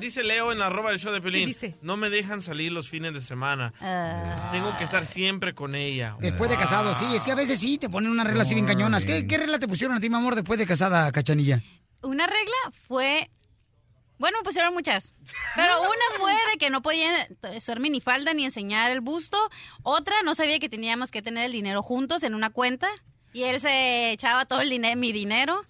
[0.00, 1.56] Dice, Leo en arroba del show de Pelín.
[1.82, 3.72] No me dejan salir los fines de semana.
[3.80, 6.16] Ah, Tengo que estar siempre con ella.
[6.20, 8.66] Después de casado, sí, es que a veces sí te ponen una regla así bien
[8.66, 9.04] cañonas.
[9.04, 11.62] ¿Qué, qué regla te pusieron a ti, mi amor, después de casada, cachanilla?
[12.02, 12.54] una regla
[12.86, 13.30] fue
[14.18, 15.14] Bueno, pusieron muchas.
[15.56, 17.10] Pero una fue de que no podía
[17.58, 19.36] ser minifalda ni enseñar el busto.
[19.82, 22.88] Otra, no sabía que teníamos que tener el dinero juntos en una cuenta.
[23.32, 25.62] Y él se echaba todo el dinero, mi dinero.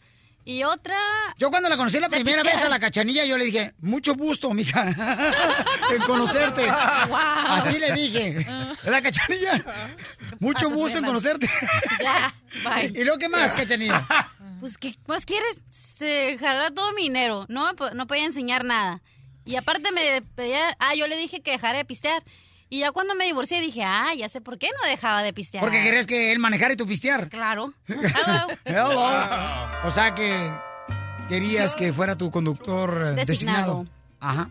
[0.48, 0.96] Y otra...
[1.38, 4.54] Yo cuando la conocí la primera vez a la cachanilla, yo le dije, mucho gusto,
[4.54, 4.86] mija,
[5.92, 6.64] en conocerte.
[7.08, 7.18] Wow.
[7.18, 8.46] Así le dije.
[8.84, 9.64] ¿Verdad, cachanilla?
[10.38, 11.50] Mucho gusto en conocerte.
[12.00, 12.32] Ya,
[12.62, 12.92] bye.
[12.94, 14.06] ¿Y luego qué más, cachanilla?
[14.60, 15.62] Pues, ¿qué más quieres?
[15.70, 17.46] Se jalaba todo mi dinero.
[17.48, 19.02] No, no podía enseñar nada.
[19.44, 20.76] Y aparte me pedía...
[20.78, 22.22] Ah, yo le dije que dejara de pistear.
[22.68, 25.62] Y ya cuando me divorcié dije, ah, ya sé por qué no dejaba de pistear.
[25.62, 27.28] Porque querías que él manejara y tú pistear.
[27.28, 27.72] Claro.
[28.64, 28.90] Hello.
[29.84, 30.50] O sea que
[31.28, 33.26] querías que fuera tu conductor eh, Designado.
[33.26, 33.86] designado.
[34.20, 34.50] Ajá.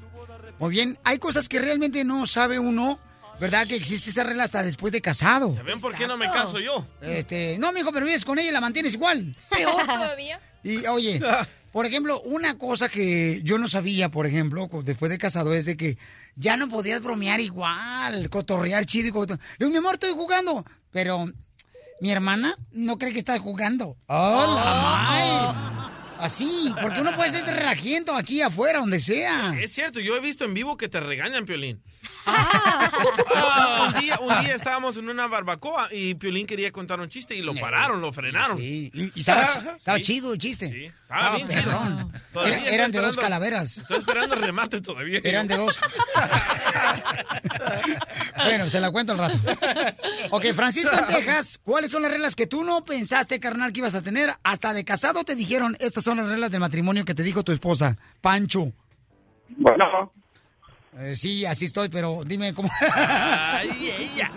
[0.60, 0.98] Muy bien.
[1.04, 3.00] Hay cosas que realmente no sabe uno,
[3.42, 3.68] ¿verdad?
[3.68, 5.54] Que existe esa regla hasta después de casado.
[5.54, 6.88] ¿Ya ven por qué no me caso yo?
[7.02, 9.36] Este, no, mijo, pero vives con ella y la mantienes igual.
[9.50, 10.40] Peor todavía.
[10.66, 11.22] Y oye,
[11.72, 15.78] por ejemplo, una cosa que yo no sabía, por ejemplo, después de casado, es de
[15.78, 15.98] que
[16.36, 19.08] ya no podías bromear igual, cotorrear chido.
[19.24, 20.66] y Le digo, mi amor, estoy jugando.
[20.92, 21.30] Pero
[22.02, 23.96] mi hermana no cree que estás jugando.
[24.08, 25.86] ¡Hola, más!
[26.18, 29.56] Así, porque uno puede ser relajiento aquí afuera, donde sea.
[29.62, 31.84] Es cierto, yo he visto en vivo que te regañan, Piolín.
[32.28, 37.36] Ah, un, día, un día estábamos en una barbacoa y Piolín quería contar un chiste
[37.36, 38.58] y lo pararon, lo frenaron.
[38.58, 40.86] Sí, y estaba, ch- estaba chido el chiste.
[40.88, 42.12] estaba bien chido.
[42.46, 43.78] Era- eran de dos calaveras.
[43.80, 45.20] Estoy esperando el remate todavía.
[45.24, 45.80] Eran de dos.
[48.38, 49.38] bueno, se la cuento al rato.
[50.32, 53.96] Ok, Francisco en Texas, ¿cuáles son las reglas que tú no pensaste, carnal, que ibas
[53.96, 54.34] a tener?
[54.44, 57.52] Hasta de casado te dijeron, estas son las reglas del matrimonio que te dijo tu
[57.52, 58.72] esposa, Pancho.
[59.50, 60.12] Bueno.
[60.98, 62.70] Eh, sí, así estoy, pero dime cómo...
[62.82, 64.32] Ay, ella.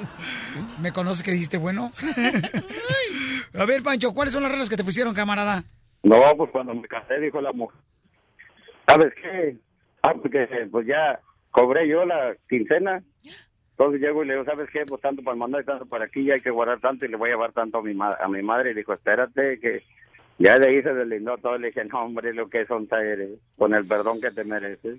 [0.80, 1.93] ¿Me conoces que dijiste bueno?
[3.59, 5.62] a ver, Pancho, ¿cuáles son las reglas que te pusieron, camarada?
[6.02, 7.78] No, pues cuando me casé dijo la mujer,
[8.86, 9.56] ¿sabes qué?
[10.02, 11.20] Ah, porque pues ya
[11.51, 13.02] cobré yo la quincena.
[13.72, 14.85] Entonces llego y le digo, ¿sabes qué?
[14.86, 17.16] Pues tanto para mandar y tanto para aquí, ya hay que guardar tanto y le
[17.16, 18.72] voy a llevar tanto a mi, ma- a mi madre.
[18.72, 19.85] Y dijo, espérate, que
[20.39, 21.56] ya de ahí se deslindó todo.
[21.59, 24.98] Le dije, no, hombre, lo que son eres, con el perdón que te mereces.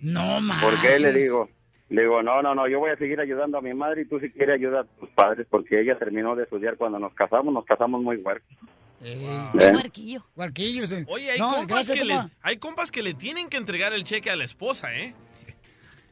[0.00, 0.62] No, más.
[0.62, 0.98] ¿Por qué?
[0.98, 1.48] Le digo,
[1.88, 4.18] le digo, no, no, no, yo voy a seguir ayudando a mi madre y tú
[4.20, 7.64] si quieres ayudar a tus padres porque ella terminó de estudiar cuando nos casamos, nos
[7.64, 8.56] casamos muy huercos.
[9.02, 9.50] ¿Eh?
[9.52, 10.24] Huerquillo.
[10.34, 11.04] Huerquillo, sí.
[11.08, 14.04] Oye, hay, No, compas gracias, que le, hay compas que le tienen que entregar el
[14.04, 15.14] cheque a la esposa, ¿eh?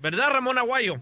[0.00, 0.96] ¿Verdad, Ramón Aguayo?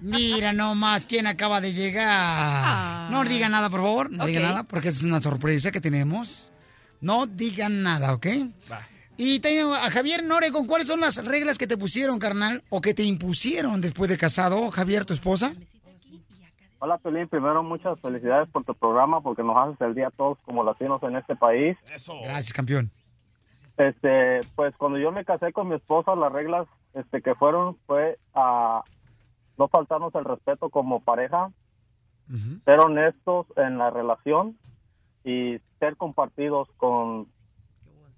[0.00, 3.10] Mira nomás quién acaba de llegar.
[3.10, 4.10] No diga nada, por favor.
[4.10, 6.52] No diga nada, porque es una sorpresa que tenemos.
[7.00, 8.26] No digan nada, ¿ok?
[9.16, 10.66] Y tengo a Javier Noregon.
[10.66, 12.62] ¿Cuáles son las reglas que te pusieron, carnal?
[12.70, 15.52] O que te impusieron después de casado, Javier, tu esposa?
[16.78, 17.28] Hola, Pelín.
[17.28, 21.02] Primero, muchas felicidades por tu programa porque nos haces el día a todos como latinos
[21.02, 21.76] en este país.
[22.24, 22.90] Gracias, campeón.
[23.76, 28.18] Este, pues cuando yo me casé con mi esposa, las reglas este, que fueron fue
[28.34, 28.82] a
[29.58, 31.50] no faltarnos el respeto como pareja,
[32.64, 34.56] ser honestos en la relación
[35.24, 37.26] y ser compartidos con,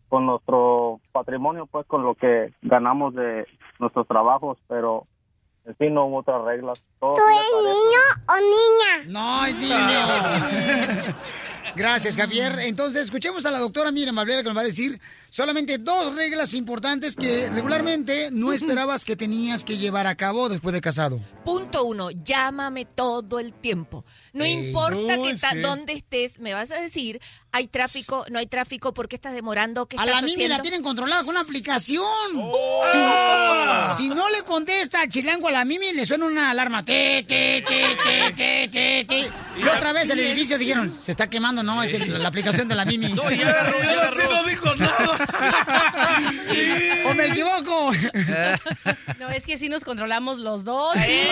[0.08, 3.46] con nuestro patrimonio, pues con lo que ganamos de
[3.78, 5.06] nuestros trabajos, pero
[5.64, 6.82] en fin no hubo otras reglas.
[6.98, 8.92] Todo ¿Tú eres niño o niña?
[9.08, 11.14] No, es niño.
[11.74, 12.58] Gracias, Javier.
[12.60, 15.00] Entonces, escuchemos a la doctora Miriam Valverde que nos va a decir
[15.30, 20.74] solamente dos reglas importantes que regularmente no esperabas que tenías que llevar a cabo después
[20.74, 21.20] de casado.
[21.44, 24.04] Punto uno, llámame todo el tiempo.
[24.34, 24.68] No Ey.
[24.68, 25.60] importa que sí.
[25.62, 27.20] dónde estés, me vas a decir,
[27.52, 29.86] hay tráfico, no hay tráfico, ¿por qué estás demorando?
[29.86, 32.04] ¿Qué A estás la Mimi la tienen controlada con una aplicación.
[32.36, 32.82] Oh.
[32.92, 33.81] Si, si no le
[34.52, 36.84] contesta al chilango a la Mimi, le suena una alarma.
[36.84, 39.30] Te, te, te, te, te, te, te.
[39.54, 42.74] Y otra vez el edificio dijeron, se está quemando, no, es el- la aplicación de
[42.74, 43.12] la Mimi.
[43.12, 44.16] No, ya agarró, ya agarró.
[44.16, 46.32] Sí, no dijo nada.
[47.10, 47.92] ¿O me equivoco?
[49.18, 50.96] No, es que sí nos controlamos los dos.
[50.96, 51.28] Ay.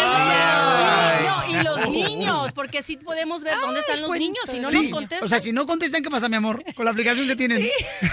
[1.27, 4.45] No, y los niños, porque así podemos ver dónde están los niños.
[4.51, 5.27] Si no Sí, nos contestan.
[5.27, 6.63] O sea, si no contestan, ¿qué pasa, mi amor?
[6.75, 7.63] Con la aplicación que tienen.
[8.01, 8.09] Se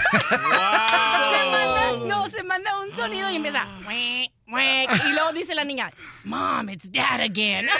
[1.50, 3.66] manda, no, se manda un sonido y empieza.
[4.50, 5.92] Y luego dice la niña,
[6.24, 7.68] Mom, it's dad again.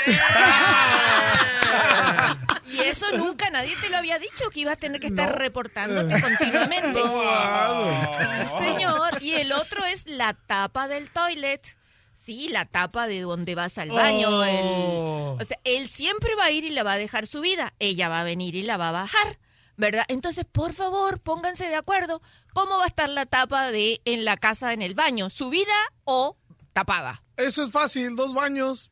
[2.70, 6.20] Y eso nunca nadie te lo había dicho, que ibas a tener que estar reportándote
[6.20, 7.00] continuamente.
[7.02, 9.22] Sí, señor.
[9.22, 11.76] Y el otro es la tapa del toilet.
[12.12, 14.28] Sí, la tapa de donde vas al baño.
[14.28, 14.44] Oh.
[14.44, 17.72] el- o sea, él siempre va a ir y le va a dejar su vida.
[17.78, 19.38] Ella va a venir y la va a bajar.
[19.78, 20.04] ¿Verdad?
[20.08, 22.20] Entonces, por favor, pónganse de acuerdo.
[22.52, 25.30] ¿Cómo va a estar la tapa de en la casa en el baño?
[25.30, 25.72] ¿Subida
[26.04, 26.36] o
[26.72, 27.22] tapada?
[27.36, 28.90] Eso es fácil, dos baños.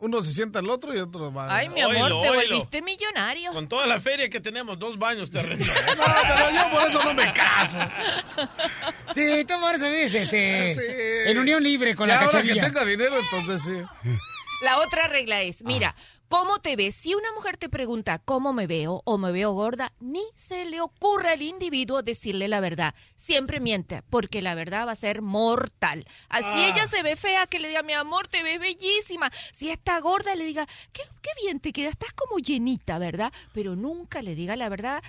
[0.00, 1.54] uno se sienta al otro y otro va.
[1.56, 3.52] Ay, mi amor, te volviste millonario.
[3.52, 5.38] Con toda la feria que tenemos, dos baños te.
[5.42, 7.78] No, pero yo por eso no me caso.
[9.14, 11.30] Sí, tú por eso vives este, Sí.
[11.30, 12.54] en unión libre con Y la ahora cachanilla.
[12.54, 14.10] que tenga dinero, entonces sí.
[14.62, 15.94] La otra regla es, mira,
[16.34, 16.96] ¿cómo te ves?
[16.96, 20.80] Si una mujer te pregunta cómo me veo o me veo gorda, ni se le
[20.80, 22.92] ocurra al individuo decirle la verdad.
[23.14, 26.04] Siempre miente, porque la verdad va a ser mortal.
[26.28, 26.68] Así Ah.
[26.74, 29.30] ella se ve fea, que le diga, mi amor, te ves bellísima.
[29.52, 33.32] Si está gorda, le diga, qué, qué bien te queda, estás como llenita, ¿verdad?
[33.52, 35.04] Pero nunca le diga la verdad.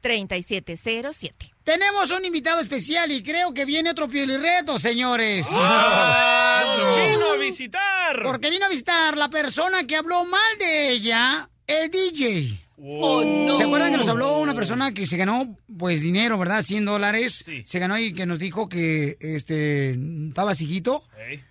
[0.02, 0.76] 310-855-3707.
[1.64, 5.46] Tenemos un invitado especial y creo que viene otro piolirreto, señores.
[5.52, 6.74] ¡Ah!
[6.76, 8.22] ¡Nos vino a visitar!
[8.24, 12.60] Porque vino a visitar la persona que habló mal de ella, el DJ.
[12.84, 13.56] Oh, no.
[13.56, 16.62] ¿Se acuerdan que nos habló una persona que se ganó, pues, dinero, ¿verdad?
[16.62, 17.44] 100 dólares.
[17.64, 19.96] Se ganó y que nos dijo que, este,
[20.28, 21.04] estaba ciguito.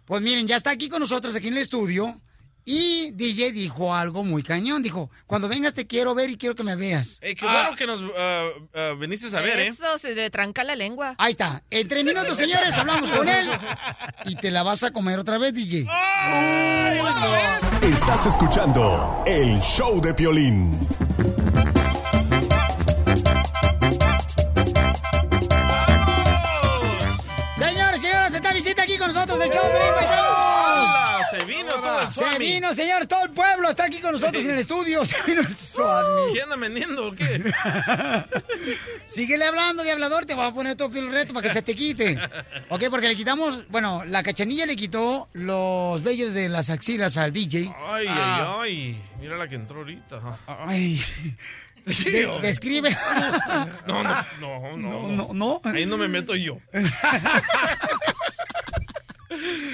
[0.04, 2.20] Pues miren, ya está aquí con nosotros, aquí en el estudio.
[2.66, 4.84] Y DJ dijo algo muy cañón.
[4.84, 7.18] Dijo, cuando vengas te quiero ver y quiero que me veas.
[7.22, 8.50] Ey, qué bueno que nos ah,
[9.00, 9.68] viniste a ver, ¿eh?
[9.68, 11.16] Eso, se le tranca la lengua.
[11.18, 11.64] Ahí está.
[11.70, 13.50] En tres minutos, señores, hablamos con él.
[14.26, 15.88] Y te la vas a comer otra vez, DJ.
[17.82, 20.80] Estás escuchando el show de Piolín.
[27.58, 30.01] Señores, señores, está visita aquí con nosotros el show de
[32.30, 35.04] Se vino, señor, todo el pueblo está aquí con nosotros en el estudio.
[35.06, 35.48] Se vino el.
[36.34, 37.52] ¿Qué anda vendiendo o qué?
[39.06, 42.18] Síguele hablando de hablador, te voy a poner otro reto para que se te quite.
[42.70, 47.32] Ok, porque le quitamos, bueno, la cachanilla le quitó los vellos de las axilas al
[47.34, 47.74] DJ.
[47.88, 48.58] Ay, Ah.
[48.62, 49.02] ay, ay.
[49.20, 50.20] Mira la que entró ahorita.
[50.48, 51.00] Ay.
[51.86, 52.96] De- describe.
[53.88, 55.08] No, no, no, no.
[55.08, 55.62] no, no.
[55.64, 56.58] Ahí no me meto yo.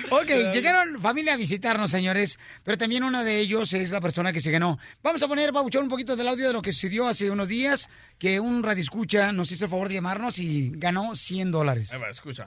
[0.10, 4.40] Ok, llegaron familia a visitarnos, señores, pero también uno de ellos es la persona que
[4.40, 4.78] se ganó.
[5.04, 7.90] Vamos a poner, Pabuchón, un poquito del audio de lo que sucedió hace unos días,
[8.20, 11.92] que un radio escucha nos hizo el favor de llamarnos y ganó 100 dólares.
[11.92, 12.46] Ahí va, escucha.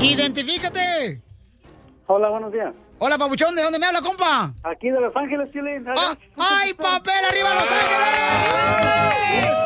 [0.00, 1.20] ¡Identifícate!
[2.06, 2.74] Hola, buenos días.
[2.98, 4.54] Hola, Pabuchón, ¿de dónde me habla, compa?
[4.64, 5.82] Aquí de Los Ángeles, Chile.
[5.96, 9.58] Ah, ¡Ay, papel arriba Los Ángeles!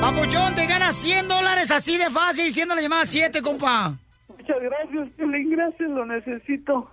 [0.00, 3.98] Papuchón, te ganas 100 dólares así de fácil, siendo la llamada 7, compa.
[4.40, 6.90] Muchas gracias, Piolín, gracias, lo necesito.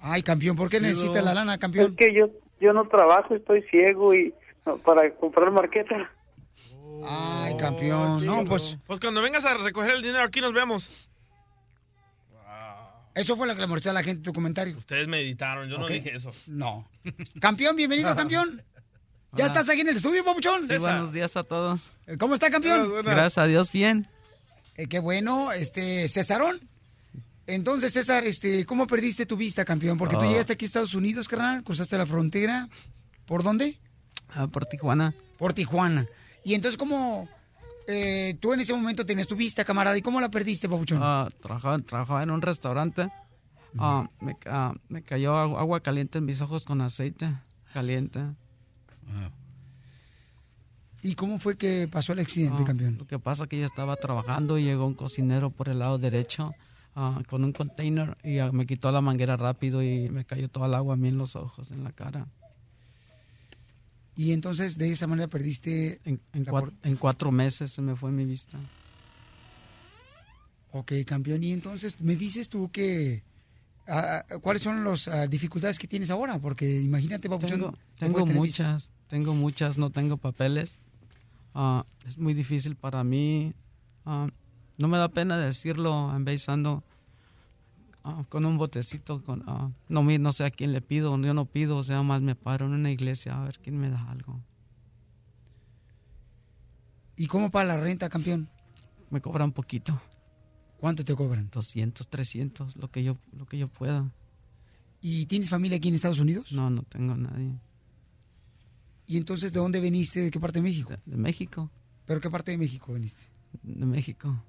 [0.00, 1.92] Ay, campeón, ¿por qué necesitas la lana, campeón?
[1.92, 4.34] Es que yo, yo no trabajo, estoy ciego y
[4.66, 6.10] no, para comprar marqueta.
[7.04, 8.76] Ay, campeón, no, pues...
[8.86, 11.08] Pues cuando vengas a recoger el dinero aquí nos vemos.
[13.14, 14.76] Eso fue lo que le molestó a la gente en tu comentario.
[14.76, 16.32] Ustedes meditaron, yo no dije eso.
[16.46, 16.88] No.
[17.40, 18.62] Campeón, bienvenido, campeón.
[19.32, 20.66] ¿Ya estás aquí en el estudio, Papuchón?
[20.66, 21.92] Sí, buenos días a todos.
[22.18, 22.90] ¿Cómo está, campeón?
[23.04, 24.08] Gracias a Dios, bien.
[24.76, 26.60] Eh, qué bueno, este, Césarón.
[27.46, 29.98] Entonces, César, este, ¿cómo perdiste tu vista, campeón?
[29.98, 30.28] Porque tú Oh.
[30.30, 32.68] llegaste aquí a Estados Unidos, carnal, cruzaste la frontera.
[33.26, 33.78] ¿Por dónde?
[34.30, 35.14] Ah, por Tijuana.
[35.38, 36.06] Por Tijuana.
[36.44, 37.28] Y entonces, ¿cómo
[37.88, 39.96] eh, tú en ese momento tenías tu vista, camarada?
[39.98, 41.00] ¿Y cómo la perdiste, Papuchón?
[41.02, 43.08] Ah, trabajaba, trabajaba en un restaurante.
[43.78, 47.34] Ah, me, ca- me cayó agu- agua caliente en mis ojos con aceite
[47.72, 48.20] caliente.
[51.02, 52.96] ¿Y cómo fue que pasó el accidente, campeón?
[52.96, 56.54] Lo que pasa que yo estaba trabajando y llegó un cocinero por el lado derecho
[56.94, 60.74] ah, con un container y me quitó la manguera rápido y me cayó toda el
[60.74, 62.28] agua a mí en los ojos, en la cara.
[64.14, 66.00] Y entonces, de esa manera perdiste...
[66.04, 68.58] En, cuatro meses se me fue mi vista.
[70.70, 71.42] Ok, campeón.
[71.42, 73.24] Y entonces, ¿me dices tú que...
[73.88, 76.38] ah, ah, ¿Cuáles son las dificultades que tienes ahora?
[76.38, 77.58] Porque imagínate, Papuchón...
[77.58, 80.78] Tengo, te tengo muchas, tengo muchas, no tengo papeles.
[81.54, 83.54] Ah, es muy difícil para mí.
[84.04, 84.28] Ah,
[84.78, 86.82] no me da pena decirlo, en vez ando
[88.04, 89.22] ah, con un botecito.
[89.22, 89.44] Con,
[89.88, 92.66] no, no sé a quién le pido, yo no pido, o sea, más me paro
[92.66, 94.40] en una iglesia a ver quién me da algo.
[97.16, 98.48] ¿Y cómo para la renta, campeón?
[99.10, 100.00] Me cobran poquito.
[100.78, 101.48] ¿Cuánto te cobran?
[101.50, 104.10] 200, 300, lo que yo, lo que yo pueda.
[105.00, 106.52] ¿Y tienes familia aquí en Estados Unidos?
[106.52, 107.58] No, no tengo nadie.
[109.12, 110.20] ¿Y entonces de dónde veniste?
[110.20, 110.90] ¿De qué parte de México?
[111.04, 111.70] De México.
[112.06, 113.22] ¿Pero qué parte de México veniste?
[113.62, 114.42] De México.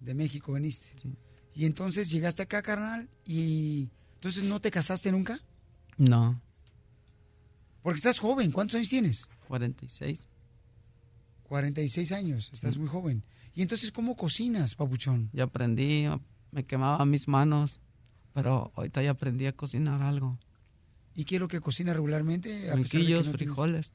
[0.00, 0.88] De México veniste.
[1.54, 5.40] Y entonces llegaste acá, carnal, y entonces no te casaste nunca.
[5.96, 6.38] No.
[7.82, 8.50] Porque estás joven.
[8.52, 9.28] ¿Cuántos años tienes?
[9.48, 10.28] 46.
[11.44, 12.50] 46 años.
[12.52, 13.22] Estás muy joven.
[13.54, 15.30] ¿Y entonces cómo cocinas, papuchón?
[15.32, 16.04] Ya aprendí,
[16.50, 17.80] me quemaba mis manos,
[18.34, 20.38] pero ahorita ya aprendí a cocinar algo.
[21.14, 22.70] ¿Y qué es lo que cocinas regularmente?
[22.70, 23.92] A pesar de que Brinquillos, no tienes- frijoles.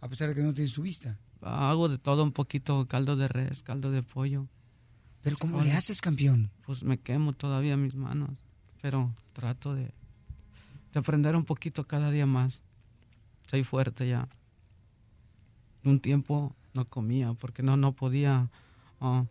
[0.00, 1.18] A pesar de que no tienes su vista.
[1.40, 4.46] Hago de todo un poquito, caldo de res, caldo de pollo.
[5.22, 6.50] ¿Pero cómo le haces, campeón?
[6.64, 8.30] Pues me quemo todavía mis manos,
[8.80, 9.92] pero trato de,
[10.92, 12.62] de aprender un poquito cada día más.
[13.46, 14.28] Soy fuerte ya.
[15.84, 18.50] Un tiempo no comía porque no no podía,
[19.00, 19.24] ah,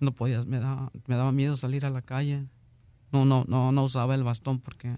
[0.00, 2.46] no podía, me daba, me daba miedo salir a la calle.
[3.12, 4.96] No no no no usaba el bastón porque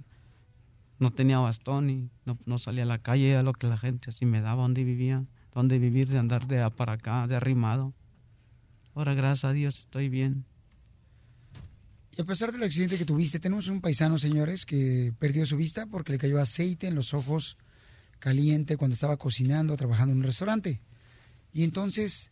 [0.98, 4.10] no tenía bastón y no, no salía a la calle, era lo que la gente
[4.10, 7.94] así me daba, donde vivía, donde vivir, de andar de para acá, de arrimado.
[8.94, 10.44] Ahora, gracias a Dios, estoy bien.
[12.16, 15.86] Y a pesar del accidente que tuviste, tenemos un paisano, señores, que perdió su vista
[15.86, 17.58] porque le cayó aceite en los ojos
[18.18, 20.80] caliente cuando estaba cocinando, trabajando en un restaurante.
[21.52, 22.30] Y entonces,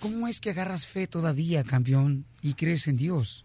[0.00, 3.44] ¿cómo es que agarras fe todavía, campeón, y crees en Dios?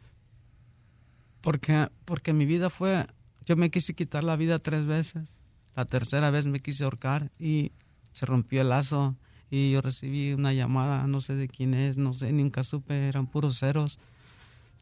[1.41, 3.06] Porque, porque mi vida fue,
[3.45, 5.39] yo me quise quitar la vida tres veces.
[5.76, 7.72] La tercera vez me quise ahorcar y
[8.13, 9.15] se rompió el lazo
[9.51, 13.27] y yo recibí una llamada, no sé de quién es, no sé, nunca supe, eran
[13.27, 13.99] puros ceros.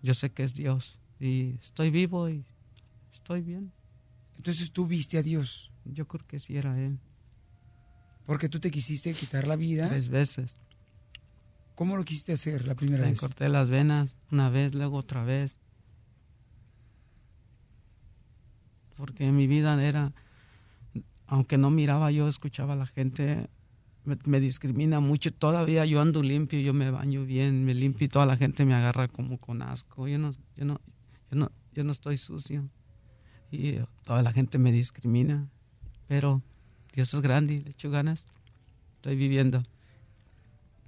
[0.01, 2.43] Yo sé que es Dios y estoy vivo y
[3.11, 3.71] estoy bien.
[4.37, 5.71] Entonces tú viste a Dios.
[5.85, 6.99] Yo creo que sí era Él.
[8.25, 9.89] Porque tú te quisiste quitar la vida.
[9.89, 10.57] Tres veces.
[11.75, 13.19] ¿Cómo lo quisiste hacer la primera Me vez?
[13.19, 15.59] corté las venas una vez, luego otra vez.
[18.95, 20.13] Porque mi vida era,
[21.27, 23.49] aunque no miraba, yo escuchaba a la gente,
[24.05, 25.31] me, me discrimina mucho.
[25.31, 28.73] Todavía yo ando limpio, yo me baño bien, me limpio y toda la gente me
[28.73, 30.07] agarra como con asco.
[30.07, 30.79] Yo no, yo no,
[31.31, 32.69] yo no, yo no estoy sucio.
[33.51, 35.49] Y eh, toda la gente me discrimina.
[36.07, 36.41] Pero
[36.93, 38.25] Dios es grande y le echo ganas.
[38.97, 39.63] Estoy viviendo.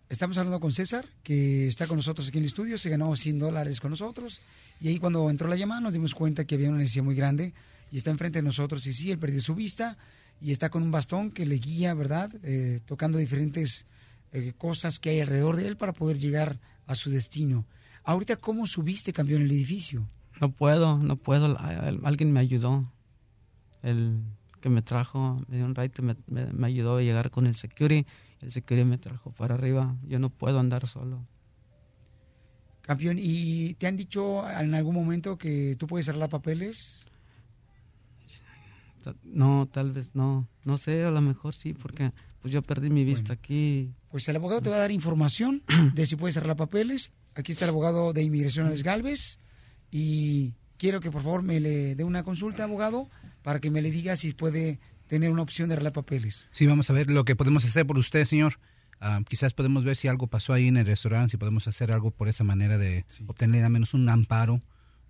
[0.07, 3.39] Estamos hablando con César, que está con nosotros aquí en el estudio, se ganó 100
[3.39, 4.41] dólares con nosotros.
[4.79, 7.53] Y ahí cuando entró la llamada nos dimos cuenta que había una necesidad muy grande
[7.95, 8.85] y está enfrente de nosotros.
[8.87, 9.97] Y sí, él perdió su vista
[10.41, 12.29] y está con un bastón que le guía, ¿verdad?
[12.43, 13.85] Eh, tocando diferentes
[14.33, 17.65] eh, cosas que hay alrededor de él para poder llegar a su destino.
[18.03, 20.09] Ahorita, ¿cómo subiste, campeón, el edificio?
[20.41, 21.45] No puedo, no puedo.
[21.45, 22.91] Al- al- Alguien me ayudó.
[23.81, 24.19] El
[24.59, 27.55] que me trajo, me dio un ride, me, me- me ayudó a llegar con el
[27.55, 28.05] security.
[28.41, 29.95] El security me trajo para arriba.
[30.05, 31.25] Yo no puedo andar solo.
[32.81, 37.04] Campeón, ¿y te han dicho en algún momento que tú puedes arreglar papeles?
[39.23, 40.47] No, tal vez no.
[40.63, 42.11] No sé, a lo mejor sí, porque
[42.41, 43.91] pues yo perdí mi vista aquí.
[44.09, 45.63] Pues el abogado te va a dar información
[45.93, 47.11] de si puedes arreglar papeles.
[47.35, 49.39] Aquí está el abogado de inmigración, Alex Galvez.
[49.91, 53.09] Y quiero que por favor me le dé una consulta, abogado,
[53.41, 56.47] para que me le diga si puede tener una opción de arreglar papeles.
[56.51, 58.59] Sí, vamos a ver lo que podemos hacer por usted, señor.
[58.99, 62.11] Ah, quizás podemos ver si algo pasó ahí en el restaurante, si podemos hacer algo
[62.11, 64.61] por esa manera de obtener al menos un amparo,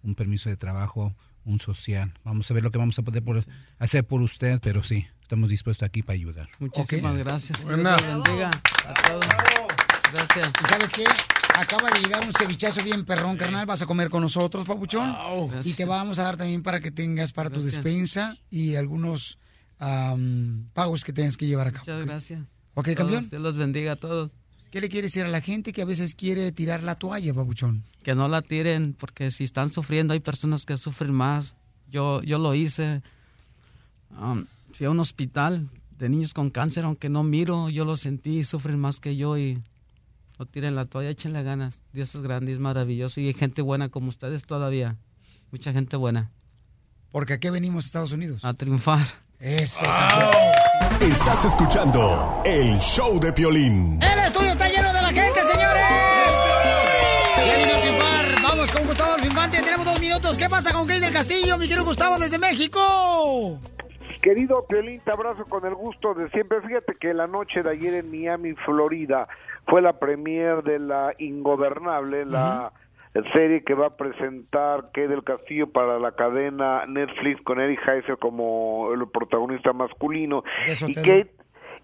[0.03, 1.15] un permiso de trabajo,
[1.45, 2.13] un social.
[2.23, 3.43] Vamos a ver lo que vamos a poder por-
[3.79, 6.49] hacer por usted, pero sí, estamos dispuestos aquí para ayudar.
[6.59, 7.59] Muchísimas gracias.
[7.59, 7.95] Dios Buena.
[7.97, 8.49] bendiga
[8.87, 9.25] a todos.
[10.13, 10.51] Gracias.
[10.63, 11.03] ¿Y sabes qué?
[11.57, 13.65] Acaba de llegar un cevichazo bien perrón, carnal.
[13.65, 15.15] Vas a comer con nosotros, papuchón.
[15.63, 17.75] Y te vamos a dar también para que tengas para tu Gracias.
[17.83, 19.37] despensa y algunos
[19.79, 21.83] am, pagos que tengas que llevar a cabo.
[21.85, 22.41] Muchas gracias.
[22.73, 23.29] ¿Ok, Todos, campeón?
[23.29, 24.37] Dios los bendiga a todos.
[24.75, 27.85] ¿Qué le quieres decir a la gente que a veces quiere tirar la toalla, papuchón?
[28.03, 31.55] que no la tiren, porque si están sufriendo hay personas que sufren más.
[31.89, 33.01] Yo, yo lo hice.
[34.19, 38.43] Um, fui a un hospital de niños con cáncer, aunque no miro, yo lo sentí,
[38.43, 39.63] sufren más que yo y
[40.37, 41.81] no tiren la toalla, échenle ganas.
[41.93, 44.97] Dios es grande, es maravilloso y hay gente buena como ustedes todavía.
[45.53, 46.31] Mucha gente buena.
[47.13, 48.43] Porque aquí venimos a Estados Unidos.
[48.43, 49.07] A triunfar.
[49.39, 49.85] Eso.
[50.99, 53.99] Estás escuchando el show de Piolín.
[60.25, 60.37] Minutos.
[60.37, 62.79] ¿Qué pasa con Kate del Castillo, mi querido Gustavo, desde México?
[64.21, 66.61] Querido Piolín, te abrazo con el gusto de siempre.
[66.61, 69.27] Fíjate que la noche de ayer en Miami, Florida,
[69.67, 72.73] fue la premier de La Ingobernable, la
[73.33, 78.17] serie que va a presentar Kate del Castillo para la cadena Netflix con Eric Heiser
[78.17, 80.43] como el protagonista masculino.
[80.65, 80.95] De Y.
[80.95, 81.31] Kate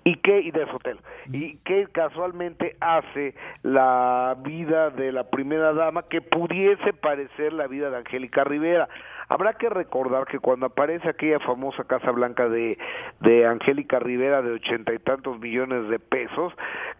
[0.03, 0.97] y que y de Sotel
[1.31, 7.89] y que casualmente hace la vida de la primera dama que pudiese parecer la vida
[7.89, 8.89] de Angélica Rivera
[9.33, 12.77] Habrá que recordar que cuando aparece aquella famosa Casa Blanca de,
[13.21, 16.51] de Angélica Rivera de ochenta y tantos millones de pesos,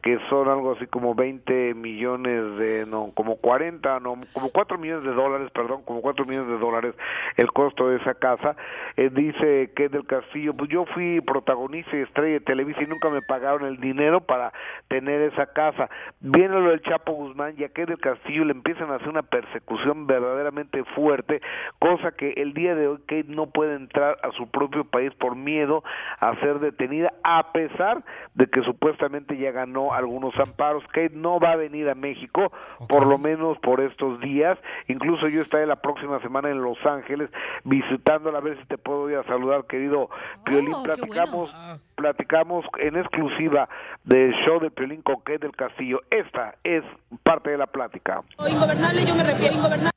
[0.01, 5.03] que son algo así como 20 millones de, no, como 40, no, como 4 millones
[5.03, 6.95] de dólares, perdón, como 4 millones de dólares
[7.35, 8.55] el costo de esa casa,
[8.95, 13.09] eh, dice que del Castillo, pues yo fui protagonista y estrella de Televisa y nunca
[13.09, 14.53] me pagaron el dinero para
[14.87, 15.89] tener esa casa.
[16.21, 19.23] Viene lo del Chapo Guzmán y a Kate del Castillo le empiezan a hacer una
[19.23, 21.41] persecución verdaderamente fuerte,
[21.77, 25.35] cosa que el día de hoy Kate no puede entrar a su propio país por
[25.35, 25.84] miedo
[26.19, 28.03] a ser detenida, a pesar
[28.35, 30.84] de que supuestamente ya ganó algunos amparos.
[30.88, 32.52] Kate no va a venir a México,
[32.88, 34.57] por lo menos por estos días.
[34.88, 37.30] Incluso yo estaré la próxima semana en Los Ángeles
[37.64, 40.10] visitándola a ver si te puedo ir a saludar, querido
[40.45, 40.73] Piolín.
[40.73, 41.52] Oh, qué platicamos,
[41.95, 43.69] platicamos en exclusiva
[44.03, 46.02] del show de Piolín con Kate del Castillo.
[46.10, 46.84] Esta es
[47.23, 48.22] parte de la plática.
[48.48, 49.90] Ingobernable, yo me refiero ingobernable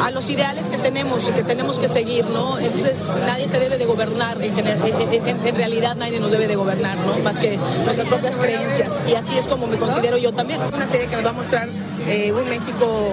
[0.00, 2.58] a, a los ideales que tenemos y que tenemos que seguir, ¿no?
[2.58, 6.46] Entonces nadie te debe de gobernar, en, gener- en- en- en realidad nadie nos debe
[6.48, 7.16] de gobernar, ¿no?
[7.18, 9.02] Más que nuestras propias creencias.
[9.08, 10.60] Y así es como me considero yo también.
[10.72, 11.68] Una serie que nos va a mostrar
[12.08, 13.12] eh, un México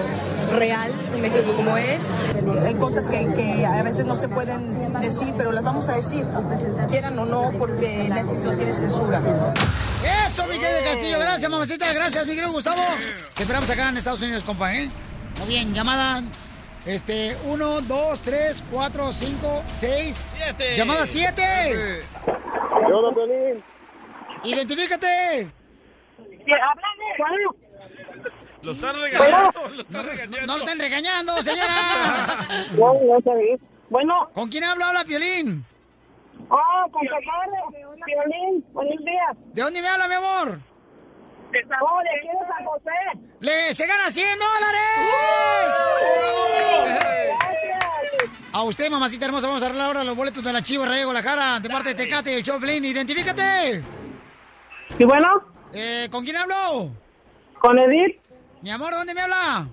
[0.56, 2.10] real, un México como es.
[2.66, 6.24] Hay cosas que, que a veces no se pueden decir, pero las vamos a decir,
[6.88, 9.20] quieran o no, porque Netflix no tiene censura.
[10.26, 11.18] Eso, mi querido Castillo.
[11.20, 11.92] Gracias, mamacita.
[11.92, 12.82] Gracias, mi querido Gustavo.
[13.36, 14.88] Te esperamos acá en Estados Unidos, compa, ¿eh?
[15.38, 16.22] Muy bien, llamada.
[16.86, 20.26] Este, uno, dos, tres, cuatro, cinco, seis.
[20.36, 20.76] Siete.
[20.76, 22.02] Llamada siete.
[24.44, 25.50] Identifícate.
[28.62, 29.68] Lo están regañando.
[29.74, 30.46] lo están regañando.
[30.46, 31.66] no lo están regañando, señora.
[32.72, 33.56] No, no sabía.
[33.90, 34.30] Bueno.
[34.32, 34.84] ¿Con quién hablo?
[34.84, 35.64] Habla Piolín.
[36.48, 39.36] Oh, con Pecado, Violín, buenos días.
[39.52, 40.60] ¿De dónde me habla, mi amor?
[41.52, 43.26] De favor, de aquí de San José.
[43.40, 44.80] ¡Le se gana 100 dólares!
[48.52, 51.60] A usted, mamacita hermosa, vamos a arreglar ahora los boletos de la Chiva Rayo Guadalajara,
[51.60, 52.84] de parte de Tecate y el Choplin.
[52.84, 53.82] ¡Identifícate!
[54.98, 55.28] ¿Y bueno?
[55.72, 56.90] Eh, ¿Con quién hablo?
[57.58, 58.18] Con Edith.
[58.62, 59.66] Mi amor, ¿dónde me habla?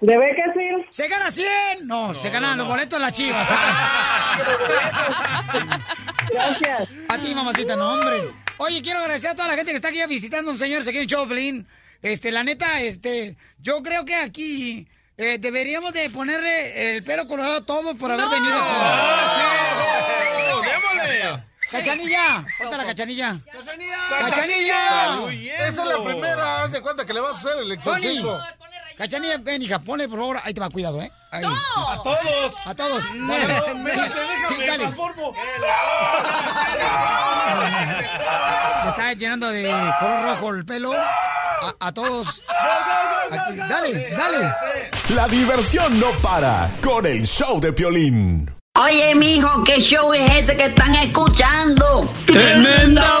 [0.00, 0.86] ¿De Bakersfield?
[0.90, 1.86] ¿Se gana 100?
[1.86, 3.48] No, se ganan los boletos de la Chivas.
[6.32, 6.88] Gracias.
[7.08, 8.22] A ti, mamacita, no, hombre.
[8.62, 10.98] Oye, quiero agradecer a toda la gente que está aquí visitando a un señor aquí
[10.98, 11.66] en Choplin.
[12.02, 17.56] Este, la neta, este, yo creo que aquí eh, deberíamos de ponerle el pelo colorado
[17.56, 18.74] a todos por haber venido aquí.
[20.52, 20.60] ¡Oh,
[21.00, 21.44] démosle!
[21.70, 22.34] ¡Cachanilla!
[22.34, 23.40] ¿Dónde está la cachanilla?
[23.50, 23.98] ¡Cachanilla!
[24.10, 25.66] ¡Cachanilla!
[25.66, 28.40] Esa es la primera, haz de cuenta que le vas a hacer el exorcismo.
[29.00, 30.38] Cachanilla, ven, hija, ponle, por favor.
[30.44, 31.10] Ahí te va, cuidado, ¿eh?
[31.30, 31.42] Ahí.
[31.42, 32.54] ¡A todos!
[32.66, 33.02] A todos.
[33.14, 33.54] No, Dale.
[33.74, 34.64] no, Sí, sí.
[38.84, 39.70] Le está llenando de
[40.00, 40.92] color rojo el pelo.
[40.92, 42.42] A, a todos.
[43.30, 44.54] Aquí, Dale, dale.
[45.14, 48.54] La diversión no para con el show de Piolín.
[48.78, 52.12] Oye, mijo, ¿qué show es ese que están escuchando?
[52.26, 53.20] ¡Tremenda